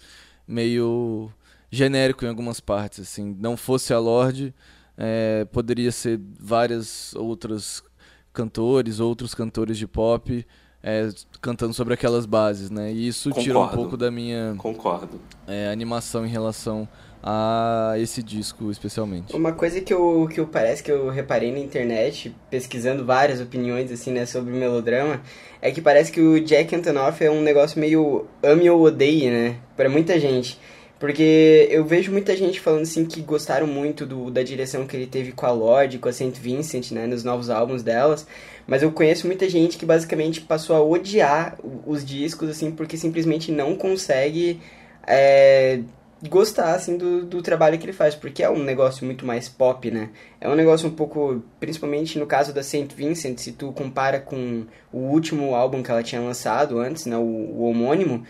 meio 0.47 1.31
genérico 1.73 2.23
em 2.23 2.27
algumas 2.27 2.59
partes, 2.59 2.99
assim. 2.99 3.35
Não 3.39 3.57
fosse 3.57 3.93
a 3.93 3.99
Lorde, 3.99 4.53
é, 4.97 5.45
poderia 5.51 5.91
ser 5.91 6.19
várias 6.39 7.15
outras 7.15 7.83
cantores, 8.31 8.99
outros 8.99 9.33
cantores 9.33 9.77
de 9.77 9.87
pop 9.87 10.45
é, 10.83 11.09
cantando 11.41 11.73
sobre 11.73 11.93
aquelas 11.93 12.25
bases, 12.25 12.69
né? 12.69 12.91
E 12.91 13.07
isso 13.07 13.29
Concordo. 13.29 13.43
tira 13.43 13.59
um 13.59 13.67
pouco 13.69 13.95
da 13.95 14.11
minha 14.11 14.53
Concordo. 14.57 15.19
É, 15.47 15.71
animação 15.71 16.25
em 16.25 16.29
relação 16.29 16.87
a 17.25 17.93
esse 17.97 18.21
disco 18.21 18.69
especialmente. 18.69 19.33
Uma 19.33 19.53
coisa 19.53 19.79
que 19.79 19.93
eu, 19.93 20.27
que 20.29 20.41
eu 20.41 20.45
parece 20.45 20.83
que 20.83 20.91
eu 20.91 21.09
reparei 21.09 21.53
na 21.53 21.59
internet, 21.59 22.35
pesquisando 22.49 23.05
várias 23.05 23.39
opiniões 23.39 23.89
assim, 23.89 24.11
né, 24.11 24.25
sobre 24.25 24.51
o 24.51 24.57
melodrama, 24.57 25.21
é 25.61 25.71
que 25.71 25.81
parece 25.81 26.11
que 26.11 26.19
o 26.19 26.43
Jack 26.43 26.75
Antonoff 26.75 27.23
é 27.23 27.31
um 27.31 27.41
negócio 27.41 27.79
meio 27.79 28.27
ame 28.43 28.69
ou 28.69 28.83
odeie, 28.83 29.31
né, 29.31 29.55
para 29.77 29.87
muita 29.87 30.19
gente. 30.19 30.59
Porque 31.03 31.67
eu 31.69 31.83
vejo 31.83 32.13
muita 32.13 32.33
gente 32.33 32.61
falando 32.61 32.83
assim 32.83 33.03
que 33.03 33.19
gostaram 33.19 33.67
muito 33.67 34.05
do, 34.05 34.31
da 34.31 34.41
direção 34.41 34.87
que 34.87 34.95
ele 34.95 35.05
teve 35.05 35.33
com 35.33 35.45
a 35.45 35.51
Lorde, 35.51 35.99
com 35.99 36.07
a 36.07 36.13
Saint 36.13 36.33
Vincent, 36.33 36.91
né, 36.91 37.05
nos 37.05 37.25
novos 37.25 37.49
álbuns 37.49 37.83
delas. 37.83 38.25
Mas 38.65 38.83
eu 38.83 38.89
conheço 38.89 39.27
muita 39.27 39.49
gente 39.49 39.77
que 39.77 39.85
basicamente 39.85 40.39
passou 40.39 40.77
a 40.77 40.81
odiar 40.81 41.57
os 41.85 42.05
discos, 42.05 42.49
assim, 42.49 42.71
porque 42.71 42.95
simplesmente 42.95 43.51
não 43.51 43.75
consegue 43.75 44.61
é, 45.05 45.81
gostar, 46.29 46.73
assim, 46.73 46.95
do, 46.95 47.25
do 47.25 47.41
trabalho 47.41 47.77
que 47.77 47.83
ele 47.83 47.91
faz. 47.91 48.15
Porque 48.15 48.41
é 48.41 48.49
um 48.49 48.63
negócio 48.63 49.05
muito 49.05 49.25
mais 49.25 49.49
pop, 49.49 49.91
né? 49.91 50.09
É 50.39 50.47
um 50.47 50.55
negócio 50.55 50.87
um 50.87 50.93
pouco, 50.93 51.43
principalmente 51.59 52.17
no 52.17 52.25
caso 52.25 52.53
da 52.53 52.63
Saint 52.63 52.93
Vincent, 52.93 53.39
se 53.39 53.51
tu 53.51 53.73
compara 53.73 54.21
com 54.21 54.63
o 54.89 54.99
último 54.99 55.53
álbum 55.53 55.83
que 55.83 55.91
ela 55.91 56.01
tinha 56.01 56.21
lançado 56.21 56.79
antes, 56.79 57.05
né, 57.05 57.17
o, 57.17 57.19
o 57.19 57.63
homônimo, 57.63 58.25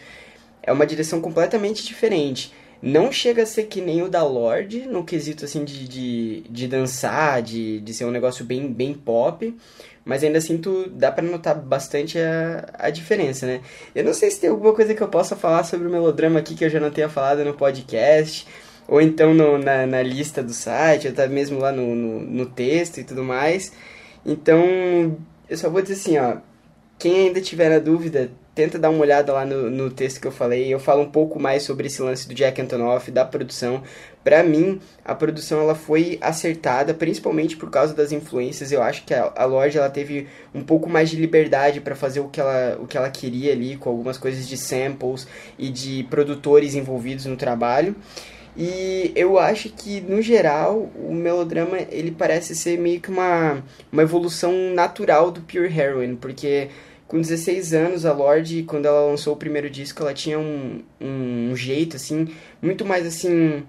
é 0.64 0.74
uma 0.74 0.88
direção 0.88 1.22
completamente 1.22 1.86
diferente 1.86 2.52
não 2.86 3.14
chega 3.14 3.44
a 3.44 3.46
ser 3.46 3.64
que 3.64 3.80
nem 3.80 4.02
o 4.02 4.10
da 4.10 4.26
Lorde, 4.26 4.82
no 4.82 5.06
quesito 5.06 5.46
assim 5.46 5.64
de, 5.64 5.88
de, 5.88 6.42
de 6.50 6.68
dançar, 6.68 7.42
de, 7.42 7.80
de 7.80 7.94
ser 7.94 8.04
um 8.04 8.12
negócio 8.12 8.44
bem, 8.44 8.68
bem 8.74 8.94
pop, 8.94 9.56
mas 10.04 10.22
ainda 10.22 10.38
assim 10.38 10.58
tu 10.58 10.90
dá 10.90 11.10
para 11.10 11.24
notar 11.24 11.56
bastante 11.56 12.20
a, 12.20 12.66
a 12.74 12.90
diferença, 12.90 13.46
né? 13.46 13.62
Eu 13.96 14.04
não 14.04 14.14
sei 14.14 14.30
se 14.30 14.42
tem 14.42 14.50
alguma 14.50 14.74
coisa 14.74 14.94
que 14.94 15.02
eu 15.02 15.08
possa 15.08 15.34
falar 15.34 15.64
sobre 15.64 15.88
o 15.88 15.90
melodrama 15.90 16.40
aqui 16.40 16.56
que 16.56 16.66
eu 16.66 16.70
já 16.70 16.78
não 16.78 16.92
tenha 16.92 17.08
falado 17.08 17.46
no 17.46 17.54
podcast, 17.54 18.46
ou 18.86 19.00
então 19.00 19.34
no, 19.34 19.58
na, 19.58 19.88
na 19.88 20.04
lista 20.04 20.44
do 20.44 20.54
site, 20.54 21.08
ou 21.08 21.14
até 21.14 21.26
mesmo 21.26 21.60
lá 21.60 21.72
no, 21.72 21.96
no, 21.96 22.20
no 22.20 22.46
texto 22.48 22.98
e 22.98 23.06
tudo 23.06 23.24
mais. 23.24 23.72
Então, 24.26 25.18
eu 25.50 25.58
só 25.58 25.70
vou 25.70 25.82
dizer 25.82 25.94
assim, 25.94 26.18
ó, 26.18 26.36
quem 27.00 27.28
ainda 27.28 27.40
tiver 27.40 27.70
na 27.70 27.80
dúvida, 27.80 28.30
tenta 28.56 28.78
dar 28.78 28.90
uma 28.90 29.02
olhada 29.02 29.34
lá 29.34 29.46
no, 29.46 29.70
no 29.70 29.90
texto 29.90 30.22
que 30.22 30.28
eu 30.28 30.32
falei. 30.32 30.74
Eu 30.74 30.80
falo 30.80 31.02
um 31.02 31.10
pouco 31.10 31.40
mais 31.40 31.64
sobre 31.64 31.88
esse 31.88 32.02
lance 32.02 32.28
do 32.28 32.34
Jack 32.34 32.62
Antonoff, 32.62 33.10
da 33.10 33.26
produção. 33.26 33.82
Para 34.24 34.44
mim, 34.44 34.80
a 35.04 35.14
produção 35.14 35.62
ela 35.62 35.76
foi 35.76 36.18
acertada, 36.22 36.94
principalmente 36.94 37.58
por 37.58 37.70
causa 37.70 37.94
das 37.94 38.12
influências. 38.12 38.72
Eu 38.72 38.82
acho 38.82 39.04
que 39.04 39.14
a, 39.14 39.34
a 39.36 39.46
loja 39.46 39.80
ela 39.80 39.90
teve 39.90 40.28
um 40.54 40.64
pouco 40.64 40.90
mais 40.90 41.10
de 41.10 41.18
liberdade 41.18 41.82
para 41.82 41.96
fazer 41.96 42.20
o 42.20 42.30
que, 42.30 42.40
ela, 42.40 42.78
o 42.80 42.88
que 42.88 42.98
ela 42.98 43.10
queria 43.10 43.52
ali, 43.52 43.76
com 43.76 43.90
algumas 43.90 44.18
coisas 44.18 44.48
de 44.48 44.56
samples 44.56 45.28
e 45.58 45.70
de 45.70 46.04
produtores 46.10 46.76
envolvidos 46.76 47.26
no 47.26 47.36
trabalho. 47.36 47.96
E 48.56 49.12
eu 49.16 49.40
acho 49.40 49.70
que, 49.70 50.00
no 50.02 50.22
geral, 50.22 50.92
o 50.96 51.12
melodrama 51.14 51.80
ele 51.90 52.12
parece 52.12 52.56
ser 52.56 52.78
meio 52.78 53.02
que 53.02 53.10
uma, 53.10 53.64
uma 53.92 54.04
evolução 54.04 54.54
natural 54.76 55.32
do 55.32 55.42
Pure 55.42 55.76
Heroine, 55.76 56.16
porque 56.16 56.70
com 57.14 57.22
16 57.22 57.76
anos, 57.76 58.06
a 58.08 58.12
Lorde, 58.12 58.64
quando 58.64 58.88
ela 58.88 59.06
lançou 59.06 59.36
o 59.36 59.38
primeiro 59.38 59.70
disco, 59.70 60.02
ela 60.02 60.16
tinha 60.16 60.40
um, 60.40 60.82
um, 61.00 61.56
jeito, 61.56 61.96
assim, 61.96 62.28
muito 62.60 62.84
mais, 62.84 63.06
assim, 63.06 63.62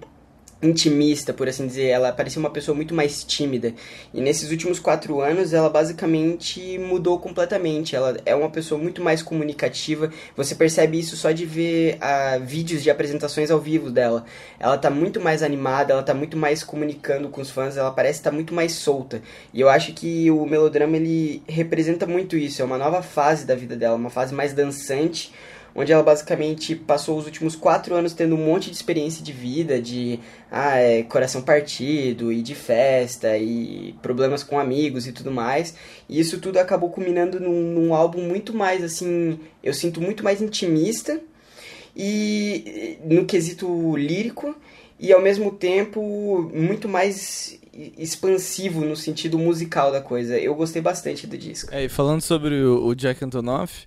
intimista, 0.65 1.33
por 1.33 1.47
assim 1.47 1.67
dizer. 1.67 1.87
Ela 1.87 2.11
parecia 2.11 2.39
uma 2.39 2.49
pessoa 2.49 2.75
muito 2.75 2.93
mais 2.93 3.23
tímida. 3.23 3.73
E 4.13 4.21
nesses 4.21 4.51
últimos 4.51 4.79
quatro 4.79 5.21
anos, 5.21 5.53
ela 5.53 5.69
basicamente 5.69 6.77
mudou 6.77 7.19
completamente. 7.19 7.95
Ela 7.95 8.17
é 8.25 8.35
uma 8.35 8.49
pessoa 8.49 8.79
muito 8.81 9.01
mais 9.01 9.21
comunicativa. 9.21 10.11
Você 10.35 10.55
percebe 10.55 10.99
isso 10.99 11.15
só 11.15 11.31
de 11.31 11.45
ver 11.45 11.97
uh, 11.97 12.43
vídeos 12.43 12.83
de 12.83 12.89
apresentações 12.89 13.51
ao 13.51 13.59
vivo 13.59 13.91
dela. 13.91 14.25
Ela 14.59 14.77
tá 14.77 14.89
muito 14.89 15.19
mais 15.19 15.43
animada, 15.43 15.93
ela 15.93 16.03
tá 16.03 16.13
muito 16.13 16.37
mais 16.37 16.63
comunicando 16.63 17.29
com 17.29 17.41
os 17.41 17.49
fãs, 17.49 17.77
ela 17.77 17.91
parece 17.91 18.19
estar 18.19 18.31
tá 18.31 18.35
muito 18.35 18.53
mais 18.53 18.73
solta. 18.73 19.21
E 19.53 19.61
eu 19.61 19.69
acho 19.69 19.93
que 19.93 20.29
o 20.31 20.45
melodrama 20.45 20.97
ele 20.97 21.43
representa 21.47 22.05
muito 22.05 22.37
isso. 22.37 22.61
É 22.61 22.65
uma 22.65 22.77
nova 22.77 23.01
fase 23.01 23.45
da 23.45 23.55
vida 23.55 23.75
dela, 23.75 23.95
uma 23.95 24.09
fase 24.09 24.33
mais 24.33 24.53
dançante 24.53 25.31
onde 25.75 25.91
ela 25.91 26.01
basicamente 26.01 26.73
passou 26.73 27.17
os 27.17 27.25
últimos 27.25 27.55
quatro 27.55 27.93
anos 27.93 28.13
tendo 28.13 28.33
um 28.33 28.45
monte 28.45 28.69
de 28.69 28.75
experiência 28.77 29.21
de 29.21 29.33
vida, 29.33 29.81
de 29.81 30.19
ah, 30.49 30.77
é, 30.77 31.03
coração 31.03 31.41
partido, 31.41 32.31
e 32.31 32.41
de 32.41 32.55
festa, 32.55 33.37
e 33.37 33.93
problemas 34.01 34.41
com 34.41 34.57
amigos 34.57 35.05
e 35.05 35.11
tudo 35.11 35.29
mais. 35.29 35.75
E 36.07 36.17
isso 36.17 36.39
tudo 36.39 36.57
acabou 36.57 36.89
culminando 36.89 37.41
num, 37.41 37.73
num 37.73 37.93
álbum 37.93 38.21
muito 38.21 38.55
mais, 38.55 38.81
assim, 38.81 39.37
eu 39.61 39.73
sinto 39.73 39.99
muito 39.99 40.23
mais 40.23 40.41
intimista, 40.41 41.19
e 41.93 42.97
no 43.03 43.25
quesito 43.25 43.95
lírico, 43.97 44.55
e 44.97 45.11
ao 45.11 45.21
mesmo 45.21 45.51
tempo 45.51 46.49
muito 46.53 46.87
mais 46.87 47.59
expansivo 47.97 48.85
no 48.85 48.95
sentido 48.95 49.37
musical 49.37 49.91
da 49.91 49.99
coisa. 49.99 50.37
Eu 50.39 50.55
gostei 50.55 50.81
bastante 50.81 51.27
do 51.27 51.37
disco. 51.37 51.73
É, 51.73 51.83
e 51.83 51.89
falando 51.89 52.21
sobre 52.21 52.63
o, 52.63 52.87
o 52.87 52.95
Jack 52.95 53.23
Antonoff, 53.23 53.85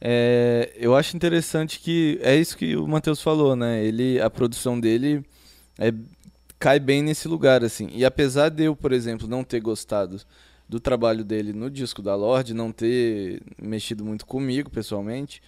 é, 0.00 0.72
eu 0.76 0.96
acho 0.96 1.14
interessante 1.14 1.78
que 1.78 2.18
é 2.22 2.34
isso 2.34 2.56
que 2.56 2.74
o 2.74 2.86
Matheus 2.86 3.20
falou, 3.20 3.54
né? 3.54 3.84
Ele, 3.84 4.20
a 4.20 4.30
produção 4.30 4.80
dele 4.80 5.22
é, 5.78 5.92
cai 6.58 6.80
bem 6.80 7.02
nesse 7.02 7.28
lugar, 7.28 7.62
assim. 7.62 7.88
E 7.92 8.04
apesar 8.04 8.48
de 8.48 8.64
eu, 8.64 8.74
por 8.74 8.92
exemplo, 8.92 9.28
não 9.28 9.44
ter 9.44 9.60
gostado 9.60 10.20
do 10.68 10.80
trabalho 10.80 11.24
dele 11.24 11.52
no 11.52 11.70
disco 11.70 12.00
da 12.00 12.14
Lorde, 12.14 12.54
não 12.54 12.72
ter 12.72 13.42
mexido 13.60 14.04
muito 14.04 14.24
comigo 14.24 14.70
pessoalmente, 14.70 15.42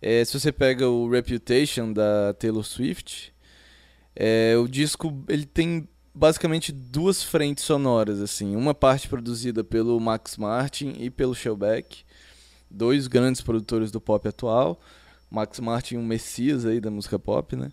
é, 0.00 0.24
se 0.24 0.38
você 0.38 0.52
pega 0.52 0.88
o 0.88 1.08
Reputation 1.10 1.92
da 1.92 2.32
Taylor 2.34 2.62
Swift, 2.62 3.34
é, 4.14 4.54
o 4.56 4.68
disco 4.68 5.24
ele 5.28 5.44
tem 5.44 5.88
basicamente 6.14 6.70
duas 6.70 7.22
frentes 7.22 7.64
sonoras, 7.64 8.20
assim, 8.20 8.54
uma 8.54 8.72
parte 8.72 9.08
produzida 9.08 9.64
pelo 9.64 9.98
Max 9.98 10.36
Martin 10.36 10.94
e 10.98 11.10
pelo 11.10 11.34
Shellback 11.34 12.03
dois 12.74 13.06
grandes 13.06 13.40
produtores 13.40 13.90
do 13.90 14.00
pop 14.00 14.26
atual, 14.28 14.80
Max 15.30 15.60
Martin, 15.60 15.96
um 15.96 16.04
messias 16.04 16.64
aí 16.64 16.80
da 16.80 16.90
música 16.90 17.18
pop, 17.18 17.56
né? 17.56 17.70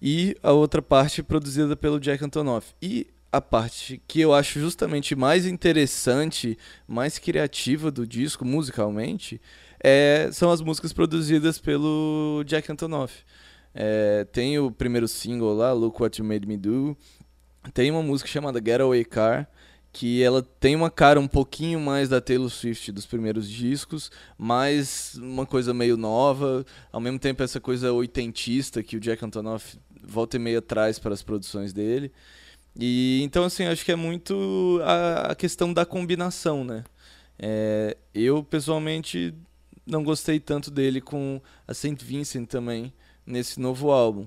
E 0.00 0.36
a 0.42 0.52
outra 0.52 0.82
parte 0.82 1.22
produzida 1.22 1.76
pelo 1.76 2.00
Jack 2.00 2.24
Antonoff. 2.24 2.74
E 2.80 3.06
a 3.32 3.40
parte 3.40 4.00
que 4.06 4.20
eu 4.20 4.32
acho 4.32 4.60
justamente 4.60 5.16
mais 5.16 5.44
interessante, 5.44 6.56
mais 6.86 7.18
criativa 7.18 7.90
do 7.90 8.06
disco, 8.06 8.44
musicalmente, 8.44 9.40
é, 9.82 10.30
são 10.32 10.50
as 10.50 10.60
músicas 10.60 10.92
produzidas 10.92 11.58
pelo 11.58 12.44
Jack 12.46 12.70
Antonoff. 12.70 13.24
É, 13.74 14.24
tem 14.30 14.58
o 14.58 14.70
primeiro 14.70 15.08
single 15.08 15.52
lá, 15.52 15.72
Look 15.72 16.00
What 16.00 16.20
You 16.20 16.26
Made 16.26 16.46
Me 16.46 16.56
Do. 16.56 16.96
Tem 17.72 17.90
uma 17.90 18.02
música 18.02 18.28
chamada 18.28 18.62
Getaway 18.64 19.04
Car, 19.04 19.48
que 19.94 20.20
ela 20.20 20.42
tem 20.42 20.74
uma 20.74 20.90
cara 20.90 21.20
um 21.20 21.28
pouquinho 21.28 21.78
mais 21.78 22.08
da 22.08 22.20
Taylor 22.20 22.50
Swift 22.50 22.90
dos 22.90 23.06
primeiros 23.06 23.48
discos, 23.48 24.10
mas 24.36 25.14
uma 25.14 25.46
coisa 25.46 25.72
meio 25.72 25.96
nova, 25.96 26.66
ao 26.90 27.00
mesmo 27.00 27.16
tempo 27.20 27.44
essa 27.44 27.60
coisa 27.60 27.92
oitentista 27.92 28.82
que 28.82 28.96
o 28.96 29.00
Jack 29.00 29.24
Antonoff 29.24 29.78
volta 30.02 30.34
e 30.34 30.40
meia 30.40 30.60
traz 30.60 30.98
para 30.98 31.14
as 31.14 31.22
produções 31.22 31.72
dele. 31.72 32.10
E 32.76 33.22
então 33.22 33.44
assim, 33.44 33.66
acho 33.66 33.84
que 33.84 33.92
é 33.92 33.96
muito 33.96 34.80
a, 34.82 35.30
a 35.30 35.34
questão 35.36 35.72
da 35.72 35.86
combinação, 35.86 36.64
né? 36.64 36.82
É, 37.38 37.96
eu 38.12 38.42
pessoalmente 38.42 39.32
não 39.86 40.02
gostei 40.02 40.40
tanto 40.40 40.72
dele 40.72 41.00
com 41.00 41.40
a 41.68 41.72
Saint 41.72 42.02
Vincent 42.02 42.48
também 42.48 42.92
nesse 43.24 43.60
novo 43.60 43.92
álbum. 43.92 44.26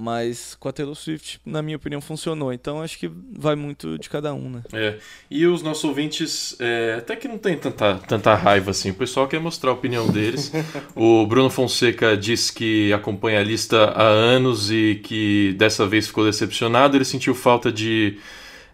Mas 0.00 0.54
com 0.60 0.68
a 0.68 0.72
Taylor 0.72 0.94
Swift, 0.94 1.40
na 1.44 1.60
minha 1.60 1.76
opinião, 1.76 2.00
funcionou. 2.00 2.52
Então 2.52 2.80
acho 2.80 2.96
que 2.96 3.10
vai 3.36 3.56
muito 3.56 3.98
de 3.98 4.08
cada 4.08 4.32
um, 4.32 4.48
né? 4.48 4.62
É. 4.72 4.94
E 5.28 5.44
os 5.44 5.60
nossos 5.60 5.82
ouvintes, 5.82 6.54
é, 6.60 6.94
até 6.98 7.16
que 7.16 7.26
não 7.26 7.36
tem 7.36 7.58
tanta, 7.58 7.96
tanta 8.06 8.32
raiva 8.36 8.70
assim. 8.70 8.90
O 8.90 8.94
pessoal 8.94 9.26
quer 9.26 9.40
mostrar 9.40 9.70
a 9.70 9.74
opinião 9.74 10.06
deles. 10.06 10.52
o 10.94 11.26
Bruno 11.26 11.50
Fonseca 11.50 12.16
diz 12.16 12.48
que 12.48 12.92
acompanha 12.92 13.40
a 13.40 13.42
lista 13.42 13.86
há 13.86 14.04
anos 14.04 14.70
e 14.70 15.00
que 15.02 15.56
dessa 15.58 15.84
vez 15.84 16.06
ficou 16.06 16.24
decepcionado. 16.24 16.96
Ele 16.96 17.04
sentiu 17.04 17.34
falta 17.34 17.72
de 17.72 18.20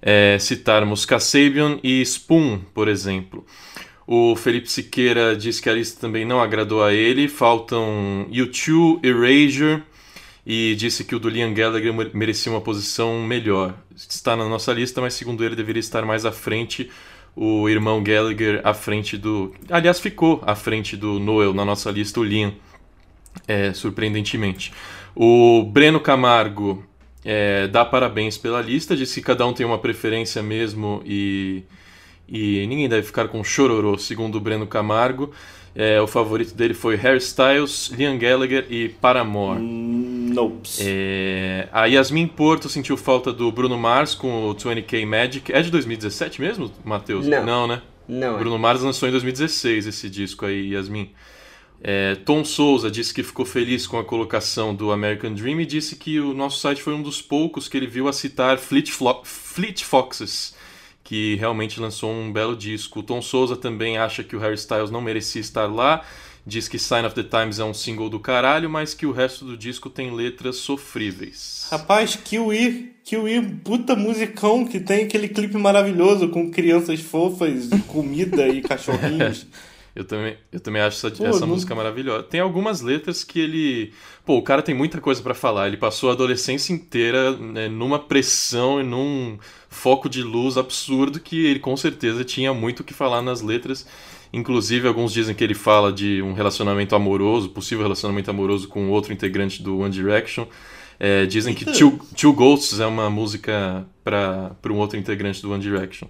é, 0.03 0.37
citarmos 0.39 1.07
Kasabian 1.07 1.79
e 1.83 2.03
Spoon, 2.03 2.61
por 2.75 2.87
exemplo. 2.87 3.47
O 4.07 4.37
Felipe 4.37 4.71
Siqueira 4.71 5.35
diz 5.35 5.59
que 5.59 5.71
a 5.71 5.73
lista 5.73 5.99
também 6.03 6.27
não 6.27 6.39
agradou 6.39 6.85
a 6.85 6.93
ele. 6.93 7.29
Faltam 7.29 8.27
U2, 8.31 9.01
Erasure 9.03 9.83
e 10.47 10.75
disse 10.75 11.05
que 11.05 11.15
o 11.15 11.19
do 11.19 11.29
Liam 11.29 11.55
Gallagher 11.55 11.93
merecia 12.13 12.53
uma 12.53 12.61
posição 12.61 13.21
melhor. 13.23 13.75
Está 13.97 14.37
na 14.37 14.49
nossa 14.49 14.73
lista, 14.73 15.01
mas 15.01 15.15
segundo 15.15 15.45
ele 15.45 15.57
deveria 15.57 15.81
estar 15.81 16.05
mais 16.05 16.27
à 16.27 16.33
frente. 16.33 16.91
O 17.35 17.69
irmão 17.69 18.03
Gallagher 18.03 18.61
à 18.63 18.75
frente 18.75 19.17
do. 19.17 19.53
Aliás, 19.71 19.99
ficou 19.99 20.43
à 20.47 20.55
frente 20.55 20.97
do 20.97 21.19
Noel 21.19 21.53
na 21.53 21.65
nossa 21.65 21.91
lista, 21.91 22.21
o 22.21 22.25
Liam, 22.25 22.53
é, 23.49 23.73
surpreendentemente. 23.73 24.73
O 25.17 25.65
Breno 25.65 25.99
Camargo 25.99 26.85
é, 27.25 27.67
dá 27.67 27.85
parabéns 27.85 28.37
pela 28.37 28.61
lista, 28.61 28.95
disse 28.95 29.21
que 29.21 29.27
cada 29.27 29.47
um 29.47 29.53
tem 29.53 29.65
uma 29.65 29.79
preferência 29.79 30.43
mesmo 30.43 31.03
e, 31.07 31.65
e 32.29 32.67
ninguém 32.69 32.89
deve 32.89 33.07
ficar 33.07 33.29
com 33.29 33.43
chororô, 33.43 33.97
segundo 33.97 34.37
o 34.37 34.41
Breno 34.41 34.67
Camargo. 34.67 35.33
É, 35.75 36.01
o 36.01 36.07
favorito 36.07 36.55
dele 36.55 36.73
foi 36.73 36.95
Harry 36.95 37.19
Styles, 37.19 37.91
Liam 37.97 38.17
Gallagher 38.17 38.67
e 38.71 38.91
Paramore. 38.91 39.61
Hum, 39.61 40.14
nope. 40.35 40.69
É, 40.81 41.69
a 41.73 41.87
Yasmin 41.87 42.27
Porto 42.27 42.69
sentiu 42.69 42.97
falta 42.97 43.33
do 43.33 43.51
Bruno 43.51 43.79
Mars 43.79 44.15
com 44.15 44.49
o 44.51 44.55
20K 44.55 45.07
Magic. 45.07 45.53
É 45.53 45.63
de 45.63 45.71
2017 45.71 46.41
mesmo, 46.41 46.71
Matheus? 46.85 47.27
Não. 47.27 47.45
Não, 47.45 47.67
né? 47.67 47.83
Não. 48.09 48.37
é. 48.37 48.39
Bruno 48.39 48.59
Mars 48.59 48.83
lançou 48.83 49.09
em 49.09 49.13
2016 49.13 49.87
esse 49.87 50.11
disco 50.11 50.45
aí, 50.45 50.73
Yasmin. 50.73 51.11
É, 51.83 52.15
Tom 52.25 52.45
Souza 52.45 52.91
disse 52.91 53.13
que 53.13 53.23
ficou 53.23 53.45
feliz 53.45 53.87
com 53.87 53.99
a 53.99 54.05
colocação 54.05 54.75
do 54.75 54.91
American 54.91 55.35
Dream 55.35 55.61
e 55.61 55.67
disse 55.67 55.97
que 55.97 56.19
o 56.19 56.33
nosso 56.33 56.59
site 56.59 56.83
foi 56.83 56.95
um 56.95 57.03
dos 57.03 57.21
poucos 57.21 57.69
que 57.69 57.77
ele 57.77 57.87
viu 57.87 58.09
a 58.09 58.13
citar 58.13 58.59
Fleet, 58.59 58.91
Flo 58.91 59.21
Fleet 59.25 59.83
Foxes 59.85 60.55
que 61.05 61.35
realmente 61.37 61.79
lançou 61.79 62.11
um 62.11 62.33
belo 62.33 62.57
disco. 62.57 63.01
O 63.01 63.03
Tom 63.03 63.21
Souza 63.21 63.55
também 63.55 63.99
acha 63.99 64.25
que 64.25 64.35
o 64.35 64.39
Harry 64.39 64.55
Styles 64.55 64.91
não 64.91 65.03
merecia 65.03 65.41
estar 65.41 65.67
lá, 65.67 66.03
diz 66.47 66.69
que 66.69 66.79
Sign 66.79 67.07
of 67.07 67.15
the 67.15 67.23
Times 67.23 67.59
é 67.59 67.65
um 67.65 67.75
single 67.75 68.11
do 68.11 68.21
caralho, 68.21 68.69
mas 68.69 68.95
que 68.95 69.07
o 69.07 69.13
resto 69.13 69.45
do 69.45 69.57
disco 69.57 69.89
tem 69.89 70.15
letras 70.15 70.57
sofríveis. 70.57 71.67
Rapaz, 71.71 72.17
Kiwi, 72.17 72.95
Kiwi, 73.05 73.43
puta 73.65 73.97
musicão 73.97 74.67
que 74.67 74.81
tem 74.81 75.05
aquele 75.05 75.29
clipe 75.29 75.57
maravilhoso 75.57 76.29
com 76.29 76.51
crianças 76.51 77.01
fofas, 77.01 77.69
comida 77.89 78.47
e 78.49 78.61
cachorrinhos. 78.61 79.47
Eu 79.95 80.05
também, 80.05 80.37
eu 80.51 80.59
também 80.59 80.83
acho 80.83 81.07
essa, 81.07 81.17
Pô, 81.17 81.25
essa 81.25 81.41
não... 81.43 81.49
música 81.49 81.73
maravilhosa. 81.73 82.25
Tem 82.25 82.41
algumas 82.41 82.81
letras 82.81 83.23
que 83.23 83.39
ele. 83.39 83.93
Pô, 84.27 84.37
o 84.37 84.43
cara 84.43 84.61
tem 84.61 84.75
muita 84.75 85.01
coisa 85.01 85.23
para 85.23 85.35
falar. 85.35 85.69
Ele 85.69 85.77
passou 85.77 86.11
a 86.11 86.15
adolescência 86.15 86.73
inteira 86.73 87.31
né, 87.37 87.69
numa 87.69 88.01
pressão 88.01 88.81
e 88.81 88.83
num 88.83 89.39
foco 89.69 90.09
de 90.09 90.21
luz 90.21 90.57
absurdo 90.57 91.21
que 91.21 91.47
ele 91.47 91.61
com 91.61 91.77
certeza 91.77 92.25
tinha 92.25 92.53
muito 92.53 92.81
o 92.81 92.85
que 92.85 92.93
falar 92.93 93.23
nas 93.23 93.41
letras. 93.41 93.87
Inclusive, 94.35 94.89
alguns 94.89 95.13
dizem 95.13 95.33
que 95.33 95.45
ele 95.45 95.55
fala 95.55 95.93
de 95.93 96.21
um 96.21 96.33
relacionamento 96.33 96.97
amoroso, 96.97 97.51
possível 97.51 97.85
relacionamento 97.85 98.29
amoroso 98.29 98.67
com 98.67 98.91
outro 98.91 99.13
integrante 99.13 99.63
do 99.63 99.79
One 99.79 99.93
Direction. 99.93 100.47
É, 100.99 101.25
dizem 101.25 101.55
que 101.55 101.65
Two, 101.65 102.01
Two 102.17 102.33
Ghosts 102.33 102.81
é 102.81 102.87
uma 102.87 103.09
música 103.09 103.87
para 104.03 104.57
um 104.71 104.77
outro 104.77 104.99
integrante 104.99 105.41
do 105.41 105.53
One 105.53 105.63
Direction. 105.63 106.09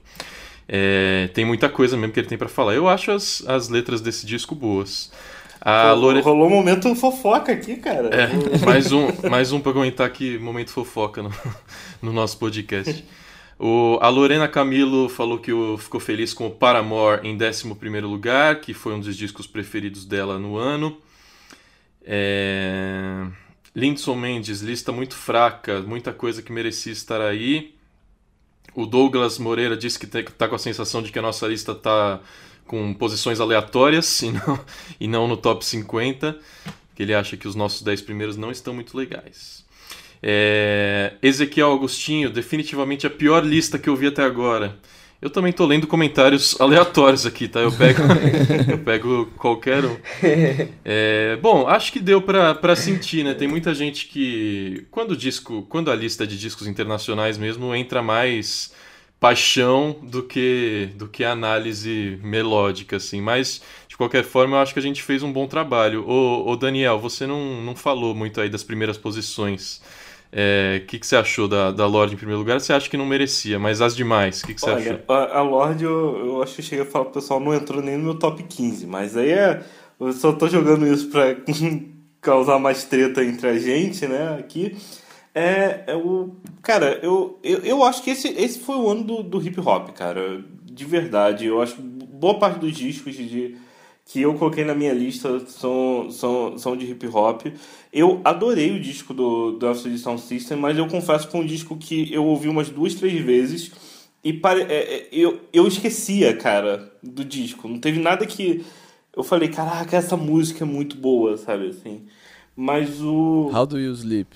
É, 0.66 1.28
tem 1.34 1.44
muita 1.44 1.68
coisa 1.68 1.98
mesmo 1.98 2.14
que 2.14 2.20
ele 2.20 2.26
tem 2.26 2.38
para 2.38 2.48
falar. 2.48 2.74
Eu 2.74 2.88
acho 2.88 3.10
as, 3.10 3.44
as 3.46 3.68
letras 3.68 4.00
desse 4.00 4.24
disco 4.24 4.54
boas. 4.54 5.12
A 5.60 5.92
Lore... 5.92 6.22
Rolou 6.22 6.46
um 6.46 6.50
momento 6.50 6.94
fofoca 6.94 7.52
aqui, 7.52 7.76
cara. 7.76 8.08
É, 8.08 8.64
mais 8.64 8.90
um, 8.90 9.08
mais 9.28 9.52
um 9.52 9.60
pra 9.60 9.74
comentar 9.74 10.06
aqui, 10.06 10.38
momento 10.38 10.70
fofoca 10.70 11.22
no, 11.22 11.30
no 12.00 12.10
nosso 12.10 12.38
podcast. 12.38 13.04
O, 13.66 13.98
a 14.02 14.10
Lorena 14.10 14.46
Camilo 14.46 15.08
falou 15.08 15.38
que 15.38 15.50
o, 15.50 15.78
ficou 15.78 15.98
feliz 15.98 16.34
com 16.34 16.46
o 16.46 16.50
Paramore 16.50 17.26
em 17.26 17.34
11 17.34 17.66
lugar, 18.02 18.60
que 18.60 18.74
foi 18.74 18.92
um 18.92 19.00
dos 19.00 19.16
discos 19.16 19.46
preferidos 19.46 20.04
dela 20.04 20.38
no 20.38 20.58
ano. 20.58 21.00
É... 22.02 23.26
Lindson 23.74 24.16
Mendes, 24.16 24.60
lista 24.60 24.92
muito 24.92 25.14
fraca, 25.14 25.80
muita 25.80 26.12
coisa 26.12 26.42
que 26.42 26.52
merecia 26.52 26.92
estar 26.92 27.22
aí. 27.22 27.74
O 28.74 28.84
Douglas 28.84 29.38
Moreira 29.38 29.78
disse 29.78 29.98
que 29.98 30.04
está 30.04 30.46
com 30.46 30.56
a 30.56 30.58
sensação 30.58 31.02
de 31.02 31.10
que 31.10 31.18
a 31.18 31.22
nossa 31.22 31.46
lista 31.46 31.72
está 31.72 32.20
com 32.66 32.92
posições 32.92 33.40
aleatórias 33.40 34.20
e 34.20 34.30
não, 34.30 34.60
e 35.00 35.08
não 35.08 35.26
no 35.26 35.38
top 35.38 35.64
50, 35.64 36.38
que 36.94 37.02
ele 37.02 37.14
acha 37.14 37.34
que 37.34 37.48
os 37.48 37.54
nossos 37.54 37.80
10 37.80 38.02
primeiros 38.02 38.36
não 38.36 38.50
estão 38.50 38.74
muito 38.74 38.94
legais. 38.94 39.63
É, 40.26 41.12
Ezequiel 41.20 41.70
Agostinho, 41.70 42.30
definitivamente 42.30 43.06
a 43.06 43.10
pior 43.10 43.44
lista 43.44 43.78
que 43.78 43.90
eu 43.90 43.94
vi 43.94 44.06
até 44.06 44.22
agora. 44.22 44.78
Eu 45.20 45.28
também 45.28 45.52
tô 45.52 45.66
lendo 45.66 45.86
comentários 45.86 46.58
aleatórios 46.58 47.26
aqui, 47.26 47.46
tá? 47.46 47.60
Eu 47.60 47.70
pego, 47.70 48.02
eu 48.70 48.78
pego 48.78 49.26
qualquer 49.36 49.84
um. 49.84 49.96
É, 50.82 51.36
bom, 51.42 51.68
acho 51.68 51.92
que 51.92 52.00
deu 52.00 52.22
para 52.22 52.74
sentir, 52.74 53.22
né? 53.22 53.34
Tem 53.34 53.46
muita 53.46 53.74
gente 53.74 54.06
que 54.06 54.86
quando 54.90 55.10
o 55.10 55.16
disco, 55.16 55.66
quando 55.68 55.90
a 55.90 55.94
lista 55.94 56.26
de 56.26 56.38
discos 56.38 56.66
internacionais 56.66 57.36
mesmo 57.36 57.74
entra 57.74 58.02
mais 58.02 58.72
paixão 59.20 59.96
do 60.02 60.22
que 60.22 60.88
do 60.96 61.06
que 61.06 61.22
análise 61.22 62.18
melódica, 62.22 62.96
assim. 62.96 63.20
Mas 63.20 63.60
de 63.88 63.96
qualquer 63.96 64.24
forma, 64.24 64.56
eu 64.56 64.60
acho 64.60 64.72
que 64.72 64.80
a 64.80 64.82
gente 64.82 65.02
fez 65.02 65.22
um 65.22 65.32
bom 65.32 65.46
trabalho. 65.46 66.02
Ô, 66.08 66.50
ô 66.50 66.56
Daniel, 66.56 66.98
você 66.98 67.26
não, 67.26 67.60
não 67.62 67.76
falou 67.76 68.14
muito 68.14 68.40
aí 68.40 68.48
das 68.48 68.62
primeiras 68.62 68.96
posições. 68.96 69.82
O 70.34 70.36
é, 70.36 70.82
que, 70.84 70.98
que 70.98 71.06
você 71.06 71.14
achou 71.14 71.46
da, 71.46 71.70
da 71.70 71.86
Lorde 71.86 72.14
em 72.14 72.16
primeiro 72.16 72.40
lugar? 72.40 72.60
Você 72.60 72.72
acha 72.72 72.90
que 72.90 72.96
não 72.96 73.06
merecia, 73.06 73.56
mas 73.56 73.80
as 73.80 73.94
demais, 73.94 74.42
o 74.42 74.46
que, 74.48 74.54
que 74.54 74.60
você 74.60 74.70
Olha, 74.70 74.94
achou? 74.94 75.14
A, 75.14 75.38
a 75.38 75.42
Lorde, 75.42 75.84
eu, 75.84 76.26
eu 76.26 76.42
acho 76.42 76.56
que 76.56 76.62
cheguei 76.62 76.84
a 76.84 76.88
falar 76.88 77.04
pro 77.04 77.14
pessoal, 77.14 77.38
não 77.38 77.54
entrou 77.54 77.80
nem 77.80 77.96
no 77.96 78.02
meu 78.02 78.14
top 78.16 78.42
15, 78.42 78.84
mas 78.84 79.16
aí 79.16 79.30
é. 79.30 79.62
Eu 80.00 80.12
só 80.12 80.32
tô 80.32 80.48
jogando 80.48 80.84
isso 80.88 81.08
pra 81.08 81.36
causar 82.20 82.58
mais 82.58 82.82
treta 82.82 83.22
entre 83.22 83.46
a 83.46 83.56
gente, 83.56 84.08
né? 84.08 84.36
Aqui. 84.36 84.76
É, 85.32 85.84
é 85.86 85.94
o. 85.94 86.34
Cara, 86.62 86.98
eu, 87.00 87.38
eu, 87.44 87.60
eu 87.60 87.84
acho 87.84 88.02
que 88.02 88.10
esse, 88.10 88.26
esse 88.28 88.58
foi 88.58 88.76
o 88.76 88.90
ano 88.90 89.04
do, 89.04 89.22
do 89.22 89.40
hip 89.40 89.60
hop, 89.60 89.90
cara. 89.90 90.42
De 90.64 90.84
verdade. 90.84 91.46
Eu 91.46 91.62
acho 91.62 91.76
que 91.76 91.82
boa 91.82 92.40
parte 92.40 92.58
dos 92.58 92.76
discos 92.76 93.14
de 93.14 93.56
que 94.04 94.20
eu 94.20 94.34
coloquei 94.34 94.64
na 94.64 94.74
minha 94.74 94.92
lista 94.92 95.40
são, 95.46 96.10
são, 96.10 96.58
são 96.58 96.76
de 96.76 96.90
hip 96.90 97.06
hop. 97.08 97.46
Eu 97.92 98.20
adorei 98.24 98.72
o 98.72 98.80
disco 98.80 99.14
do, 99.14 99.52
do 99.52 99.66
After 99.66 99.98
Sound 99.98 100.20
System, 100.20 100.58
mas 100.58 100.76
eu 100.76 100.86
confesso 100.86 101.26
que 101.26 101.32
foi 101.32 101.40
um 101.40 101.46
disco 101.46 101.76
que 101.76 102.12
eu 102.12 102.24
ouvi 102.24 102.48
umas 102.48 102.68
duas, 102.68 102.94
três 102.94 103.24
vezes 103.24 103.72
e 104.22 104.32
pare... 104.32 104.62
É, 104.62 104.96
é, 104.96 105.08
eu, 105.10 105.40
eu 105.52 105.66
esquecia, 105.66 106.36
cara, 106.36 106.92
do 107.02 107.24
disco. 107.24 107.66
Não 107.66 107.78
teve 107.78 107.98
nada 107.98 108.26
que 108.26 108.64
eu 109.16 109.22
falei, 109.22 109.48
caraca, 109.48 109.96
essa 109.96 110.16
música 110.16 110.64
é 110.64 110.66
muito 110.66 110.96
boa, 110.96 111.36
sabe 111.36 111.68
assim. 111.68 112.02
Mas 112.56 113.00
o. 113.00 113.50
How 113.52 113.66
do 113.66 113.78
you 113.78 113.92
sleep? 113.92 114.28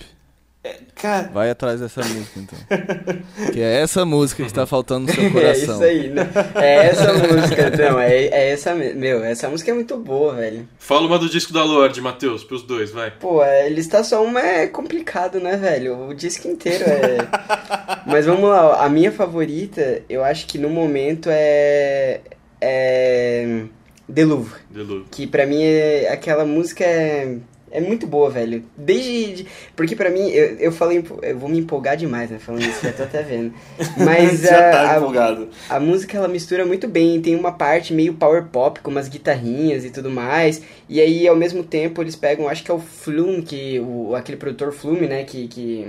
É, 0.61 0.75
cara... 0.93 1.29
Vai 1.33 1.49
atrás 1.49 1.79
dessa 1.79 2.01
música, 2.01 2.37
então. 2.37 2.59
que 3.53 3.61
é 3.61 3.79
essa 3.79 4.03
música 4.03 4.43
que 4.43 4.53
tá 4.53 4.65
faltando 4.65 5.07
no 5.07 5.13
seu 5.13 5.31
coração. 5.31 5.81
é 5.83 5.93
isso 5.93 6.03
aí, 6.03 6.09
né? 6.09 6.29
É 6.55 6.75
essa 6.87 7.13
música, 7.13 7.69
não. 7.77 7.99
É, 7.99 8.25
é 8.25 8.51
essa 8.51 8.75
Meu, 8.75 9.23
essa 9.23 9.49
música 9.49 9.71
é 9.71 9.73
muito 9.73 9.95
boa, 9.95 10.35
velho. 10.35 10.67
Fala 10.77 11.07
uma 11.07 11.17
do 11.17 11.29
disco 11.29 11.53
da 11.53 11.63
Lorde, 11.63 12.01
Matheus, 12.01 12.43
pros 12.43 12.63
dois, 12.63 12.91
vai. 12.91 13.09
Pô, 13.09 13.39
a 13.39 13.69
lista 13.69 14.03
só 14.03 14.21
uma 14.21 14.41
é 14.41 14.67
complicado, 14.67 15.39
né, 15.39 15.55
velho? 15.55 16.09
O 16.09 16.13
disco 16.13 16.49
inteiro 16.49 16.83
é. 16.83 17.17
Mas 18.05 18.25
vamos 18.25 18.49
lá, 18.49 18.83
a 18.83 18.89
minha 18.89 19.13
favorita, 19.13 20.01
eu 20.09 20.25
acho 20.25 20.45
que 20.45 20.57
no 20.57 20.69
momento 20.69 21.29
é. 21.31 22.19
É. 22.59 23.63
The 24.13 24.25
Louvre. 24.25 24.59
The 24.73 24.79
Louvre. 24.79 25.05
Que 25.09 25.25
pra 25.25 25.45
mim 25.45 25.63
é. 25.63 26.09
Aquela 26.11 26.43
música 26.43 26.83
é 26.83 27.37
é 27.71 27.79
muito 27.79 28.07
boa, 28.07 28.29
velho. 28.29 28.63
Desde. 28.77 29.45
Porque 29.75 29.95
pra 29.95 30.09
mim, 30.09 30.29
eu, 30.29 30.57
eu 30.57 30.71
falei. 30.71 31.03
Eu 31.21 31.37
vou 31.37 31.49
me 31.49 31.59
empolgar 31.59 31.95
demais, 31.95 32.29
né? 32.29 32.39
Falando 32.39 32.63
isso, 32.63 32.81
já 32.83 32.91
tô 32.91 33.03
até 33.03 33.21
vendo. 33.21 33.53
Mas 33.97 34.41
Já 34.41 34.69
a, 34.69 34.71
tá 34.71 34.93
a, 34.93 34.97
empolgado. 34.97 35.49
a 35.69 35.79
música 35.79 36.17
ela 36.17 36.27
mistura 36.27 36.65
muito 36.65 36.87
bem. 36.87 37.21
Tem 37.21 37.35
uma 37.35 37.51
parte 37.51 37.93
meio 37.93 38.13
power 38.13 38.45
pop, 38.45 38.79
com 38.79 38.91
umas 38.91 39.07
guitarrinhas 39.07 39.85
e 39.85 39.89
tudo 39.89 40.09
mais. 40.09 40.61
E 40.87 40.99
aí, 40.99 41.27
ao 41.27 41.35
mesmo 41.35 41.63
tempo, 41.63 42.01
eles 42.01 42.15
pegam. 42.15 42.47
Acho 42.47 42.63
que 42.63 42.71
é 42.71 42.73
o 42.73 42.79
Flume, 42.79 43.41
que, 43.41 43.79
o, 43.79 44.15
aquele 44.15 44.37
produtor 44.37 44.71
Flume, 44.71 45.07
né? 45.07 45.23
Que. 45.23 45.47
que 45.47 45.87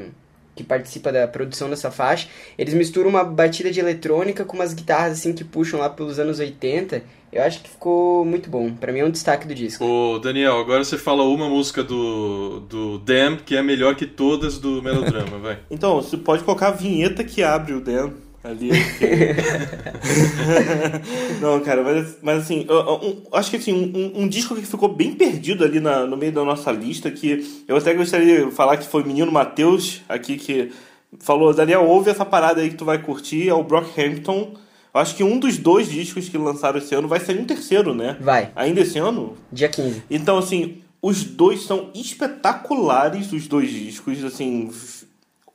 que 0.61 0.65
participa 0.65 1.11
da 1.11 1.27
produção 1.27 1.71
dessa 1.71 1.91
faixa, 1.91 2.29
eles 2.59 2.75
misturam 2.75 3.09
uma 3.09 3.25
batida 3.25 3.71
de 3.71 3.81
eletrônica 3.81 4.45
com 4.45 4.57
umas 4.57 4.75
guitarras 4.75 5.13
assim 5.13 5.33
que 5.33 5.45
puxam 5.45 5.81
lá 5.81 5.89
pelos 5.89 6.19
anos 6.19 6.39
80 6.39 7.03
eu 7.33 7.45
acho 7.45 7.63
que 7.63 7.71
ficou 7.71 8.25
muito 8.25 8.51
bom. 8.51 8.73
Pra 8.75 8.93
mim 8.93 8.99
é 8.99 9.05
um 9.05 9.11
destaque 9.11 9.47
do 9.47 9.55
disco. 9.55 9.85
Ô, 9.85 10.19
Daniel, 10.19 10.59
agora 10.59 10.83
você 10.83 10.99
fala 10.99 11.23
uma 11.23 11.49
música 11.49 11.83
do, 11.83 12.61
do 12.69 12.99
Damn 12.99 13.37
que 13.37 13.55
é 13.55 13.63
melhor 13.63 13.95
que 13.95 14.05
todas 14.05 14.59
do 14.59 14.83
Melodrama, 14.83 15.39
vai. 15.39 15.61
Então, 15.71 16.03
você 16.03 16.17
pode 16.17 16.43
colocar 16.43 16.69
a 16.69 16.73
vinheta 16.73 17.23
que 17.23 17.43
abre 17.43 17.73
o 17.73 17.81
Damn 17.81 18.15
ali. 18.43 18.71
Não, 21.41 21.61
cara, 21.61 21.83
mas, 21.83 22.17
mas 22.23 22.43
assim, 22.43 22.65
eu, 22.69 22.77
eu, 22.77 23.23
acho 23.33 23.51
que 23.51 23.57
assim, 23.57 23.73
um, 23.73 24.23
um, 24.23 24.29
disco 24.29 24.55
que 24.55 24.67
ficou 24.67 24.89
bem 24.89 25.15
perdido 25.15 25.65
ali 25.65 25.81
na, 25.81 26.07
no 26.07 26.17
meio 26.17 26.33
da 26.33 26.45
nossa 26.45 26.73
lista, 26.73 27.11
que 27.11 27.65
eu 27.69 27.77
até 27.77 27.95
gostaria 27.95 28.47
de 28.47 28.53
falar 28.53 28.77
que 28.77 28.87
foi 28.87 29.03
o 29.03 29.07
menino 29.07 29.31
Matheus 29.31 30.03
aqui 30.09 30.37
que 30.37 30.73
falou, 31.19 31.53
Daniel, 31.53 31.85
ouve 31.85 32.11
essa 32.11 32.25
parada 32.25 32.61
aí 32.61 32.71
que 32.71 32.77
tu 32.77 32.85
vai 32.85 32.99
curtir, 32.99 33.49
é 33.49 33.55
o 33.55 33.65
Brockhampton. 33.65 34.55
Eu 34.93 35.01
acho 35.01 35.15
que 35.15 35.23
um 35.23 35.39
dos 35.39 35.57
dois 35.57 35.89
discos 35.89 36.29
que 36.29 36.37
lançaram 36.37 36.79
esse 36.79 36.95
ano 36.95 37.07
vai 37.07 37.21
ser 37.21 37.39
um 37.39 37.45
terceiro, 37.45 37.95
né? 37.95 38.17
Vai. 38.21 38.51
Ainda 38.57 38.81
esse 38.81 38.99
ano? 38.99 39.37
Dia 39.53 39.69
15. 39.69 40.03
Então, 40.11 40.39
assim, 40.39 40.83
os 41.01 41.23
dois 41.23 41.63
são 41.63 41.91
espetaculares, 41.95 43.33
os 43.33 43.47
dois 43.47 43.71
discos, 43.71 44.25
assim, 44.25 44.69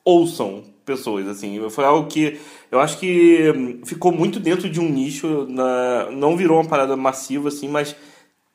ouçam 0.04 0.64
pessoas, 0.86 1.26
assim. 1.26 1.68
Foi 1.68 1.84
algo 1.84 2.08
que 2.08 2.40
eu 2.70 2.80
acho 2.80 2.98
que 2.98 3.52
hum, 3.54 3.80
ficou 3.84 4.12
muito 4.12 4.40
dentro 4.40 4.70
de 4.70 4.80
um 4.80 4.88
nicho, 4.88 5.46
na, 5.48 6.08
não 6.12 6.36
virou 6.36 6.58
uma 6.58 6.68
parada 6.68 6.96
massiva, 6.96 7.48
assim, 7.48 7.68
mas 7.68 7.94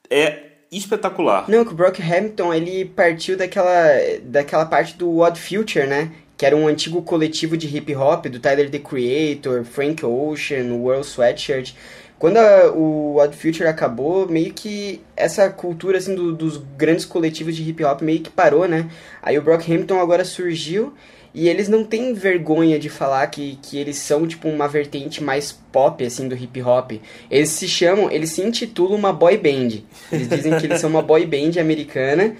é 0.10 0.46
espetacular. 0.72 1.50
Não, 1.50 1.66
que 1.66 1.74
o 1.74 1.76
Brockhampton, 1.76 2.54
ele 2.54 2.86
partiu 2.86 3.38
daquela, 3.38 3.90
daquela 4.24 4.66
parte 4.66 4.96
do 4.96 5.20
Odd 5.20 5.40
Future, 5.40 5.86
né? 5.86 6.12
que 6.42 6.46
era 6.48 6.58
um 6.58 6.68
antigo 6.68 7.04
coletivo 7.04 7.56
de 7.56 7.68
hip 7.68 7.96
hop 7.96 8.26
do 8.26 8.40
Tyler 8.40 8.68
the 8.68 8.80
Creator, 8.80 9.64
Frank 9.64 10.04
Ocean, 10.04 10.74
World 10.74 11.06
Sweatshirt. 11.06 11.76
Quando 12.18 12.38
a, 12.38 12.72
o 12.72 13.18
Odd 13.18 13.36
Future 13.36 13.68
acabou, 13.68 14.28
meio 14.28 14.52
que 14.52 15.04
essa 15.16 15.52
cultura 15.52 16.00
assim 16.00 16.16
do, 16.16 16.34
dos 16.34 16.58
grandes 16.58 17.06
coletivos 17.06 17.56
de 17.56 17.70
hip 17.70 17.84
hop 17.84 18.02
meio 18.02 18.22
que 18.22 18.32
parou, 18.32 18.68
né? 18.68 18.90
Aí 19.22 19.38
o 19.38 19.42
Brockhampton 19.44 20.00
agora 20.00 20.26
surgiu 20.26 20.96
e 21.34 21.48
eles 21.48 21.70
não 21.70 21.84
têm 21.84 22.14
vergonha 22.14 22.78
de 22.78 22.90
falar 22.90 23.26
que, 23.28 23.58
que 23.62 23.78
eles 23.78 23.98
são 23.98 24.28
tipo 24.28 24.50
uma 24.50 24.68
vertente 24.68 25.24
mais 25.24 25.52
pop 25.72 26.04
assim 26.06 26.28
do 26.28 26.36
hip 26.36 26.62
hop. 26.62 26.94
Eles 27.30 27.50
se 27.50 27.68
chamam, 27.68 28.12
eles 28.12 28.32
se 28.32 28.42
intitulam 28.42 28.98
uma 28.98 29.14
boy 29.14 29.38
band. 29.38 29.82
Eles 30.12 30.28
dizem 30.28 30.58
que 30.60 30.66
eles 30.66 30.82
são 30.82 30.90
uma 30.90 31.02
boy 31.02 31.26
band 31.26 31.60
americana. 31.60 32.36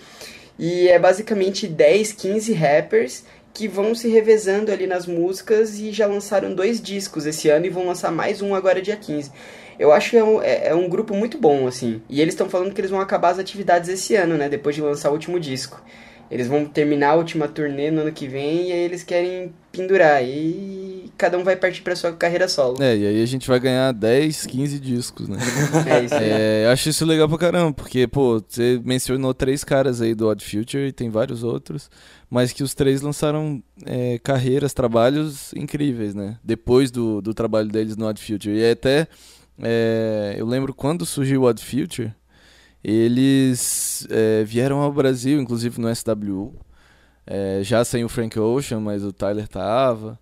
E 0.60 0.90
é 0.90 1.00
basicamente 1.00 1.68
10, 1.68 2.12
15 2.12 2.54
rappers 2.54 3.24
que 3.54 3.68
vão 3.68 3.96
se 3.96 4.08
revezando 4.10 4.72
ali 4.72 4.88
nas 4.88 5.06
músicas 5.06 5.80
e 5.80 5.92
já 5.92 6.06
lançaram 6.06 6.54
dois 6.54 6.82
discos 6.82 7.26
esse 7.26 7.50
ano 7.50 7.66
e 7.66 7.70
vão 7.70 7.86
lançar 7.86 8.12
mais 8.12 8.42
um 8.42 8.54
agora 8.54 8.82
dia 8.82 8.96
15. 8.96 9.32
Eu 9.80 9.92
acho 9.92 10.12
que 10.12 10.18
é 10.18 10.24
um, 10.24 10.42
é, 10.42 10.68
é 10.68 10.76
um 10.76 10.88
grupo 10.88 11.16
muito 11.16 11.38
bom, 11.38 11.66
assim. 11.66 12.02
E 12.10 12.22
eles 12.22 12.34
estão 12.34 12.50
falando 12.50 12.74
que 12.74 12.80
eles 12.80 12.92
vão 12.92 13.00
acabar 13.00 13.30
as 13.30 13.40
atividades 13.40 13.90
esse 13.90 14.16
ano, 14.16 14.38
né? 14.38 14.48
Depois 14.48 14.76
de 14.76 14.82
lançar 14.82 15.10
o 15.10 15.14
último 15.14 15.40
disco. 15.40 15.82
Eles 16.32 16.48
vão 16.48 16.64
terminar 16.64 17.10
a 17.10 17.16
última 17.16 17.46
turnê 17.46 17.92
no 17.92 18.02
ano 18.02 18.12
que 18.14 18.26
vem 18.26 18.70
e 18.70 18.72
aí 18.72 18.80
eles 18.80 19.04
querem 19.04 19.52
pendurar. 19.70 20.24
E 20.24 21.12
cada 21.18 21.38
um 21.38 21.44
vai 21.44 21.58
partir 21.58 21.82
pra 21.82 21.94
sua 21.94 22.14
carreira 22.14 22.48
solo. 22.48 22.82
É, 22.82 22.96
e 22.96 23.06
aí 23.06 23.22
a 23.22 23.26
gente 23.26 23.50
vai 23.50 23.60
ganhar 23.60 23.92
10, 23.92 24.46
15 24.46 24.80
discos, 24.80 25.28
né? 25.28 25.38
é 25.86 26.06
isso 26.06 26.16
aí. 26.16 26.30
É, 26.30 26.66
eu 26.66 26.70
acho 26.72 26.88
isso 26.88 27.06
legal 27.06 27.28
pra 27.28 27.38
caramba, 27.38 27.74
porque, 27.74 28.08
pô, 28.08 28.42
você 28.48 28.82
mencionou 28.86 29.34
três 29.34 29.66
caras 29.66 30.02
aí 30.02 30.16
do 30.16 30.30
Odd 30.30 30.42
Future 30.42 30.88
e 30.88 30.94
tem 30.94 31.10
vários 31.10 31.44
outros, 31.44 31.92
mas 32.30 32.54
que 32.54 32.64
os 32.64 32.74
três 32.74 33.02
lançaram 33.02 33.62
é, 33.86 34.18
carreiras, 34.20 34.74
trabalhos 34.74 35.52
incríveis, 35.54 36.16
né? 36.16 36.38
Depois 36.42 36.92
do, 36.92 37.22
do 37.22 37.34
trabalho 37.34 37.68
deles 37.68 37.98
no 37.98 38.08
Odd 38.08 38.22
Future. 38.22 38.56
E 38.56 38.72
até, 38.72 39.06
é, 39.62 40.36
eu 40.38 40.46
lembro 40.46 40.74
quando 40.74 41.06
surgiu 41.06 41.42
o 41.42 41.46
Odd 41.46 41.62
Future, 41.62 42.14
eles 42.84 44.08
é, 44.10 44.44
vieram 44.44 44.80
ao 44.80 44.92
Brasil, 44.92 45.40
inclusive 45.40 45.80
no 45.80 45.94
SWU, 45.94 46.56
é, 47.26 47.62
já 47.64 47.86
sem 47.86 48.04
o 48.04 48.10
Frank 48.10 48.40
Ocean, 48.40 48.80
mas 48.80 49.04
o 49.04 49.14
Tyler 49.14 49.48
tava. 49.48 50.20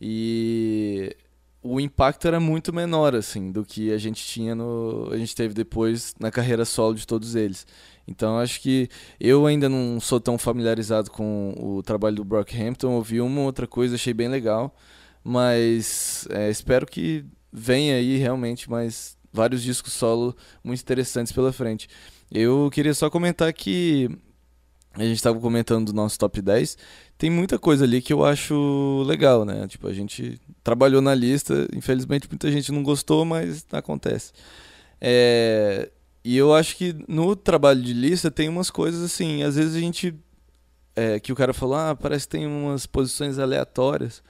E 0.00 1.14
o 1.62 1.80
impacto 1.80 2.26
era 2.26 2.38
muito 2.40 2.72
menor 2.72 3.14
assim 3.14 3.50
do 3.50 3.64
que 3.64 3.92
a 3.92 3.98
gente 3.98 4.24
tinha 4.24 4.54
no 4.54 5.08
a 5.12 5.18
gente 5.18 5.34
teve 5.34 5.52
depois 5.52 6.14
na 6.18 6.30
carreira 6.30 6.64
solo 6.64 6.94
de 6.94 7.06
todos 7.06 7.34
eles. 7.34 7.66
Então 8.06 8.38
acho 8.38 8.60
que 8.60 8.88
eu 9.20 9.46
ainda 9.46 9.68
não 9.68 10.00
sou 10.00 10.20
tão 10.20 10.38
familiarizado 10.38 11.10
com 11.10 11.54
o 11.58 11.82
trabalho 11.82 12.16
do 12.16 12.24
Brockhampton, 12.24 12.92
ouvi 12.92 13.20
uma 13.20 13.42
outra 13.42 13.66
coisa, 13.66 13.96
achei 13.96 14.14
bem 14.14 14.28
legal, 14.28 14.74
mas 15.22 16.26
é, 16.30 16.48
espero 16.48 16.86
que 16.86 17.24
venha 17.52 17.96
aí 17.96 18.16
realmente 18.16 18.70
mais 18.70 19.17
vários 19.38 19.62
discos 19.62 19.92
solo 19.92 20.36
muito 20.64 20.80
interessantes 20.80 21.32
pela 21.32 21.52
frente. 21.52 21.88
Eu 22.30 22.68
queria 22.72 22.92
só 22.92 23.08
comentar 23.08 23.52
que 23.52 24.10
a 24.94 25.04
gente 25.04 25.16
estava 25.16 25.38
comentando 25.38 25.86
do 25.86 25.92
nosso 25.92 26.18
top 26.18 26.42
10, 26.42 26.76
tem 27.16 27.30
muita 27.30 27.56
coisa 27.56 27.84
ali 27.84 28.02
que 28.02 28.12
eu 28.12 28.24
acho 28.24 29.04
legal, 29.06 29.44
né? 29.44 29.68
Tipo, 29.68 29.86
a 29.86 29.92
gente 29.92 30.40
trabalhou 30.64 31.00
na 31.00 31.14
lista, 31.14 31.68
infelizmente 31.72 32.28
muita 32.28 32.50
gente 32.50 32.72
não 32.72 32.82
gostou, 32.82 33.24
mas 33.24 33.64
acontece. 33.70 34.32
É... 35.00 35.88
E 36.24 36.36
eu 36.36 36.52
acho 36.52 36.76
que 36.76 36.96
no 37.06 37.36
trabalho 37.36 37.80
de 37.80 37.92
lista 37.92 38.30
tem 38.30 38.48
umas 38.48 38.70
coisas 38.70 39.02
assim, 39.02 39.42
às 39.44 39.54
vezes 39.54 39.76
a 39.76 39.80
gente. 39.80 40.14
É, 40.96 41.20
que 41.20 41.32
o 41.32 41.36
cara 41.36 41.54
falou, 41.54 41.76
ah, 41.76 41.94
parece 41.94 42.26
que 42.26 42.32
tem 42.32 42.44
umas 42.44 42.84
posições 42.84 43.38
aleatórias. 43.38 44.20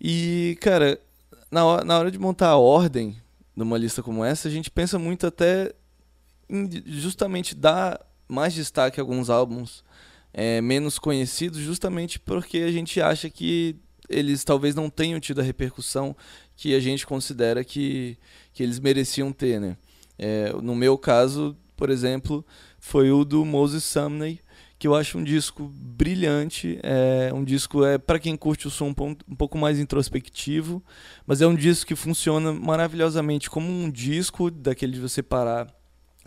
E, 0.00 0.56
cara, 0.58 0.98
na 1.50 1.66
hora, 1.66 1.84
na 1.84 1.98
hora 1.98 2.10
de 2.10 2.18
montar 2.18 2.48
a 2.48 2.56
ordem 2.56 3.21
numa 3.54 3.78
lista 3.78 4.02
como 4.02 4.24
essa, 4.24 4.48
a 4.48 4.50
gente 4.50 4.70
pensa 4.70 4.98
muito 4.98 5.26
até 5.26 5.72
em 6.48 6.68
justamente 6.86 7.54
dar 7.54 8.00
mais 8.28 8.54
destaque 8.54 8.98
a 8.98 9.02
alguns 9.02 9.28
álbuns 9.28 9.84
é, 10.32 10.60
menos 10.60 10.98
conhecidos, 10.98 11.60
justamente 11.60 12.18
porque 12.18 12.58
a 12.58 12.72
gente 12.72 13.00
acha 13.00 13.28
que 13.28 13.76
eles 14.08 14.44
talvez 14.44 14.74
não 14.74 14.88
tenham 14.90 15.20
tido 15.20 15.40
a 15.40 15.44
repercussão 15.44 16.16
que 16.56 16.74
a 16.74 16.80
gente 16.80 17.06
considera 17.06 17.64
que, 17.64 18.16
que 18.52 18.62
eles 18.62 18.78
mereciam 18.78 19.32
ter, 19.32 19.60
né? 19.60 19.76
É, 20.18 20.52
no 20.62 20.74
meu 20.74 20.96
caso, 20.96 21.56
por 21.76 21.90
exemplo, 21.90 22.44
foi 22.78 23.10
o 23.10 23.24
do 23.24 23.44
Moses 23.44 23.84
Sumney, 23.84 24.40
que 24.82 24.88
eu 24.88 24.96
acho 24.96 25.16
um 25.16 25.22
disco 25.22 25.70
brilhante, 25.72 26.76
é 26.82 27.32
um 27.32 27.44
disco 27.44 27.84
é 27.84 27.98
para 27.98 28.18
quem 28.18 28.36
curte 28.36 28.66
o 28.66 28.70
som 28.70 28.88
um, 28.88 29.16
um 29.28 29.36
pouco 29.36 29.56
mais 29.56 29.78
introspectivo, 29.78 30.82
mas 31.24 31.40
é 31.40 31.46
um 31.46 31.54
disco 31.54 31.86
que 31.86 31.94
funciona 31.94 32.52
maravilhosamente 32.52 33.48
como 33.48 33.70
um 33.70 33.88
disco 33.88 34.50
daquele 34.50 34.94
de 34.94 34.98
você 34.98 35.22
parar 35.22 35.72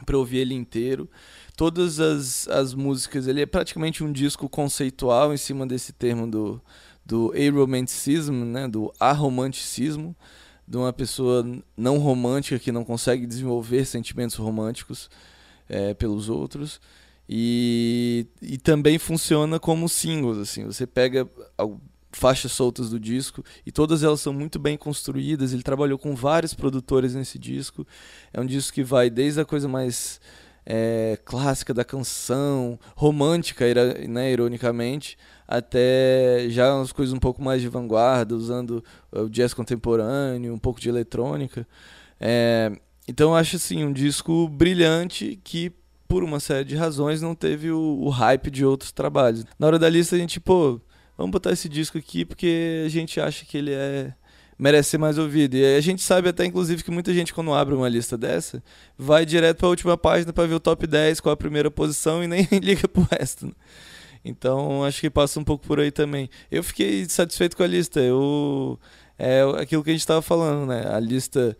para 0.05 0.17
ouvir 0.17 0.37
ele 0.37 0.53
inteiro. 0.53 1.09
Todas 1.57 1.99
as, 1.99 2.47
as 2.47 2.73
músicas, 2.73 3.27
ele 3.27 3.41
é 3.41 3.45
praticamente 3.45 4.05
um 4.05 4.11
disco 4.13 4.47
conceitual 4.47 5.33
em 5.33 5.37
cima 5.37 5.67
desse 5.67 5.91
termo 5.91 6.25
do, 6.25 6.61
do 7.05 7.33
aromanticism, 7.35 8.31
né, 8.31 8.69
do 8.69 8.89
arromanticismo, 8.97 10.15
de 10.65 10.77
uma 10.77 10.93
pessoa 10.93 11.45
não 11.75 11.97
romântica 11.97 12.57
que 12.57 12.71
não 12.71 12.85
consegue 12.85 13.27
desenvolver 13.27 13.83
sentimentos 13.83 14.37
românticos 14.37 15.09
é, 15.67 15.93
pelos 15.93 16.29
outros. 16.29 16.79
E, 17.27 18.27
e 18.41 18.57
também 18.57 18.99
funciona 18.99 19.59
como 19.59 19.89
singles, 19.89 20.37
assim, 20.37 20.65
você 20.65 20.85
pega 20.85 21.27
faixas 22.11 22.53
soltas 22.53 22.89
do 22.89 22.99
disco 22.99 23.43
e 23.65 23.71
todas 23.71 24.01
elas 24.01 24.21
são 24.21 24.31
muito 24.31 24.57
bem 24.57 24.77
construídas. 24.77 25.51
Ele 25.51 25.63
trabalhou 25.63 25.97
com 25.97 26.15
vários 26.15 26.53
produtores 26.53 27.13
nesse 27.13 27.37
disco. 27.37 27.85
É 28.31 28.39
um 28.39 28.45
disco 28.45 28.73
que 28.73 28.83
vai 28.83 29.09
desde 29.09 29.41
a 29.41 29.45
coisa 29.45 29.67
mais 29.67 30.21
é, 30.65 31.19
clássica 31.23 31.73
da 31.73 31.83
canção, 31.83 32.79
romântica, 32.95 33.65
né, 34.07 34.31
ironicamente, 34.31 35.17
até 35.47 36.47
já 36.49 36.73
umas 36.73 36.91
coisas 36.91 37.13
um 37.13 37.19
pouco 37.19 37.41
mais 37.41 37.61
de 37.61 37.67
vanguarda, 37.67 38.35
usando 38.35 38.83
o 39.11 39.29
jazz 39.29 39.53
contemporâneo, 39.53 40.53
um 40.53 40.59
pouco 40.59 40.79
de 40.79 40.89
eletrônica. 40.89 41.67
É, 42.19 42.71
então 43.07 43.31
eu 43.31 43.35
acho 43.35 43.57
assim 43.57 43.83
um 43.83 43.93
disco 43.93 44.47
brilhante 44.47 45.39
que 45.43 45.71
por 46.07 46.23
uma 46.23 46.39
série 46.39 46.65
de 46.65 46.75
razões 46.75 47.21
não 47.21 47.35
teve 47.35 47.71
o, 47.71 47.99
o 48.01 48.09
hype 48.09 48.49
de 48.51 48.65
outros 48.65 48.91
trabalhos. 48.91 49.45
Na 49.59 49.67
hora 49.67 49.79
da 49.79 49.89
lista 49.89 50.15
a 50.15 50.19
gente, 50.19 50.39
pô, 50.39 50.79
vamos 51.17 51.31
botar 51.31 51.51
esse 51.51 51.67
disco 51.69 51.97
aqui 51.97 52.25
porque 52.25 52.83
a 52.85 52.89
gente 52.89 53.19
acha 53.19 53.45
que 53.45 53.57
ele 53.57 53.73
é 53.73 54.13
merece 54.57 54.91
ser 54.91 54.97
mais 54.97 55.17
ouvido. 55.17 55.55
E 55.55 55.75
a 55.75 55.81
gente 55.81 56.01
sabe 56.01 56.29
até, 56.29 56.45
inclusive, 56.45 56.83
que 56.83 56.91
muita 56.91 57.13
gente, 57.13 57.33
quando 57.33 57.53
abre 57.53 57.75
uma 57.75 57.89
lista 57.89 58.17
dessa, 58.17 58.63
vai 58.97 59.25
direto 59.25 59.57
para 59.57 59.67
a 59.67 59.69
última 59.69 59.97
página 59.97 60.31
para 60.31 60.47
ver 60.47 60.55
o 60.55 60.59
top 60.59 60.87
10, 60.87 61.19
qual 61.19 61.33
a 61.33 61.37
primeira 61.37 61.69
posição 61.69 62.23
e 62.23 62.27
nem 62.27 62.47
liga 62.61 62.87
pro 62.87 63.07
resto. 63.11 63.47
Né? 63.47 63.53
Então, 64.23 64.83
acho 64.83 65.01
que 65.01 65.09
passa 65.09 65.39
um 65.39 65.43
pouco 65.43 65.67
por 65.67 65.79
aí 65.79 65.91
também. 65.91 66.29
Eu 66.49 66.63
fiquei 66.63 67.05
satisfeito 67.05 67.55
com 67.55 67.63
a 67.63 67.67
lista. 67.67 67.99
Eu, 67.99 68.79
é 69.19 69.43
aquilo 69.59 69.83
que 69.83 69.91
a 69.91 69.93
gente 69.93 70.01
estava 70.01 70.21
falando, 70.21 70.67
né? 70.67 70.83
A 70.91 70.99
lista 70.99 71.55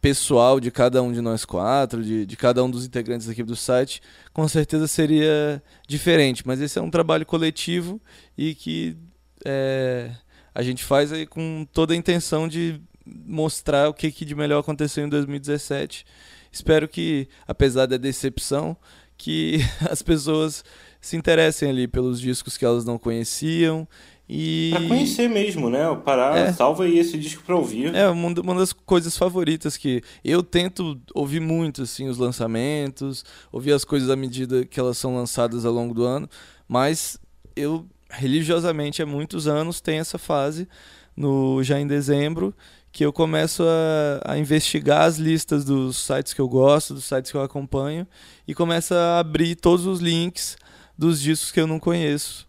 pessoal 0.00 0.58
de 0.58 0.70
cada 0.70 1.02
um 1.02 1.12
de 1.12 1.20
nós 1.20 1.44
quatro, 1.44 2.02
de, 2.02 2.24
de 2.24 2.36
cada 2.36 2.64
um 2.64 2.70
dos 2.70 2.86
integrantes 2.86 3.28
aqui 3.28 3.42
do 3.42 3.54
site, 3.54 4.00
com 4.32 4.46
certeza 4.48 4.86
seria 4.86 5.62
diferente. 5.86 6.46
Mas 6.46 6.60
esse 6.60 6.78
é 6.78 6.82
um 6.82 6.90
trabalho 6.90 7.26
coletivo 7.26 8.00
e 8.36 8.54
que 8.54 8.96
é, 9.44 10.10
a 10.54 10.62
gente 10.62 10.84
faz 10.84 11.12
aí 11.12 11.26
com 11.26 11.66
toda 11.72 11.92
a 11.92 11.96
intenção 11.96 12.48
de 12.48 12.80
mostrar 13.04 13.88
o 13.88 13.94
que, 13.94 14.10
que 14.10 14.24
de 14.24 14.34
melhor 14.34 14.60
aconteceu 14.60 15.04
em 15.04 15.08
2017. 15.08 16.06
Espero 16.50 16.88
que, 16.88 17.28
apesar 17.46 17.86
da 17.86 17.96
decepção, 17.96 18.76
que 19.16 19.60
as 19.90 20.02
pessoas 20.02 20.64
se 21.00 21.16
interessem 21.16 21.70
ali 21.70 21.88
pelos 21.88 22.20
discos 22.20 22.56
que 22.56 22.64
elas 22.64 22.84
não 22.84 22.98
conheciam 22.98 23.86
e... 24.32 24.70
Pra 24.70 24.86
conhecer 24.86 25.28
mesmo, 25.28 25.68
né? 25.68 25.80
Parar, 26.04 26.36
é. 26.36 26.52
salva 26.52 26.84
aí 26.84 27.00
esse 27.00 27.18
disco 27.18 27.42
pra 27.42 27.56
ouvir. 27.56 27.92
É, 27.92 28.08
uma, 28.08 28.28
uma 28.28 28.54
das 28.54 28.72
coisas 28.72 29.16
favoritas 29.16 29.76
que 29.76 30.02
eu 30.24 30.40
tento 30.40 31.00
ouvir 31.12 31.40
muito, 31.40 31.82
assim, 31.82 32.08
os 32.08 32.16
lançamentos, 32.16 33.24
ouvir 33.50 33.72
as 33.72 33.84
coisas 33.84 34.08
à 34.08 34.14
medida 34.14 34.64
que 34.64 34.78
elas 34.78 34.96
são 34.96 35.16
lançadas 35.16 35.64
ao 35.64 35.72
longo 35.72 35.92
do 35.92 36.04
ano, 36.04 36.30
mas 36.68 37.18
eu 37.56 37.84
religiosamente 38.08 39.02
há 39.02 39.06
muitos 39.06 39.48
anos 39.48 39.80
tenho 39.80 40.00
essa 40.00 40.16
fase, 40.16 40.68
no 41.16 41.60
já 41.64 41.80
em 41.80 41.86
dezembro, 41.88 42.54
que 42.92 43.04
eu 43.04 43.12
começo 43.12 43.64
a, 43.64 44.34
a, 44.34 44.38
investigar 44.38 45.02
as 45.02 45.16
listas 45.16 45.64
dos 45.64 45.96
sites 45.96 46.32
que 46.32 46.40
eu 46.40 46.48
gosto, 46.48 46.94
dos 46.94 47.04
sites 47.04 47.32
que 47.32 47.36
eu 47.36 47.42
acompanho, 47.42 48.06
e 48.46 48.54
começo 48.54 48.94
a 48.94 49.18
abrir 49.18 49.56
todos 49.56 49.86
os 49.86 49.98
links 49.98 50.56
dos 50.96 51.20
discos 51.20 51.50
que 51.50 51.60
eu 51.60 51.66
não 51.66 51.80
conheço. 51.80 52.48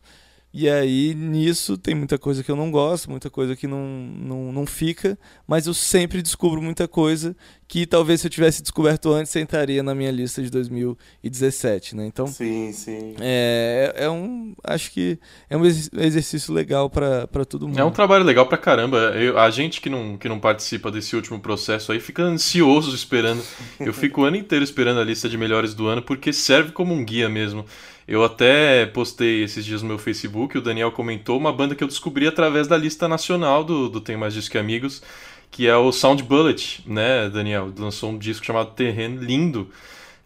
E 0.54 0.70
aí, 0.70 1.16
nisso, 1.16 1.78
tem 1.78 1.96
muita 1.96 2.18
coisa 2.18 2.44
que 2.44 2.52
eu 2.52 2.58
não 2.58 2.70
gosto, 2.70 3.10
muita 3.10 3.30
coisa 3.30 3.56
que 3.56 3.68
não, 3.68 3.86
não, 3.86 4.52
não 4.52 4.66
fica, 4.66 5.18
mas 5.48 5.66
eu 5.66 5.74
sempre 5.74 6.22
descubro 6.22 6.62
muita 6.62 6.90
coisa 6.90 7.34
que 7.70 7.86
talvez 7.86 8.20
se 8.20 8.28
eu 8.28 8.32
tivesse 8.32 8.62
descoberto 8.62 9.14
antes, 9.14 9.34
entraria 9.38 9.82
na 9.82 9.96
minha 9.96 10.12
lista 10.12 10.44
de 10.44 10.50
2017, 10.50 11.96
né? 11.96 12.06
Então, 12.06 12.28
sim, 12.28 12.74
sim. 12.74 13.16
É, 13.22 13.94
é 13.96 14.10
um, 14.10 14.54
acho 14.62 14.92
que 14.92 15.18
é 15.50 15.56
um 15.56 15.66
exercício 15.66 16.54
legal 16.54 16.90
para 16.90 17.46
todo 17.48 17.70
mundo. 17.70 17.80
É 17.80 17.86
um 17.86 17.92
trabalho 17.92 18.26
legal 18.26 18.46
pra 18.46 18.58
caramba. 18.58 18.98
Eu, 19.16 19.40
a 19.40 19.50
gente 19.50 19.80
que 19.80 19.90
não, 19.90 20.18
que 20.18 20.28
não 20.28 20.38
participa 20.38 20.92
desse 20.92 21.16
último 21.16 21.40
processo 21.40 21.94
aí 21.94 22.02
fica 22.02 22.24
ansioso 22.24 22.94
esperando. 22.94 23.42
Eu 23.80 23.94
fico 23.94 24.20
o 24.20 24.24
ano 24.26 24.36
inteiro 24.36 24.66
esperando 24.66 25.00
a 25.00 25.04
lista 25.06 25.30
de 25.30 25.38
melhores 25.38 25.74
do 25.74 25.88
ano 25.88 26.02
porque 26.02 26.34
serve 26.34 26.74
como 26.74 26.94
um 26.94 27.06
guia 27.06 27.30
mesmo. 27.30 27.66
Eu 28.08 28.24
até 28.24 28.86
postei 28.86 29.44
esses 29.44 29.64
dias 29.64 29.82
no 29.82 29.88
meu 29.88 29.98
Facebook, 29.98 30.58
o 30.58 30.62
Daniel 30.62 30.92
comentou, 30.92 31.38
uma 31.38 31.54
banda 31.54 31.76
que 31.76 31.84
eu 31.84 31.88
descobri 31.88 32.28
através 32.28 32.68
da 32.68 32.78
lista 32.78 33.08
nacional 33.08 33.64
do, 33.64 33.88
do 33.88 34.02
Tem 34.02 34.18
Mais 34.18 34.34
Disco 34.34 34.52
que 34.52 34.58
Amigos, 34.58 35.02
que 35.50 35.68
é 35.68 35.76
o 35.76 35.92
Sound 35.92 36.24
Bullet, 36.24 36.84
né, 36.86 37.30
Daniel? 37.30 37.72
Lançou 37.78 38.12
um 38.12 38.18
disco 38.18 38.46
chamado 38.46 38.72
Terreno, 38.72 39.22
lindo, 39.22 39.70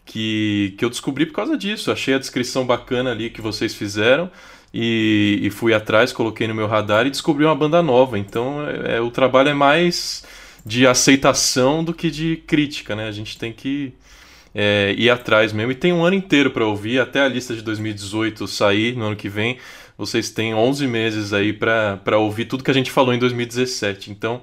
que, 0.05 0.75
que 0.77 0.85
eu 0.85 0.89
descobri 0.89 1.25
por 1.25 1.33
causa 1.33 1.57
disso. 1.57 1.91
Achei 1.91 2.13
a 2.13 2.19
descrição 2.19 2.65
bacana 2.65 3.11
ali 3.11 3.29
que 3.29 3.41
vocês 3.41 3.73
fizeram 3.73 4.29
e, 4.73 5.39
e 5.41 5.49
fui 5.49 5.73
atrás, 5.73 6.13
coloquei 6.13 6.47
no 6.47 6.53
meu 6.53 6.67
radar 6.67 7.07
e 7.07 7.09
descobri 7.09 7.43
uma 7.43 7.55
banda 7.55 7.81
nova. 7.81 8.19
Então 8.19 8.65
é, 8.67 8.97
é, 8.97 9.01
o 9.01 9.09
trabalho 9.09 9.49
é 9.49 9.53
mais 9.53 10.23
de 10.65 10.85
aceitação 10.85 11.83
do 11.83 11.93
que 11.93 12.11
de 12.11 12.37
crítica, 12.47 12.95
né? 12.95 13.07
A 13.07 13.11
gente 13.11 13.37
tem 13.37 13.51
que 13.51 13.93
é, 14.55 14.95
ir 14.97 15.09
atrás 15.09 15.51
mesmo. 15.51 15.73
E 15.73 15.75
tem 15.75 15.91
um 15.91 16.05
ano 16.05 16.15
inteiro 16.15 16.49
para 16.49 16.65
ouvir, 16.65 16.99
até 16.99 17.21
a 17.21 17.27
lista 17.27 17.53
de 17.53 17.61
2018 17.61 18.47
sair 18.47 18.95
no 18.95 19.07
ano 19.07 19.15
que 19.17 19.27
vem. 19.27 19.57
Vocês 19.97 20.29
têm 20.29 20.55
11 20.55 20.87
meses 20.87 21.33
aí 21.33 21.51
para 21.51 22.17
ouvir 22.17 22.45
tudo 22.45 22.63
que 22.63 22.71
a 22.71 22.73
gente 22.73 22.89
falou 22.89 23.13
em 23.13 23.19
2017. 23.19 24.11
Então, 24.11 24.41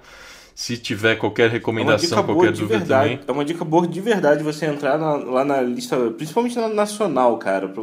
se 0.54 0.76
tiver 0.76 1.16
qualquer 1.16 1.50
recomendação, 1.50 2.18
é 2.18 2.22
qualquer 2.22 2.52
dúvida 2.52 2.78
verdade. 2.78 3.10
também. 3.10 3.20
É 3.26 3.32
uma 3.32 3.44
dica 3.44 3.64
boa 3.64 3.86
de 3.86 4.00
verdade 4.00 4.42
você 4.42 4.66
entrar 4.66 4.98
na, 4.98 5.14
lá 5.16 5.44
na 5.44 5.60
lista, 5.62 5.96
principalmente 6.10 6.56
na 6.56 6.68
nacional, 6.68 7.38
cara, 7.38 7.68
para 7.68 7.82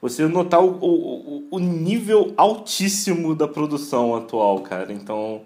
você 0.00 0.26
notar 0.26 0.60
o, 0.62 0.78
o, 0.80 1.48
o 1.50 1.58
nível 1.58 2.34
altíssimo 2.36 3.34
da 3.34 3.48
produção 3.48 4.14
atual, 4.14 4.60
cara. 4.60 4.92
Então, 4.92 5.42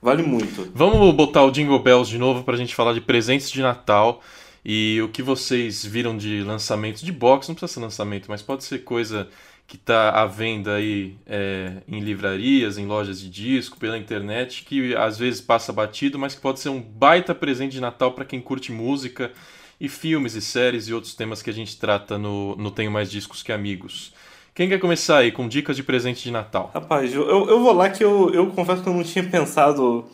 vale 0.00 0.22
muito. 0.22 0.70
Vamos 0.74 1.14
botar 1.14 1.44
o 1.44 1.50
Jingle 1.50 1.78
Bells 1.78 2.10
de 2.10 2.18
novo 2.18 2.42
para 2.42 2.54
a 2.54 2.58
gente 2.58 2.74
falar 2.74 2.92
de 2.92 3.00
presentes 3.00 3.50
de 3.50 3.62
Natal. 3.62 4.22
E 4.64 5.00
o 5.02 5.08
que 5.08 5.22
vocês 5.22 5.84
viram 5.84 6.16
de 6.16 6.42
lançamento 6.42 7.04
de 7.04 7.10
box, 7.10 7.48
não 7.48 7.54
precisa 7.54 7.74
ser 7.74 7.80
lançamento, 7.80 8.26
mas 8.28 8.42
pode 8.42 8.62
ser 8.64 8.80
coisa 8.80 9.28
que 9.66 9.76
está 9.76 10.10
à 10.10 10.26
venda 10.26 10.74
aí 10.74 11.16
é, 11.26 11.78
em 11.88 12.00
livrarias, 12.00 12.78
em 12.78 12.86
lojas 12.86 13.20
de 13.20 13.28
disco, 13.30 13.78
pela 13.78 13.98
internet, 13.98 14.64
que 14.64 14.94
às 14.94 15.18
vezes 15.18 15.40
passa 15.40 15.72
batido, 15.72 16.18
mas 16.18 16.34
que 16.34 16.40
pode 16.40 16.60
ser 16.60 16.68
um 16.68 16.80
baita 16.80 17.34
presente 17.34 17.72
de 17.72 17.80
Natal 17.80 18.12
para 18.12 18.24
quem 18.24 18.40
curte 18.40 18.70
música 18.70 19.32
e 19.80 19.88
filmes 19.88 20.34
e 20.34 20.42
séries 20.42 20.86
e 20.88 20.94
outros 20.94 21.14
temas 21.14 21.42
que 21.42 21.50
a 21.50 21.52
gente 21.52 21.76
trata 21.76 22.16
no, 22.16 22.54
no 22.56 22.70
Tenho 22.70 22.90
Mais 22.90 23.10
Discos 23.10 23.42
que 23.42 23.50
Amigos. 23.50 24.12
Quem 24.54 24.68
quer 24.68 24.78
começar 24.78 25.18
aí 25.18 25.32
com 25.32 25.48
dicas 25.48 25.74
de 25.74 25.82
presente 25.82 26.22
de 26.22 26.30
Natal? 26.30 26.70
Rapaz, 26.74 27.12
eu, 27.12 27.26
eu 27.26 27.60
vou 27.60 27.72
lá 27.72 27.88
que 27.88 28.04
eu, 28.04 28.30
eu 28.34 28.48
confesso 28.48 28.82
que 28.82 28.88
eu 28.88 28.94
não 28.94 29.02
tinha 29.02 29.24
pensado 29.24 30.04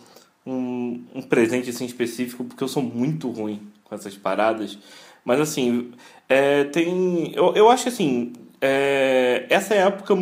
um, 0.47 1.05
um 1.13 1.21
presente 1.21 1.69
assim 1.69 1.85
específico, 1.85 2.45
porque 2.45 2.63
eu 2.63 2.69
sou 2.69 2.83
muito 2.83 3.29
ruim 3.29 3.61
com 3.89 3.95
essas 3.95 4.17
paradas. 4.17 4.79
Mas 5.25 5.41
assim, 5.41 5.93
é, 6.29 6.65
tem. 6.65 7.33
Eu, 7.35 7.55
eu 7.55 7.71
acho 7.71 7.85
que 7.85 7.89
assim, 7.89 8.33
é, 8.61 9.47
essa 9.49 9.75
época. 9.75 10.15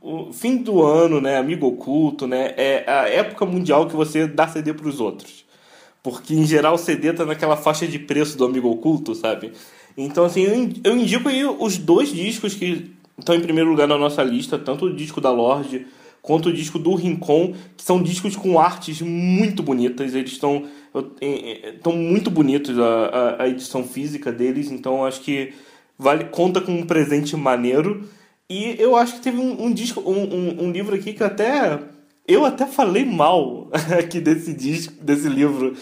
O 0.00 0.32
fim 0.32 0.56
do 0.56 0.82
ano, 0.82 1.20
né? 1.20 1.36
Amigo 1.36 1.66
oculto, 1.66 2.26
né? 2.26 2.54
É 2.56 2.84
a 2.86 3.08
época 3.08 3.44
mundial 3.44 3.86
que 3.86 3.96
você 3.96 4.26
dá 4.26 4.46
CD 4.48 4.72
para 4.72 4.88
os 4.88 5.00
outros. 5.00 5.44
Porque 6.02 6.34
em 6.34 6.46
geral 6.46 6.74
o 6.74 6.78
CD 6.78 7.12
tá 7.12 7.26
naquela 7.26 7.56
faixa 7.56 7.86
de 7.86 7.98
preço 7.98 8.38
do 8.38 8.44
amigo 8.44 8.70
oculto, 8.70 9.14
sabe? 9.14 9.52
Então, 9.96 10.24
assim, 10.24 10.72
eu 10.84 10.96
indico 10.96 11.28
aí 11.28 11.44
os 11.44 11.76
dois 11.76 12.10
discos 12.10 12.54
que 12.54 12.92
estão 13.18 13.34
em 13.34 13.40
primeiro 13.40 13.68
lugar 13.68 13.88
na 13.88 13.98
nossa 13.98 14.22
lista, 14.22 14.56
tanto 14.56 14.86
o 14.86 14.94
disco 14.94 15.20
da 15.20 15.30
Lorde 15.30 15.86
quanto 16.22 16.48
o 16.48 16.52
disco 16.52 16.78
do 16.78 16.94
Rincon, 16.94 17.54
que 17.76 17.82
são 17.82 18.02
discos 18.02 18.36
com 18.36 18.58
artes 18.58 19.00
muito 19.00 19.62
bonitas. 19.62 20.14
Eles 20.14 20.32
estão 20.32 20.64
estão 21.20 21.92
muito 21.92 22.30
bonitos 22.30 22.78
a, 22.78 23.42
a, 23.42 23.48
edição 23.48 23.84
física 23.84 24.32
deles, 24.32 24.70
então 24.70 25.04
acho 25.04 25.20
que 25.20 25.52
vale 25.98 26.24
conta 26.24 26.60
com 26.60 26.72
um 26.72 26.86
presente 26.86 27.36
maneiro. 27.36 28.08
E 28.48 28.76
eu 28.78 28.96
acho 28.96 29.14
que 29.14 29.20
teve 29.20 29.38
um, 29.38 29.64
um 29.64 29.72
disco, 29.72 30.00
um, 30.00 30.22
um, 30.22 30.64
um, 30.64 30.70
livro 30.70 30.94
aqui 30.94 31.12
que 31.12 31.22
até 31.22 31.78
eu 32.26 32.44
até 32.44 32.66
falei 32.66 33.04
mal 33.04 33.68
aqui 33.98 34.20
desse 34.20 34.54
disco, 34.54 34.94
desse 35.02 35.28
livro 35.28 35.74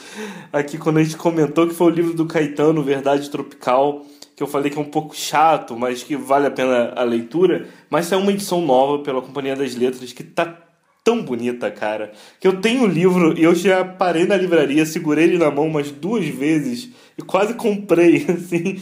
aqui 0.53 0.77
quando 0.77 0.99
a 0.99 1.05
gente 1.05 1.17
comentou 1.17 1.69
que 1.69 1.75
foi 1.75 1.87
o 1.87 1.95
livro 1.95 2.15
do 2.15 2.27
Caetano, 2.27 2.83
Verdade 2.83 3.31
Tropical 3.31 4.05
que 4.37 4.43
eu 4.43 4.47
falei 4.47 4.71
que 4.71 4.79
é 4.79 4.81
um 4.81 4.85
pouco 4.85 5.17
chato, 5.17 5.77
mas 5.77 6.03
que 6.03 6.15
vale 6.15 6.47
a 6.47 6.51
pena 6.51 6.93
a 6.95 7.03
leitura. 7.03 7.67
Mas 7.89 8.13
é 8.13 8.17
uma 8.17 8.31
edição 8.31 8.61
nova 8.61 9.03
pela 9.03 9.23
Companhia 9.23 9.57
das 9.57 9.75
Letras 9.75 10.13
que 10.13 10.23
tá 10.23 10.55
tão 11.03 11.23
bonita, 11.23 11.71
cara. 11.71 12.13
Que 12.39 12.47
eu 12.47 12.61
tenho 12.61 12.83
o 12.83 12.87
livro 12.87 13.39
e 13.39 13.43
eu 13.43 13.55
já 13.55 13.83
parei 13.83 14.27
na 14.27 14.37
livraria, 14.37 14.85
segurei 14.85 15.25
ele 15.25 15.39
na 15.39 15.51
mão 15.51 15.67
umas 15.67 15.91
duas 15.91 16.27
vezes 16.27 16.91
e 17.17 17.23
quase 17.23 17.55
comprei, 17.55 18.27
assim 18.29 18.79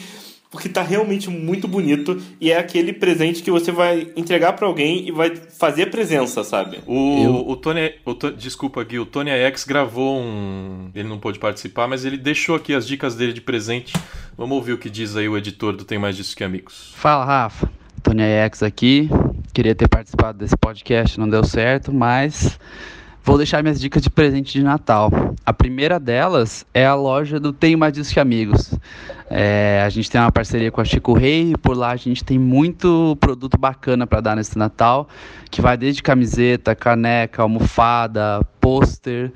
porque 0.55 0.69
tá 0.69 0.83
realmente 0.83 1.29
muito 1.29 1.67
bonito 1.67 2.23
e 2.41 2.53
é 2.53 2.57
aquele 2.57 2.93
presente 2.93 3.43
que 3.43 3.51
você 3.51 3.73
vai 3.73 4.07
entregar 4.15 4.53
para 4.53 4.69
alguém 4.69 5.09
e 5.09 5.11
vai 5.11 5.35
fazer 5.35 5.87
presença, 5.91 6.45
sabe? 6.45 6.79
O, 6.87 7.25
Eu... 7.25 7.49
o 7.49 7.57
Tony, 7.57 7.93
o, 8.05 8.15
desculpa 8.31 8.85
Gui, 8.85 9.01
o 9.01 9.05
Tony 9.05 9.31
X 9.31 9.65
gravou 9.65 10.21
um, 10.21 10.91
ele 10.95 11.09
não 11.09 11.19
pôde 11.19 11.41
participar, 11.41 11.89
mas 11.89 12.05
ele 12.05 12.17
deixou 12.17 12.55
aqui 12.55 12.73
as 12.73 12.87
dicas 12.87 13.17
dele 13.17 13.33
de 13.33 13.41
presente. 13.41 13.93
Vamos 14.39 14.57
ouvir 14.57 14.75
o 14.75 14.79
que 14.79 14.89
diz 14.89 15.17
aí 15.17 15.29
o 15.29 15.37
editor 15.37 15.75
do 15.75 15.85
Tem 15.85 15.99
Mais 15.99 16.17
Disso 16.17 16.37
Que 16.37 16.45
Amigos. 16.45 16.93
Fala, 16.95 17.25
Rafa. 17.25 17.69
Tony 18.01 18.23
X 18.23 18.63
aqui. 18.63 19.11
Queria 19.53 19.75
ter 19.75 19.89
participado 19.89 20.39
desse 20.39 20.57
podcast, 20.57 21.19
não 21.19 21.29
deu 21.29 21.43
certo, 21.43 21.93
mas 21.93 22.61
Vou 23.27 23.39
deixar 23.39 23.63
minhas 23.63 23.81
dicas 23.81 24.03
de 24.03 24.11
presente 24.11 24.53
de 24.53 24.63
Natal. 24.63 25.11
A 25.47 25.53
primeira 25.53 25.99
delas 25.99 26.67
é 26.75 26.85
a 26.85 26.95
loja 26.95 27.41
do 27.41 27.55
Tenho 27.55 27.79
Mais 27.79 27.95
Disco 27.95 28.13
que 28.13 28.21
Amigos. 28.21 28.75
É, 29.31 29.83
a 29.83 29.89
gente 29.89 30.11
tem 30.11 30.21
uma 30.21 30.31
parceria 30.31 30.71
com 30.71 30.79
a 30.79 30.85
Chico 30.85 31.15
Rei 31.15 31.53
e 31.53 31.57
por 31.57 31.75
lá 31.75 31.93
a 31.93 31.97
gente 31.97 32.23
tem 32.23 32.39
muito 32.39 33.17
produto 33.19 33.57
bacana 33.57 34.07
para 34.07 34.21
dar 34.21 34.37
nesse 34.37 34.59
Natal, 34.59 35.09
que 35.51 35.63
vai 35.63 35.75
desde 35.75 36.03
camiseta, 36.03 36.75
caneca, 36.75 37.41
almofada, 37.41 38.47
pôster, 38.61 39.33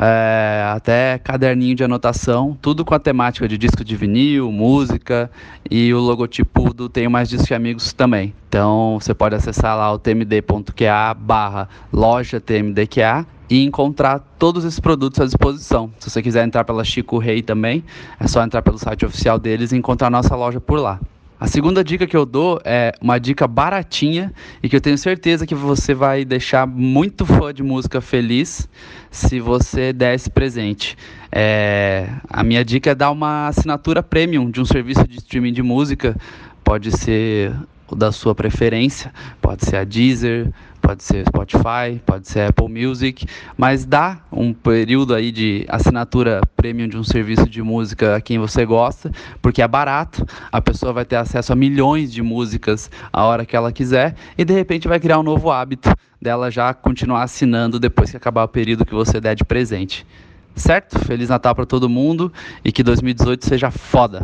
é, 0.00 0.64
até 0.74 1.18
caderninho 1.18 1.74
de 1.74 1.84
anotação, 1.84 2.56
tudo 2.62 2.86
com 2.86 2.94
a 2.94 2.98
temática 2.98 3.46
de 3.46 3.58
disco 3.58 3.84
de 3.84 3.94
vinil, 3.94 4.50
música 4.50 5.30
e 5.70 5.92
o 5.92 5.98
logotipo 5.98 6.72
do 6.72 6.88
Tenho 6.88 7.10
Mais 7.10 7.28
Disco 7.28 7.48
que 7.48 7.54
Amigos 7.54 7.92
também. 7.92 8.32
Então 8.48 8.98
você 8.98 9.12
pode 9.12 9.34
acessar 9.34 9.76
lá 9.76 9.92
o 9.92 9.98
tmd.qa 9.98 11.12
barra 11.14 11.68
loja 11.92 12.40
tmdqa 12.40 13.26
e 13.50 13.62
encontrar 13.62 14.20
todos 14.38 14.64
esses 14.64 14.80
produtos 14.80 15.20
à 15.20 15.26
disposição. 15.26 15.90
Se 15.98 16.08
você 16.08 16.22
quiser 16.22 16.46
entrar 16.46 16.64
pela 16.64 16.82
Chico 16.82 17.18
Rei 17.18 17.42
também, 17.42 17.84
é 18.18 18.26
só 18.26 18.42
entrar 18.42 18.62
pelo 18.62 18.78
site 18.78 19.04
oficial 19.04 19.38
deles 19.38 19.72
e 19.72 19.76
encontrar 19.76 20.06
a 20.06 20.10
nossa 20.10 20.34
loja 20.34 20.60
por 20.60 20.78
lá. 20.78 20.98
A 21.40 21.46
segunda 21.46 21.82
dica 21.82 22.06
que 22.06 22.14
eu 22.14 22.26
dou 22.26 22.60
é 22.66 22.92
uma 23.00 23.18
dica 23.18 23.48
baratinha 23.48 24.30
e 24.62 24.68
que 24.68 24.76
eu 24.76 24.80
tenho 24.80 24.98
certeza 24.98 25.46
que 25.46 25.54
você 25.54 25.94
vai 25.94 26.22
deixar 26.22 26.66
muito 26.66 27.24
fã 27.24 27.50
de 27.54 27.62
música 27.62 27.98
feliz 28.02 28.68
se 29.10 29.40
você 29.40 29.90
der 29.90 30.14
esse 30.14 30.28
presente. 30.28 30.98
É, 31.32 32.10
a 32.28 32.44
minha 32.44 32.62
dica 32.62 32.90
é 32.90 32.94
dar 32.94 33.10
uma 33.10 33.48
assinatura 33.48 34.02
premium 34.02 34.50
de 34.50 34.60
um 34.60 34.66
serviço 34.66 35.08
de 35.08 35.16
streaming 35.16 35.54
de 35.54 35.62
música. 35.62 36.14
Pode 36.62 36.94
ser 36.94 37.54
o 37.88 37.96
da 37.96 38.12
sua 38.12 38.34
preferência, 38.34 39.10
pode 39.40 39.64
ser 39.64 39.76
a 39.76 39.84
Deezer, 39.84 40.52
pode 40.80 41.02
ser 41.04 41.26
Spotify, 41.26 42.00
pode 42.04 42.28
ser 42.28 42.48
Apple 42.48 42.68
Music, 42.68 43.26
mas 43.56 43.84
dá 43.84 44.18
um 44.32 44.52
período 44.52 45.14
aí 45.14 45.30
de 45.30 45.64
assinatura 45.68 46.40
premium 46.56 46.88
de 46.88 46.96
um 46.96 47.04
serviço 47.04 47.48
de 47.48 47.62
música 47.62 48.16
a 48.16 48.20
quem 48.20 48.38
você 48.38 48.64
gosta, 48.64 49.10
porque 49.40 49.62
é 49.62 49.68
barato, 49.68 50.26
a 50.50 50.60
pessoa 50.60 50.92
vai 50.92 51.04
ter 51.04 51.16
acesso 51.16 51.52
a 51.52 51.56
milhões 51.56 52.12
de 52.12 52.22
músicas 52.22 52.90
a 53.12 53.24
hora 53.24 53.44
que 53.44 53.54
ela 53.54 53.72
quiser 53.72 54.14
e 54.36 54.44
de 54.44 54.52
repente 54.52 54.88
vai 54.88 54.98
criar 54.98 55.18
um 55.18 55.22
novo 55.22 55.50
hábito 55.50 55.90
dela 56.20 56.50
já 56.50 56.74
continuar 56.74 57.22
assinando 57.22 57.78
depois 57.78 58.10
que 58.10 58.16
acabar 58.16 58.44
o 58.44 58.48
período 58.48 58.84
que 58.84 58.94
você 58.94 59.20
der 59.20 59.34
de 59.34 59.44
presente. 59.44 60.06
Certo? 60.54 60.98
Feliz 61.06 61.28
Natal 61.28 61.54
para 61.54 61.64
todo 61.64 61.88
mundo 61.88 62.32
e 62.64 62.72
que 62.72 62.82
2018 62.82 63.46
seja 63.46 63.70
foda. 63.70 64.22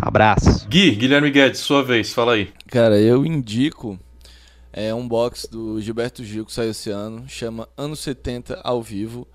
Abraço. 0.00 0.66
Gui, 0.68 0.92
Guilherme 0.92 1.30
Guedes, 1.30 1.60
sua 1.60 1.82
vez, 1.82 2.12
fala 2.12 2.34
aí. 2.34 2.48
Cara, 2.68 2.98
eu 2.98 3.26
indico 3.26 3.98
é 4.72 4.94
um 4.94 5.06
box 5.06 5.46
do 5.50 5.80
Gilberto 5.80 6.24
Gil 6.24 6.44
que 6.44 6.52
saiu 6.52 6.70
esse 6.70 6.90
ano, 6.90 7.28
chama 7.28 7.68
Anos 7.76 8.00
70 8.00 8.60
ao 8.62 8.82
vivo. 8.82 9.26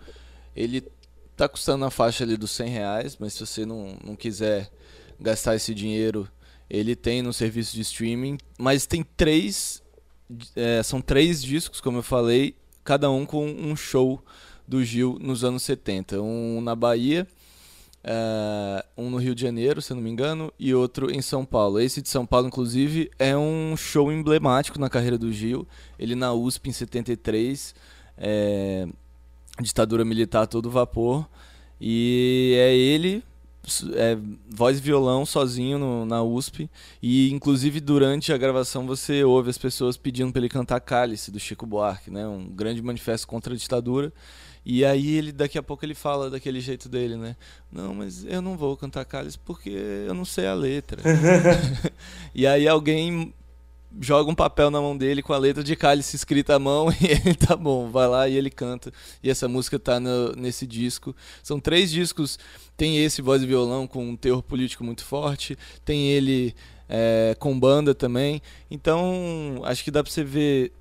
Ele 0.56 0.84
tá 1.36 1.48
custando 1.50 1.80
na 1.80 1.90
faixa 1.90 2.24
ali 2.24 2.38
dos 2.38 2.52
100 2.52 2.70
reais, 2.70 3.18
mas 3.20 3.34
se 3.34 3.46
você 3.46 3.66
não, 3.66 3.98
não 4.04 4.16
quiser 4.16 4.70
gastar 5.20 5.56
esse 5.56 5.74
dinheiro, 5.74 6.30
ele 6.70 6.96
tem 6.96 7.22
no 7.22 7.34
serviço 7.34 7.76
de 7.76 7.82
streaming. 7.82 8.38
Mas 8.58 8.86
tem 8.86 9.04
três, 9.18 9.82
é, 10.56 10.82
são 10.84 11.02
três 11.02 11.42
discos, 11.42 11.82
como 11.82 11.98
eu 11.98 12.04
falei, 12.04 12.56
cada 12.84 13.10
um 13.10 13.26
com 13.26 13.46
um 13.46 13.76
show 13.76 14.24
do 14.68 14.84
Gil 14.84 15.18
nos 15.20 15.44
anos 15.44 15.64
70. 15.64 16.22
Um 16.22 16.62
na 16.62 16.76
Bahia 16.76 17.28
Uh, 18.04 18.84
um 18.97 19.10
no 19.10 19.18
Rio 19.18 19.34
de 19.34 19.41
Janeiro, 19.41 19.82
se 19.82 19.93
eu 19.93 19.95
não 19.95 20.04
me 20.04 20.10
engano, 20.10 20.51
e 20.60 20.76
outro 20.76 21.10
em 21.10 21.22
São 21.22 21.45
Paulo. 21.45 21.80
Esse 21.80 22.01
de 22.01 22.10
São 22.10 22.26
Paulo, 22.26 22.47
inclusive, 22.47 23.10
é 23.18 23.36
um 23.38 23.78
show 23.78 24.12
emblemático 24.12 24.78
na 24.78 24.89
carreira 24.89 25.18
do 25.18 25.32
Gil. 25.32 25.66
Ele 25.97 26.14
na 26.14 26.34
USP 26.34 26.70
em 26.70 26.74
73, 26.74 27.74
é, 28.18 28.88
ditadura 29.62 30.04
militar 30.04 30.47
todo 30.47 30.70
vapor, 30.70 31.26
e 31.80 32.56
é 32.58 32.76
ele, 32.76 33.24
é, 33.95 34.18
voz 34.49 34.80
e 34.80 34.82
violão 34.82 35.26
sozinho 35.26 35.80
no, 35.80 36.06
na 36.06 36.22
USP, 36.22 36.70
e 37.01 37.32
inclusive 37.32 37.80
durante 37.80 38.34
a 38.34 38.38
gravação 38.38 38.86
você 38.86 39.24
ouve 39.24 39.49
as 39.49 39.58
pessoas 39.58 39.95
pedindo 39.95 40.32
para 40.32 40.41
ele 40.41 40.49
cantar 40.49 40.82
Cálice, 40.82 41.32
do 41.32 41.39
Chico 41.39 41.66
Buarque, 41.66 42.12
né, 42.12 42.28
um 42.28 42.47
grande 42.47 42.82
manifesto 42.82 43.28
contra 43.28 43.54
a 43.54 43.58
ditadura. 43.58 44.12
E 44.66 44.86
aí 44.86 45.16
ele 45.16 45.32
daqui 45.32 45.57
a 45.57 45.64
pouco 45.64 45.84
ele 45.84 45.93
fala 45.93 46.30
daquele 46.30 46.61
jeito 46.61 46.88
dele, 46.88 47.16
né? 47.18 47.36
Não, 47.72 47.93
mas 47.93 48.24
eu 48.26 48.41
não 48.41 48.57
vou 48.57 48.78
cantar 48.78 49.03
Cálice 49.05 49.38
porque 49.38 49.70
eu 49.70 50.14
não 50.14 50.26
sei 50.26 50.47
a 50.47 50.53
letra. 50.53 51.01
e 52.34 52.47
aí 52.47 52.68
alguém 52.68 53.34
joga 53.99 54.30
um 54.30 54.36
papel 54.36 54.72
na 54.72 54.82
mão 54.82 54.97
dele 54.97 55.22
com 55.22 55.34
a 55.34 55.38
letra 55.38 55.64
de 55.64 55.76
Cálice 55.76 56.16
escrita 56.16 56.55
à 56.55 56.59
mão 56.59 56.89
e 56.99 57.05
ele 57.05 57.36
tá 57.36 57.55
bom, 57.55 57.89
vai 57.89 58.07
lá 58.07 58.28
e 58.28 58.36
ele 58.36 58.49
canta. 58.49 58.91
E 59.22 59.30
essa 59.30 59.47
música 59.47 59.78
tá 59.78 59.99
no, 59.99 60.34
nesse 60.34 60.66
disco. 60.66 61.16
São 61.41 61.59
três 61.59 61.91
discos, 61.91 62.39
tem 62.76 63.03
esse 63.03 63.22
voz 63.22 63.43
e 63.43 63.45
violão 63.45 63.88
com 63.88 64.07
um 64.07 64.16
teor 64.16 64.41
político 64.41 64.84
muito 64.84 65.03
forte, 65.03 65.57
tem 65.86 66.09
ele 66.09 66.55
é, 66.89 67.36
com 67.39 67.57
banda 67.59 67.93
também. 67.93 68.41
Então, 68.70 69.61
acho 69.64 69.84
que 69.84 69.91
dá 69.91 70.03
pra 70.03 70.11
você 70.11 70.24
ver 70.24 70.72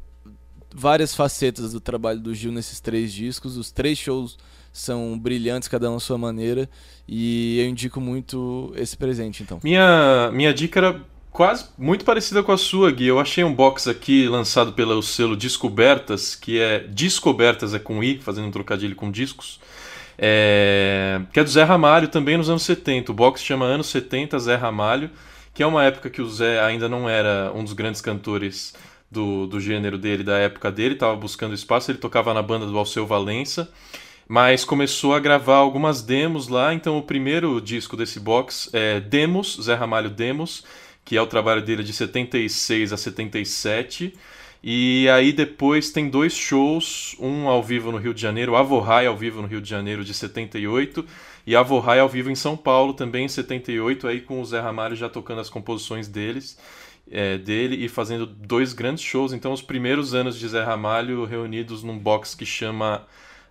várias 0.75 1.15
facetas 1.15 1.73
do 1.73 1.81
trabalho 1.81 2.21
do 2.21 2.35
Gil 2.35 2.53
nesses 2.53 2.81
três 2.81 3.13
discos. 3.13 3.57
Os 3.57 3.71
três 3.71 3.99
shows 3.99 4.39
são 4.73 5.19
brilhantes, 5.19 5.69
cada 5.69 5.91
um 5.91 5.97
à 5.97 6.01
sua 6.01 6.19
maneira. 6.19 6.69
E 7.07 7.59
eu 7.61 7.69
indico 7.69 8.01
muito 8.01 8.73
esse 8.77 8.97
presente, 8.97 9.43
então. 9.43 9.61
Minha, 9.63 10.31
minha 10.33 10.53
dica 10.55 10.81
era 10.81 11.01
quase 11.31 11.67
muito 11.79 12.05
parecida 12.05 12.43
com 12.43 12.53
a 12.53 12.57
sua, 12.57 12.91
Gui. 12.91 13.07
Eu 13.07 13.19
achei 13.19 13.43
um 13.43 13.55
box 13.55 13.89
aqui 13.89 14.29
lançado 14.29 14.73
pelo 14.73 15.03
selo 15.03 15.37
Descobertas, 15.37 16.35
que 16.35 16.61
é 16.61 16.81
Descobertas 16.81 17.75
é 17.75 17.79
com 17.79 18.03
I, 18.03 18.19
fazendo 18.19 18.47
um 18.49 18.51
trocadilho 18.51 18.95
com 18.95 19.11
discos. 19.11 19.61
É, 20.19 21.21
que 21.33 21.41
é 21.41 21.45
do 21.45 21.51
Zé 21.51 21.65
Ramalho 21.65 22.09
também 22.09 22.37
nos 22.37 22.49
anos 22.49 22.63
70. 22.63 23.11
O 23.11 23.15
box 23.15 23.43
chama 23.43 23.65
Anos 23.65 23.89
70 23.89 24.39
Zé 24.39 24.55
Ramalho, 24.55 25.11
que 25.53 25.63
é 25.63 25.67
uma 25.67 25.85
época 25.85 26.11
que 26.11 26.23
o 26.23 26.31
Zé 26.31 26.61
ainda 26.61 26.89
não 26.89 27.09
era 27.09 27.51
um 27.55 27.65
dos 27.65 27.73
grandes 27.73 28.01
cantores 28.01 28.75
do, 29.13 29.47
do 29.47 29.61
gênero 29.61 29.99
dele, 29.99 30.25
da 30.25 30.39
época 30.39 30.73
dele, 30.73 30.95
estava 30.95 31.15
buscando 31.15 31.55
espaço, 31.55 31.91
ele 31.91 31.99
tocava 31.99 32.33
na 32.33 32.43
banda 32.43 32.67
do 32.67 32.79
Alceu 32.79 33.07
Valença, 33.07 33.71
mas 34.27 34.65
começou 34.65 35.15
a 35.15 35.21
gravar 35.21 35.57
algumas 35.57 36.01
demos 36.01 36.49
lá, 36.49 36.73
então 36.73 36.97
o 36.97 37.03
primeiro 37.03 37.61
disco 37.61 37.97
desse 37.97 38.19
box 38.19 38.71
é 38.73 39.01
Demos, 39.01 39.59
Zé 39.63 39.75
Ramalho 39.75 40.09
Demos, 40.09 40.65
que 41.05 41.17
é 41.17 41.21
o 41.21 41.27
trabalho 41.27 41.61
dele 41.61 41.83
de 41.83 41.93
76 41.93 42.93
a 42.93 42.97
77, 42.97 44.15
e 44.65 45.09
aí 45.11 45.33
depois 45.33 45.91
tem 45.91 46.09
dois 46.09 46.33
shows, 46.33 47.15
um 47.21 47.49
ao 47.49 47.63
vivo 47.63 47.93
no 47.93 47.99
Rio 47.99 48.15
de 48.15 48.23
Janeiro, 48.23 48.57
Avorrai 48.57 49.07
ao 49.07 49.17
vivo 49.17 49.43
no 49.43 49.49
Rio 49.49 49.61
de 49.61 49.69
Janeiro 49.69 50.05
de 50.05 50.15
78 50.15 51.05
e 51.47 51.55
Avorrai 51.55 51.99
ao 51.99 52.09
vivo 52.09 52.31
em 52.31 52.37
São 52.37 52.57
Paulo 52.57 52.95
também 52.95 53.27
em 53.27 53.29
78, 53.29 54.07
aí 54.07 54.21
com 54.21 54.41
o 54.41 54.45
Zé 54.45 54.61
Ramalho 54.61 54.97
já 54.97 55.09
tocando 55.09 55.41
as 55.41 55.51
composições 55.51 56.09
deles 56.09 56.57
é, 57.13 57.37
dele 57.37 57.85
e 57.85 57.89
fazendo 57.89 58.27
dois 58.27 58.73
grandes 58.73 59.05
shows. 59.05 59.33
Então, 59.33 59.53
os 59.53 59.63
primeiros 59.63 60.15
anos 60.15 60.39
de 60.39 60.49
Zé 60.49 60.63
Ramalho 60.65 61.25
reunidos 61.25 61.83
num 61.83 61.99
box 61.99 62.35
que 62.35 62.47
chama 62.47 63.07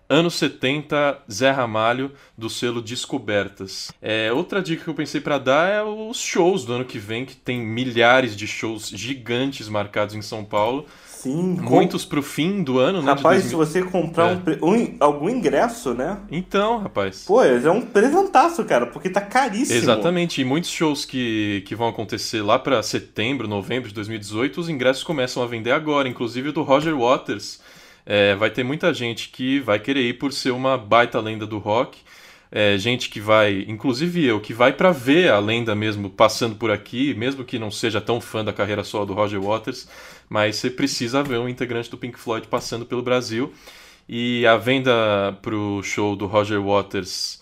Anos 0.08 0.34
70, 0.34 1.22
Zé 1.30 1.50
Ramalho, 1.50 2.12
do 2.36 2.50
selo 2.50 2.82
Descobertas. 2.82 3.92
É, 4.02 4.32
outra 4.32 4.60
dica 4.60 4.84
que 4.84 4.90
eu 4.90 4.94
pensei 4.94 5.20
para 5.20 5.38
dar 5.38 5.70
é 5.70 5.82
os 5.82 6.18
shows 6.18 6.64
do 6.64 6.74
ano 6.74 6.84
que 6.84 6.98
vem, 6.98 7.24
que 7.24 7.36
tem 7.36 7.60
milhares 7.60 8.36
de 8.36 8.46
shows 8.46 8.88
gigantes 8.88 9.68
marcados 9.68 10.14
em 10.14 10.20
São 10.20 10.44
Paulo. 10.44 10.86
Sim. 11.22 11.56
Muitos 11.60 12.02
com... 12.02 12.10
pro 12.10 12.22
fim 12.22 12.64
do 12.64 12.80
ano, 12.80 13.00
né? 13.00 13.12
Rapaz, 13.12 13.44
2000... 13.44 13.48
se 13.48 13.54
você 13.54 13.82
comprar 13.82 14.32
é. 14.32 14.58
um, 14.60 14.74
um, 14.74 14.96
algum 14.98 15.28
ingresso, 15.30 15.94
né? 15.94 16.18
Então, 16.28 16.78
rapaz. 16.78 17.24
Pô, 17.24 17.44
é 17.44 17.70
um 17.70 17.80
presentaço, 17.80 18.64
cara, 18.64 18.86
porque 18.86 19.08
tá 19.08 19.20
caríssimo. 19.20 19.78
Exatamente. 19.78 20.40
E 20.40 20.44
muitos 20.44 20.68
shows 20.68 21.04
que, 21.04 21.62
que 21.64 21.76
vão 21.76 21.86
acontecer 21.86 22.42
lá 22.42 22.58
para 22.58 22.82
setembro, 22.82 23.46
novembro 23.46 23.88
de 23.88 23.94
2018, 23.94 24.60
os 24.60 24.68
ingressos 24.68 25.04
começam 25.04 25.44
a 25.44 25.46
vender 25.46 25.70
agora. 25.70 26.08
Inclusive 26.08 26.48
o 26.48 26.52
do 26.52 26.62
Roger 26.62 26.96
Waters. 26.96 27.60
É, 28.04 28.34
vai 28.34 28.50
ter 28.50 28.64
muita 28.64 28.92
gente 28.92 29.28
que 29.28 29.60
vai 29.60 29.78
querer 29.78 30.02
ir 30.02 30.14
por 30.14 30.32
ser 30.32 30.50
uma 30.50 30.76
baita 30.76 31.20
lenda 31.20 31.46
do 31.46 31.58
rock. 31.58 31.98
É, 32.50 32.76
gente 32.76 33.08
que 33.08 33.20
vai, 33.20 33.64
inclusive 33.68 34.26
eu, 34.26 34.38
que 34.38 34.52
vai 34.52 34.72
para 34.74 34.90
ver 34.90 35.30
a 35.30 35.38
lenda 35.38 35.74
mesmo 35.74 36.10
passando 36.10 36.54
por 36.56 36.70
aqui, 36.70 37.14
mesmo 37.14 37.44
que 37.44 37.58
não 37.58 37.70
seja 37.70 37.98
tão 37.98 38.20
fã 38.20 38.44
da 38.44 38.52
carreira 38.52 38.84
solo 38.84 39.06
do 39.06 39.14
Roger 39.14 39.40
Waters, 39.40 39.88
mas 40.28 40.56
você 40.56 40.70
precisa 40.70 41.22
ver 41.22 41.38
um 41.38 41.48
integrante 41.48 41.90
do 41.90 41.98
Pink 41.98 42.18
Floyd 42.18 42.46
passando 42.48 42.86
pelo 42.86 43.02
Brasil. 43.02 43.52
E 44.08 44.46
a 44.46 44.56
venda 44.56 45.36
para 45.40 45.54
o 45.54 45.82
show 45.82 46.16
do 46.16 46.26
Roger 46.26 46.60
Waters 46.60 47.40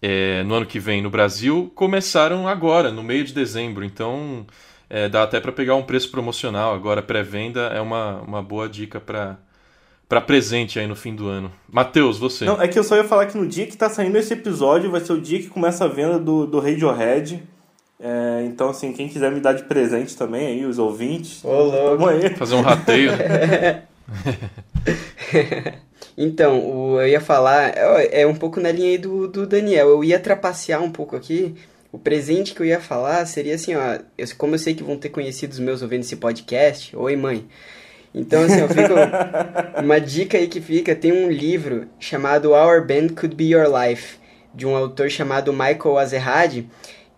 é, 0.00 0.42
no 0.44 0.54
ano 0.54 0.66
que 0.66 0.78
vem 0.78 1.02
no 1.02 1.10
Brasil 1.10 1.72
começaram 1.74 2.46
agora, 2.46 2.90
no 2.90 3.02
meio 3.02 3.24
de 3.24 3.34
dezembro. 3.34 3.84
Então 3.84 4.46
é, 4.88 5.08
dá 5.08 5.22
até 5.22 5.40
para 5.40 5.52
pegar 5.52 5.74
um 5.74 5.82
preço 5.82 6.10
promocional. 6.10 6.74
Agora, 6.74 7.02
pré-venda 7.02 7.68
é 7.74 7.80
uma, 7.80 8.20
uma 8.20 8.42
boa 8.42 8.68
dica 8.68 9.00
para 9.00 9.38
para 10.08 10.22
presente 10.22 10.78
aí 10.78 10.86
no 10.86 10.96
fim 10.96 11.14
do 11.14 11.28
ano. 11.28 11.52
Matheus, 11.70 12.18
você. 12.18 12.46
Não, 12.46 12.60
é 12.60 12.66
que 12.66 12.78
eu 12.78 12.84
só 12.84 12.96
ia 12.96 13.04
falar 13.04 13.26
que 13.26 13.36
no 13.36 13.46
dia 13.46 13.66
que 13.66 13.76
tá 13.76 13.90
saindo 13.90 14.16
esse 14.16 14.32
episódio 14.32 14.90
vai 14.90 15.02
ser 15.02 15.12
o 15.12 15.20
dia 15.20 15.38
que 15.38 15.48
começa 15.48 15.84
a 15.84 15.88
venda 15.88 16.18
do, 16.18 16.46
do 16.46 16.58
Radiohead. 16.58 17.42
É, 18.00 18.44
então, 18.46 18.70
assim, 18.70 18.92
quem 18.92 19.08
quiser 19.08 19.30
me 19.30 19.40
dar 19.40 19.54
de 19.54 19.64
presente 19.64 20.16
também 20.16 20.46
aí, 20.46 20.64
os 20.64 20.78
ouvintes. 20.78 21.44
Ô, 21.44 21.64
louco. 21.64 22.04
Fazer 22.36 22.54
um 22.54 22.62
rateio. 22.62 23.12
Então, 26.20 26.58
o, 26.58 27.00
eu 27.00 27.06
ia 27.06 27.20
falar, 27.20 27.72
é, 27.76 28.22
é 28.22 28.26
um 28.26 28.34
pouco 28.34 28.58
na 28.58 28.72
linha 28.72 28.88
aí 28.88 28.98
do, 28.98 29.28
do 29.28 29.46
Daniel. 29.46 29.88
Eu 29.88 30.02
ia 30.02 30.18
trapacear 30.18 30.82
um 30.82 30.90
pouco 30.90 31.14
aqui. 31.14 31.54
O 31.92 31.98
presente 31.98 32.54
que 32.54 32.60
eu 32.60 32.66
ia 32.66 32.80
falar 32.80 33.24
seria 33.24 33.54
assim, 33.54 33.76
ó. 33.76 34.00
Eu, 34.18 34.26
como 34.36 34.54
eu 34.54 34.58
sei 34.58 34.74
que 34.74 34.82
vão 34.82 34.96
ter 34.96 35.10
conhecido 35.10 35.52
os 35.52 35.60
meus 35.60 35.80
ouvindo 35.80 36.00
esse 36.00 36.16
podcast, 36.16 36.94
oi 36.96 37.14
mãe. 37.14 37.46
Então, 38.12 38.42
assim, 38.42 38.58
eu 38.58 38.68
fico. 38.68 38.94
uma 39.80 40.00
dica 40.00 40.36
aí 40.36 40.48
que 40.48 40.60
fica: 40.60 40.96
tem 40.96 41.12
um 41.12 41.30
livro 41.30 41.86
chamado 42.00 42.50
Our 42.50 42.84
Band 42.84 43.14
Could 43.14 43.36
Be 43.36 43.52
Your 43.52 43.68
Life, 43.72 44.16
de 44.52 44.66
um 44.66 44.74
autor 44.74 45.08
chamado 45.08 45.52
Michael 45.52 45.98
Azerrad, 45.98 46.64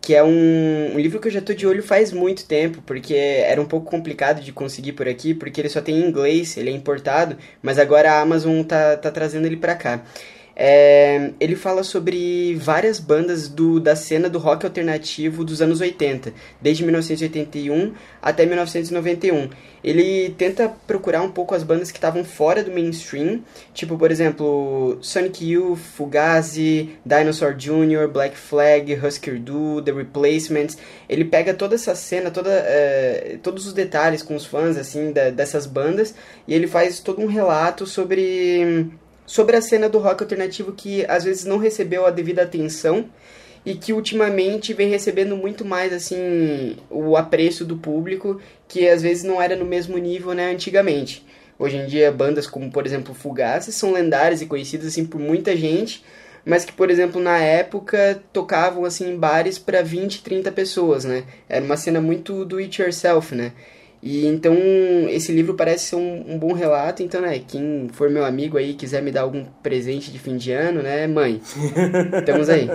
que 0.00 0.14
é 0.14 0.24
um, 0.24 0.94
um, 0.94 0.98
livro 0.98 1.20
que 1.20 1.28
eu 1.28 1.32
já 1.32 1.42
tô 1.42 1.52
de 1.52 1.66
olho 1.66 1.82
faz 1.82 2.12
muito 2.12 2.46
tempo, 2.46 2.82
porque 2.86 3.14
era 3.14 3.60
um 3.60 3.66
pouco 3.66 3.90
complicado 3.90 4.40
de 4.40 4.52
conseguir 4.52 4.92
por 4.92 5.06
aqui, 5.06 5.34
porque 5.34 5.60
ele 5.60 5.68
só 5.68 5.80
tem 5.80 5.96
em 5.96 6.08
inglês, 6.08 6.56
ele 6.56 6.70
é 6.70 6.72
importado, 6.72 7.36
mas 7.62 7.78
agora 7.78 8.12
a 8.12 8.20
Amazon 8.20 8.62
tá, 8.62 8.96
tá 8.96 9.10
trazendo 9.10 9.46
ele 9.46 9.56
pra 9.56 9.74
cá. 9.74 10.02
É, 10.62 11.30
ele 11.40 11.56
fala 11.56 11.82
sobre 11.82 12.54
várias 12.56 13.00
bandas 13.00 13.48
do, 13.48 13.80
da 13.80 13.96
cena 13.96 14.28
do 14.28 14.38
rock 14.38 14.66
alternativo 14.66 15.42
dos 15.42 15.62
anos 15.62 15.80
80, 15.80 16.34
desde 16.60 16.84
1981 16.84 17.94
até 18.20 18.44
1991. 18.44 19.48
Ele 19.82 20.34
tenta 20.36 20.68
procurar 20.86 21.22
um 21.22 21.30
pouco 21.30 21.54
as 21.54 21.62
bandas 21.62 21.90
que 21.90 21.96
estavam 21.96 22.22
fora 22.22 22.62
do 22.62 22.70
mainstream, 22.70 23.40
tipo, 23.72 23.96
por 23.96 24.10
exemplo, 24.10 24.98
Sonic 25.00 25.50
Youth, 25.50 25.78
Fugazi, 25.78 26.90
Dinosaur 27.06 27.54
Jr., 27.54 28.06
Black 28.12 28.36
Flag, 28.36 28.92
Husker 29.02 29.40
Du, 29.40 29.80
The 29.80 29.92
Replacements. 29.92 30.76
Ele 31.08 31.24
pega 31.24 31.54
toda 31.54 31.74
essa 31.74 31.94
cena, 31.94 32.30
toda, 32.30 32.50
é, 32.50 33.38
todos 33.42 33.66
os 33.66 33.72
detalhes 33.72 34.22
com 34.22 34.36
os 34.36 34.44
fãs 34.44 34.76
assim 34.76 35.10
da, 35.10 35.30
dessas 35.30 35.64
bandas 35.64 36.14
e 36.46 36.52
ele 36.52 36.66
faz 36.66 37.00
todo 37.00 37.22
um 37.22 37.26
relato 37.26 37.86
sobre 37.86 38.90
sobre 39.30 39.56
a 39.56 39.62
cena 39.62 39.88
do 39.88 40.00
rock 40.00 40.24
alternativo 40.24 40.72
que 40.72 41.06
às 41.06 41.22
vezes 41.22 41.44
não 41.44 41.56
recebeu 41.56 42.04
a 42.04 42.10
devida 42.10 42.42
atenção 42.42 43.04
e 43.64 43.76
que 43.76 43.92
ultimamente 43.92 44.74
vem 44.74 44.90
recebendo 44.90 45.36
muito 45.36 45.64
mais 45.64 45.92
assim 45.92 46.76
o 46.90 47.16
apreço 47.16 47.64
do 47.64 47.76
público 47.76 48.40
que 48.66 48.88
às 48.88 49.02
vezes 49.02 49.22
não 49.22 49.40
era 49.40 49.54
no 49.54 49.64
mesmo 49.64 49.96
nível 49.98 50.34
né 50.34 50.50
antigamente. 50.50 51.24
Hoje 51.56 51.76
em 51.76 51.86
dia 51.86 52.10
bandas 52.10 52.48
como 52.48 52.72
por 52.72 52.84
exemplo 52.84 53.14
Fugazi 53.14 53.70
são 53.72 53.92
lendárias 53.92 54.42
e 54.42 54.46
conhecidas 54.46 54.88
assim 54.88 55.06
por 55.06 55.20
muita 55.20 55.56
gente 55.56 56.04
mas 56.44 56.64
que 56.64 56.72
por 56.72 56.90
exemplo 56.90 57.22
na 57.22 57.38
época 57.38 58.20
tocavam 58.32 58.84
assim 58.84 59.12
em 59.12 59.16
bares 59.16 59.60
para 59.60 59.80
20 59.80 60.24
30 60.24 60.50
pessoas 60.50 61.04
né. 61.04 61.22
Era 61.48 61.64
uma 61.64 61.76
cena 61.76 62.00
muito 62.00 62.44
do 62.44 62.56
it 62.56 62.82
yourself 62.82 63.32
né 63.32 63.52
e 64.02 64.24
então 64.26 64.56
esse 65.10 65.30
livro 65.30 65.54
parece 65.54 65.90
ser 65.90 65.96
um, 65.96 66.34
um, 66.34 66.38
bom 66.38 66.54
relato, 66.54 67.02
então 67.02 67.20
né, 67.20 67.38
quem 67.38 67.88
for 67.92 68.08
meu 68.08 68.24
amigo 68.24 68.56
aí 68.56 68.72
quiser 68.72 69.02
me 69.02 69.12
dar 69.12 69.22
algum 69.22 69.44
presente 69.62 70.10
de 70.10 70.18
fim 70.18 70.38
de 70.38 70.52
ano, 70.52 70.82
né, 70.82 71.06
mãe? 71.06 71.40
Estamos 72.18 72.48
aí. 72.48 72.66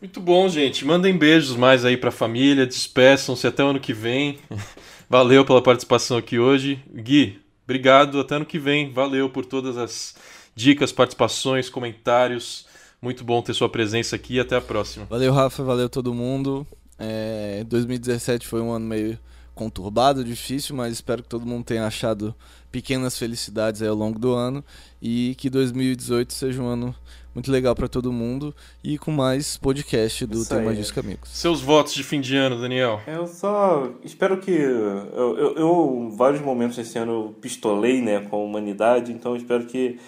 Muito 0.00 0.20
bom, 0.20 0.48
gente. 0.48 0.84
Mandem 0.84 1.16
beijos 1.16 1.54
mais 1.54 1.84
aí 1.84 1.98
pra 1.98 2.10
família, 2.10 2.66
despeçam-se 2.66 3.46
até 3.46 3.62
o 3.62 3.68
ano 3.68 3.80
que 3.80 3.92
vem. 3.92 4.38
Valeu 5.08 5.44
pela 5.44 5.62
participação 5.62 6.16
aqui 6.16 6.38
hoje. 6.38 6.82
Gui, 6.94 7.38
obrigado, 7.64 8.18
até 8.18 8.36
ano 8.36 8.46
que 8.46 8.58
vem. 8.58 8.90
Valeu 8.90 9.28
por 9.28 9.44
todas 9.44 9.76
as 9.76 10.14
dicas, 10.54 10.92
participações, 10.92 11.68
comentários. 11.68 12.66
Muito 13.02 13.22
bom 13.22 13.42
ter 13.42 13.52
sua 13.52 13.68
presença 13.68 14.16
aqui 14.16 14.40
até 14.40 14.56
a 14.56 14.60
próxima. 14.60 15.06
Valeu, 15.10 15.32
Rafa, 15.32 15.62
valeu 15.62 15.90
todo 15.90 16.14
mundo. 16.14 16.66
É, 16.98 17.64
2017 17.66 18.46
foi 18.46 18.60
um 18.60 18.72
ano 18.72 18.86
meio 18.86 19.18
conturbado, 19.60 20.24
difícil, 20.24 20.74
mas 20.74 20.94
espero 20.94 21.22
que 21.22 21.28
todo 21.28 21.44
mundo 21.44 21.64
tenha 21.64 21.86
achado 21.86 22.34
pequenas 22.72 23.18
felicidades 23.18 23.82
ao 23.82 23.94
longo 23.94 24.18
do 24.18 24.32
ano 24.32 24.64
e 25.02 25.34
que 25.36 25.50
2018 25.50 26.32
seja 26.32 26.62
um 26.62 26.66
ano 26.66 26.94
muito 27.34 27.52
legal 27.52 27.74
para 27.74 27.86
todo 27.86 28.10
mundo 28.10 28.54
e 28.82 28.96
com 28.96 29.10
mais 29.10 29.58
podcast 29.58 30.24
do 30.24 30.46
Tema 30.46 30.74
Disco 30.74 30.98
Amigos. 30.98 31.28
Seus 31.28 31.60
votos 31.60 31.92
de 31.92 32.02
fim 32.02 32.22
de 32.22 32.38
ano, 32.38 32.58
Daniel? 32.58 33.02
Eu 33.06 33.26
só 33.26 33.92
espero 34.02 34.38
que 34.38 34.50
eu, 34.50 35.36
eu, 35.36 35.54
eu 35.56 36.14
vários 36.16 36.40
momentos 36.40 36.78
esse 36.78 36.96
ano 36.96 37.34
pistolei, 37.42 38.00
né, 38.00 38.20
com 38.30 38.36
a 38.36 38.38
humanidade, 38.42 39.12
então 39.12 39.36
espero 39.36 39.66
que 39.66 39.98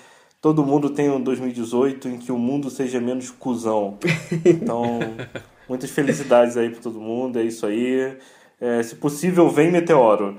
todo 0.40 0.64
mundo 0.64 0.88
tenha 0.88 1.12
um 1.12 1.22
2018 1.22 2.08
em 2.08 2.18
que 2.18 2.32
o 2.32 2.38
mundo 2.38 2.70
seja 2.70 2.98
menos 2.98 3.30
cuzão. 3.30 3.98
Então, 4.46 4.98
muitas 5.68 5.90
felicidades 5.90 6.56
aí 6.56 6.70
para 6.70 6.80
todo 6.80 6.98
mundo, 6.98 7.38
é 7.38 7.42
isso 7.42 7.66
aí. 7.66 8.16
É, 8.62 8.80
se 8.80 8.94
possível, 8.94 9.50
vem 9.50 9.72
meteoro. 9.72 10.38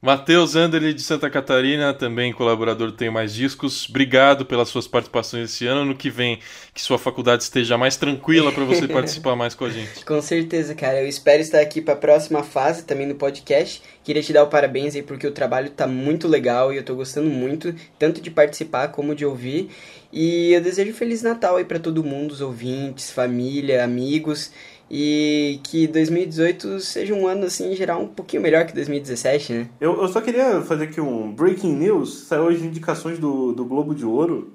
Matheus 0.00 0.56
Anderle 0.56 0.94
de 0.94 1.02
Santa 1.02 1.28
Catarina, 1.28 1.92
também 1.92 2.32
colaborador 2.32 2.90
do 2.90 2.96
Tenho 2.96 3.12
Mais 3.12 3.34
Discos. 3.34 3.86
Obrigado 3.88 4.46
pelas 4.46 4.70
suas 4.70 4.88
participações 4.88 5.50
esse 5.50 5.66
ano. 5.66 5.84
No 5.84 5.94
que 5.94 6.08
vem, 6.08 6.38
que 6.72 6.80
sua 6.80 6.98
faculdade 6.98 7.42
esteja 7.42 7.76
mais 7.76 7.96
tranquila 7.96 8.52
para 8.52 8.64
você 8.64 8.88
participar 8.88 9.36
mais 9.36 9.54
com 9.54 9.66
a 9.66 9.70
gente. 9.70 10.02
Com 10.06 10.20
certeza, 10.22 10.74
cara. 10.74 11.02
Eu 11.02 11.08
espero 11.08 11.42
estar 11.42 11.60
aqui 11.60 11.82
para 11.82 11.92
a 11.92 11.98
próxima 11.98 12.42
fase 12.42 12.84
também 12.84 13.06
no 13.06 13.14
podcast. 13.14 13.82
Queria 14.02 14.22
te 14.22 14.32
dar 14.32 14.44
o 14.44 14.48
parabéns 14.48 14.94
aí 14.94 15.02
porque 15.02 15.26
o 15.26 15.32
trabalho 15.32 15.68
tá 15.70 15.86
muito 15.86 16.26
legal 16.26 16.72
e 16.72 16.76
eu 16.78 16.82
tô 16.82 16.94
gostando 16.94 17.28
muito, 17.28 17.74
tanto 17.98 18.20
de 18.20 18.30
participar 18.30 18.88
como 18.88 19.14
de 19.14 19.26
ouvir. 19.26 19.70
E 20.12 20.52
eu 20.52 20.60
desejo 20.60 20.92
Feliz 20.92 21.22
Natal 21.22 21.56
aí 21.56 21.64
para 21.64 21.78
todo 21.78 22.04
mundo, 22.04 22.32
os 22.32 22.40
ouvintes, 22.40 23.10
família, 23.10 23.82
amigos 23.82 24.52
e 24.90 25.60
que 25.62 25.86
2018 25.86 26.80
seja 26.80 27.14
um 27.14 27.26
ano, 27.26 27.46
assim, 27.46 27.72
em 27.72 27.76
geral, 27.76 28.02
um 28.02 28.08
pouquinho 28.08 28.42
melhor 28.42 28.66
que 28.66 28.74
2017, 28.74 29.52
né? 29.52 29.68
Eu, 29.80 30.00
eu 30.00 30.08
só 30.08 30.20
queria 30.20 30.60
fazer 30.62 30.84
aqui 30.84 31.00
um 31.00 31.32
breaking 31.32 31.72
news. 31.72 32.24
Saiu 32.24 32.48
as 32.48 32.60
indicações 32.60 33.18
do, 33.18 33.52
do 33.52 33.64
Globo 33.64 33.94
de 33.94 34.04
Ouro. 34.04 34.52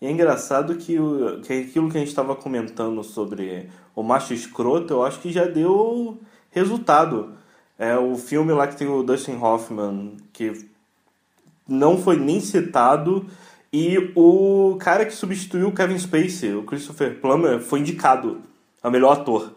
E 0.00 0.06
é 0.06 0.10
engraçado 0.10 0.76
que, 0.76 0.98
o, 0.98 1.40
que 1.40 1.52
aquilo 1.52 1.90
que 1.90 1.96
a 1.96 2.00
gente 2.00 2.08
estava 2.08 2.34
comentando 2.34 3.02
sobre 3.02 3.68
o 3.94 4.02
macho 4.02 4.34
escroto, 4.34 4.94
eu 4.94 5.02
acho 5.02 5.20
que 5.20 5.32
já 5.32 5.44
deu 5.44 6.18
resultado. 6.50 7.32
É 7.78 7.96
o 7.96 8.16
filme 8.16 8.52
lá 8.52 8.66
que 8.66 8.76
tem 8.76 8.88
o 8.88 9.02
Dustin 9.02 9.36
Hoffman, 9.36 10.16
que 10.32 10.66
não 11.68 11.98
foi 11.98 12.16
nem 12.18 12.40
citado, 12.40 13.26
e 13.72 14.12
o 14.14 14.76
cara 14.80 15.04
que 15.04 15.12
substituiu 15.12 15.68
o 15.68 15.72
Kevin 15.72 15.98
Spacey, 15.98 16.54
o 16.54 16.62
Christopher 16.62 17.20
Plummer, 17.20 17.60
foi 17.60 17.80
indicado 17.80 18.40
a 18.82 18.90
melhor 18.90 19.12
ator. 19.12 19.55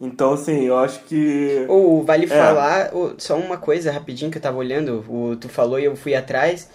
Então, 0.00 0.34
assim, 0.34 0.64
eu 0.64 0.76
acho 0.78 1.00
que. 1.04 1.64
Ou 1.68 2.04
vale 2.04 2.26
é. 2.26 2.28
falar, 2.28 2.90
só 3.16 3.36
uma 3.36 3.56
coisa 3.56 3.90
rapidinho 3.90 4.30
que 4.30 4.36
eu 4.36 4.42
tava 4.42 4.58
olhando, 4.58 5.04
o, 5.08 5.36
tu 5.36 5.48
falou 5.48 5.78
e 5.78 5.84
eu 5.84 5.96
fui 5.96 6.14
atrás. 6.14 6.68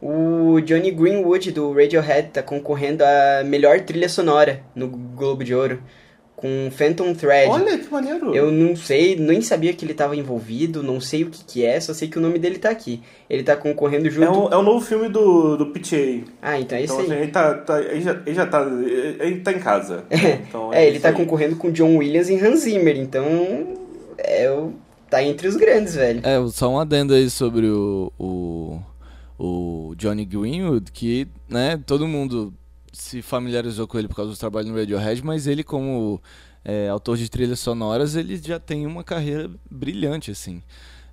O 0.00 0.60
Johnny 0.60 0.92
Greenwood 0.92 1.50
do 1.50 1.72
Radiohead 1.72 2.28
tá 2.28 2.40
concorrendo 2.40 3.02
a 3.02 3.42
melhor 3.44 3.80
trilha 3.80 4.08
sonora 4.08 4.62
no 4.74 4.86
Globo 4.88 5.42
de 5.42 5.52
Ouro 5.52 5.82
com 6.38 6.70
Phantom 6.70 7.12
Thread. 7.14 7.50
Olha 7.50 7.76
que 7.76 7.92
maneiro! 7.92 8.32
Eu 8.32 8.52
não 8.52 8.76
sei, 8.76 9.16
nem 9.16 9.42
sabia 9.42 9.74
que 9.74 9.84
ele 9.84 9.90
estava 9.90 10.14
envolvido, 10.14 10.84
não 10.84 11.00
sei 11.00 11.24
o 11.24 11.30
que, 11.30 11.44
que 11.44 11.66
é, 11.66 11.80
só 11.80 11.92
sei 11.92 12.06
que 12.06 12.16
o 12.16 12.20
nome 12.20 12.38
dele 12.38 12.58
tá 12.58 12.70
aqui. 12.70 13.02
Ele 13.28 13.42
tá 13.42 13.56
concorrendo 13.56 14.08
junto. 14.08 14.24
É 14.24 14.30
o, 14.30 14.48
é 14.50 14.56
o 14.56 14.62
novo 14.62 14.84
filme 14.84 15.08
do, 15.08 15.56
do 15.56 15.66
PTA. 15.66 16.30
Ah, 16.40 16.60
então 16.60 16.78
é 16.78 16.82
isso 16.84 16.94
então, 16.94 17.06
aí. 17.06 17.10
Assim, 17.10 17.22
ele, 17.22 17.32
tá, 17.32 17.54
tá, 17.54 17.80
ele, 17.82 18.00
já, 18.00 18.22
ele 18.24 18.34
já 18.34 18.46
tá. 18.46 18.62
Ele 18.62 19.40
tá 19.40 19.52
em 19.52 19.58
casa. 19.58 20.04
Então, 20.48 20.72
é, 20.72 20.84
é 20.84 20.86
ele 20.86 21.00
tá 21.00 21.08
aí. 21.08 21.14
concorrendo 21.14 21.56
com 21.56 21.72
John 21.72 21.96
Williams 21.96 22.28
e 22.28 22.36
Hans 22.36 22.60
Zimmer, 22.60 22.96
então. 22.96 23.26
É 24.16 24.48
o. 24.50 24.72
Tá 25.10 25.22
entre 25.22 25.48
os 25.48 25.56
grandes, 25.56 25.96
velho. 25.96 26.20
É, 26.22 26.38
só 26.50 26.70
um 26.70 26.78
adendo 26.78 27.14
aí 27.14 27.28
sobre 27.30 27.66
o, 27.66 28.12
o, 28.18 28.78
o 29.38 29.94
Johnny 29.96 30.24
Greenwood, 30.24 30.92
que, 30.92 31.26
né, 31.48 31.80
todo 31.84 32.06
mundo 32.06 32.52
se 32.92 33.22
familiarizou 33.22 33.86
com 33.86 33.98
ele 33.98 34.08
por 34.08 34.16
causa 34.16 34.32
do 34.32 34.38
trabalho 34.38 34.68
no 34.68 34.76
Radiohead, 34.76 35.24
mas 35.24 35.46
ele 35.46 35.62
como 35.62 36.20
é, 36.64 36.88
autor 36.88 37.16
de 37.16 37.28
trilhas 37.28 37.60
sonoras, 37.60 38.14
ele 38.14 38.36
já 38.36 38.58
tem 38.58 38.86
uma 38.86 39.04
carreira 39.04 39.50
brilhante, 39.70 40.30
assim. 40.30 40.62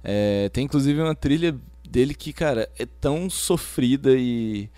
É, 0.03 0.49
tem 0.49 0.65
inclusive 0.65 1.01
uma 1.01 1.15
trilha 1.15 1.55
dele 1.89 2.13
que, 2.13 2.34
cara, 2.34 2.69
é 2.78 2.86
tão 2.86 3.30
sofrida 3.30 4.11
e, 4.15 4.69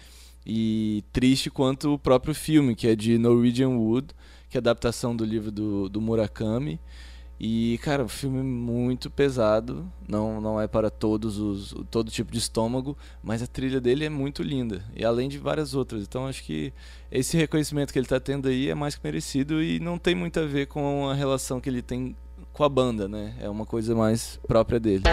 e 0.46 1.04
triste 1.12 1.50
quanto 1.50 1.94
o 1.94 2.00
próprio 2.00 2.34
filme, 2.34 2.76
que 2.76 2.88
é 2.88 2.96
de 2.96 3.18
Norwegian 3.18 3.70
Wood, 3.70 4.08
que 4.50 4.58
é 4.58 4.60
adaptação 4.60 5.16
do 5.16 5.26
livro 5.26 5.52
do, 5.52 5.90
do 5.90 6.00
Murakami. 6.00 6.80
E, 7.40 7.80
cara, 7.84 8.04
o 8.04 8.08
filme 8.08 8.40
é 8.40 8.44
muito 8.44 9.12
pesado, 9.12 9.88
não, 10.08 10.42
não 10.42 10.60
é 10.60 10.68
para 10.68 10.90
todos 10.90 11.38
os 11.38 11.76
todo 11.92 12.10
tipo 12.10 12.32
de 12.32 12.40
estômago, 12.40 12.98
mas 13.22 13.44
a 13.44 13.48
trilha 13.48 13.80
dele 13.80 14.06
é 14.06 14.10
muito 14.10 14.42
linda, 14.42 14.84
e 14.96 15.06
além 15.06 15.30
de 15.30 15.38
várias 15.38 15.76
outras. 15.76 16.02
Então 16.02 16.26
acho 16.26 16.44
que 16.44 16.74
esse 17.12 17.38
reconhecimento 17.38 17.94
que 17.94 18.00
ele 18.00 18.06
está 18.06 18.20
tendo 18.20 18.48
aí 18.48 18.70
é 18.70 18.76
mais 18.76 18.96
que 18.96 19.02
merecido 19.04 19.62
e 19.62 19.80
não 19.80 20.00
tem 20.00 20.16
muito 20.16 20.40
a 20.40 20.46
ver 20.46 20.66
com 20.66 21.08
a 21.08 21.14
relação 21.14 21.62
que 21.62 21.70
ele 21.70 21.84
tem 21.84 22.16
com 22.52 22.64
a 22.64 22.70
banda, 22.70 23.08
né? 23.08 23.36
É 23.40 23.48
uma 23.48 23.68
coisa 23.68 23.94
mais 23.94 24.40
própria 24.48 24.80
dele. 24.80 25.04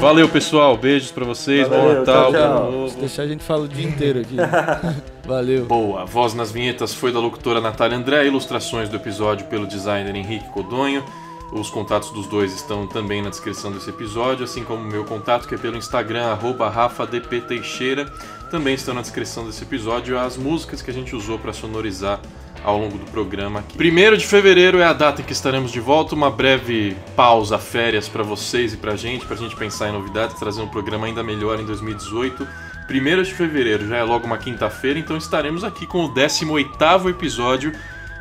Valeu, 0.00 0.28
pessoal. 0.28 0.76
Beijos 0.76 1.10
para 1.10 1.24
vocês. 1.24 1.66
Valeu, 1.68 1.82
Bom 1.82 1.94
Natal. 2.00 2.32
Tchau, 2.32 2.70
tchau. 2.70 2.88
Se 2.88 2.96
deixar 2.96 3.22
a 3.22 3.26
gente 3.26 3.42
fala 3.42 3.64
o 3.64 3.68
dia 3.68 3.86
inteiro 3.88 4.20
aqui. 4.20 4.36
Valeu. 5.26 5.64
Boa. 5.66 6.02
A 6.02 6.04
voz 6.04 6.34
nas 6.34 6.52
vinhetas 6.52 6.94
foi 6.94 7.12
da 7.12 7.18
locutora 7.18 7.60
Natália 7.60 7.96
André. 7.96 8.26
Ilustrações 8.26 8.88
do 8.88 8.96
episódio 8.96 9.46
pelo 9.46 9.66
designer 9.66 10.14
Henrique 10.14 10.48
Codonho. 10.50 11.04
Os 11.52 11.70
contatos 11.70 12.10
dos 12.10 12.26
dois 12.26 12.52
estão 12.52 12.86
também 12.86 13.22
na 13.22 13.30
descrição 13.30 13.70
desse 13.70 13.88
episódio, 13.88 14.44
assim 14.44 14.64
como 14.64 14.82
o 14.82 14.86
meu 14.86 15.04
contato, 15.04 15.46
que 15.46 15.54
é 15.54 15.58
pelo 15.58 15.76
Instagram, 15.76 16.36
rafadpteixeira. 16.72 18.06
Também 18.50 18.74
estão 18.74 18.94
na 18.94 19.00
descrição 19.00 19.46
desse 19.46 19.62
episódio 19.62 20.18
as 20.18 20.36
músicas 20.36 20.82
que 20.82 20.90
a 20.90 20.94
gente 20.94 21.14
usou 21.14 21.38
para 21.38 21.52
sonorizar 21.52 22.20
ao 22.66 22.76
longo 22.76 22.98
do 22.98 23.08
programa. 23.12 23.60
Aqui. 23.60 23.78
Primeiro 23.78 24.18
de 24.18 24.26
fevereiro 24.26 24.80
é 24.80 24.84
a 24.84 24.92
data 24.92 25.22
em 25.22 25.24
que 25.24 25.32
estaremos 25.32 25.70
de 25.70 25.78
volta, 25.78 26.16
uma 26.16 26.28
breve 26.28 26.96
pausa, 27.14 27.58
férias 27.58 28.08
para 28.08 28.24
vocês 28.24 28.74
e 28.74 28.76
pra 28.76 28.96
gente, 28.96 29.24
pra 29.24 29.36
gente 29.36 29.54
pensar 29.54 29.88
em 29.88 29.92
novidades, 29.92 30.36
trazer 30.36 30.60
um 30.62 30.66
programa 30.66 31.06
ainda 31.06 31.22
melhor 31.22 31.60
em 31.60 31.64
2018. 31.64 32.46
Primeiro 32.88 33.22
de 33.22 33.32
fevereiro 33.32 33.86
já 33.86 33.98
é 33.98 34.02
logo 34.02 34.26
uma 34.26 34.36
quinta-feira, 34.36 34.98
então 34.98 35.16
estaremos 35.16 35.62
aqui 35.62 35.86
com 35.86 36.04
o 36.06 36.12
18º 36.12 37.08
episódio 37.08 37.72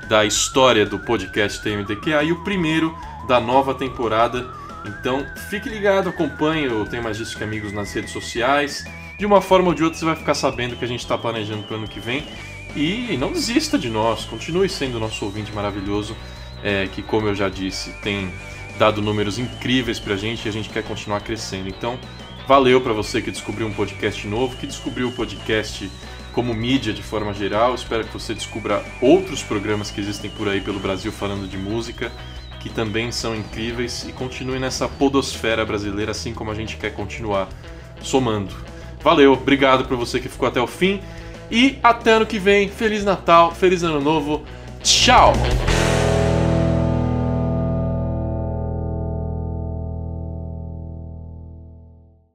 da 0.07 0.23
história 0.23 0.85
do 0.85 0.99
podcast 0.99 1.63
TMDQA 1.63 2.23
e 2.23 2.31
o 2.31 2.43
primeiro 2.43 2.95
da 3.27 3.39
nova 3.39 3.73
temporada. 3.73 4.47
Então 4.85 5.25
fique 5.49 5.67
ligado, 5.67 6.09
acompanhe 6.09 6.67
o 6.67 6.85
Tem 6.85 7.01
Mais 7.01 7.17
Disso 7.17 7.35
Que 7.35 7.43
Amigos 7.43 7.73
nas 7.73 7.91
redes 7.91 8.11
sociais. 8.11 8.85
De 9.17 9.25
uma 9.25 9.41
forma 9.41 9.69
ou 9.69 9.73
de 9.73 9.83
outra 9.83 9.97
você 9.97 10.05
vai 10.05 10.15
ficar 10.15 10.35
sabendo 10.35 10.73
o 10.73 10.75
que 10.77 10.85
a 10.85 10.87
gente 10.87 10.99
está 10.99 11.17
planejando 11.17 11.63
para 11.63 11.73
o 11.73 11.77
ano 11.79 11.87
que 11.87 11.99
vem. 11.99 12.23
E 12.75 13.15
não 13.17 13.31
desista 13.31 13.79
de 13.79 13.89
nós, 13.89 14.25
continue 14.25 14.67
sendo 14.67 14.99
nosso 14.99 15.23
ouvinte 15.23 15.51
maravilhoso, 15.53 16.15
é, 16.61 16.87
que, 16.87 17.01
como 17.01 17.27
eu 17.27 17.35
já 17.35 17.47
disse, 17.47 17.91
tem 18.01 18.29
dado 18.77 19.01
números 19.01 19.39
incríveis 19.39 19.99
pra 19.99 20.17
gente 20.17 20.45
e 20.45 20.49
a 20.49 20.51
gente 20.51 20.69
quer 20.69 20.83
continuar 20.83 21.21
crescendo. 21.21 21.69
Então, 21.69 21.97
valeu 22.47 22.81
para 22.81 22.91
você 22.91 23.21
que 23.21 23.31
descobriu 23.31 23.67
um 23.67 23.73
podcast 23.73 24.27
novo, 24.27 24.57
que 24.57 24.67
descobriu 24.67 25.07
o 25.07 25.11
podcast 25.11 25.89
como 26.33 26.53
mídia 26.53 26.91
de 26.91 27.01
forma 27.01 27.33
geral. 27.33 27.73
Espero 27.75 28.03
que 28.03 28.11
você 28.11 28.33
descubra 28.33 28.83
outros 29.01 29.41
programas 29.41 29.89
que 29.89 30.01
existem 30.01 30.29
por 30.29 30.49
aí 30.49 30.59
pelo 30.59 30.79
Brasil 30.79 31.11
falando 31.11 31.47
de 31.47 31.57
música, 31.57 32.11
que 32.59 32.69
também 32.69 33.11
são 33.11 33.33
incríveis 33.33 34.05
e 34.07 34.11
continue 34.11 34.59
nessa 34.59 34.89
podosfera 34.89 35.65
brasileira 35.65 36.11
assim 36.11 36.33
como 36.33 36.51
a 36.51 36.55
gente 36.55 36.75
quer 36.75 36.93
continuar 36.93 37.47
somando. 38.01 38.53
Valeu, 39.01 39.33
obrigado 39.33 39.85
por 39.85 39.95
você 39.95 40.19
que 40.19 40.27
ficou 40.27 40.47
até 40.47 40.59
o 40.59 40.67
fim. 40.67 40.99
E 41.49 41.77
até 41.83 42.13
ano 42.13 42.25
que 42.25 42.39
vem. 42.39 42.69
Feliz 42.69 43.03
Natal, 43.03 43.51
feliz 43.51 43.83
Ano 43.83 44.01
Novo. 44.01 44.43
Tchau! 44.83 45.33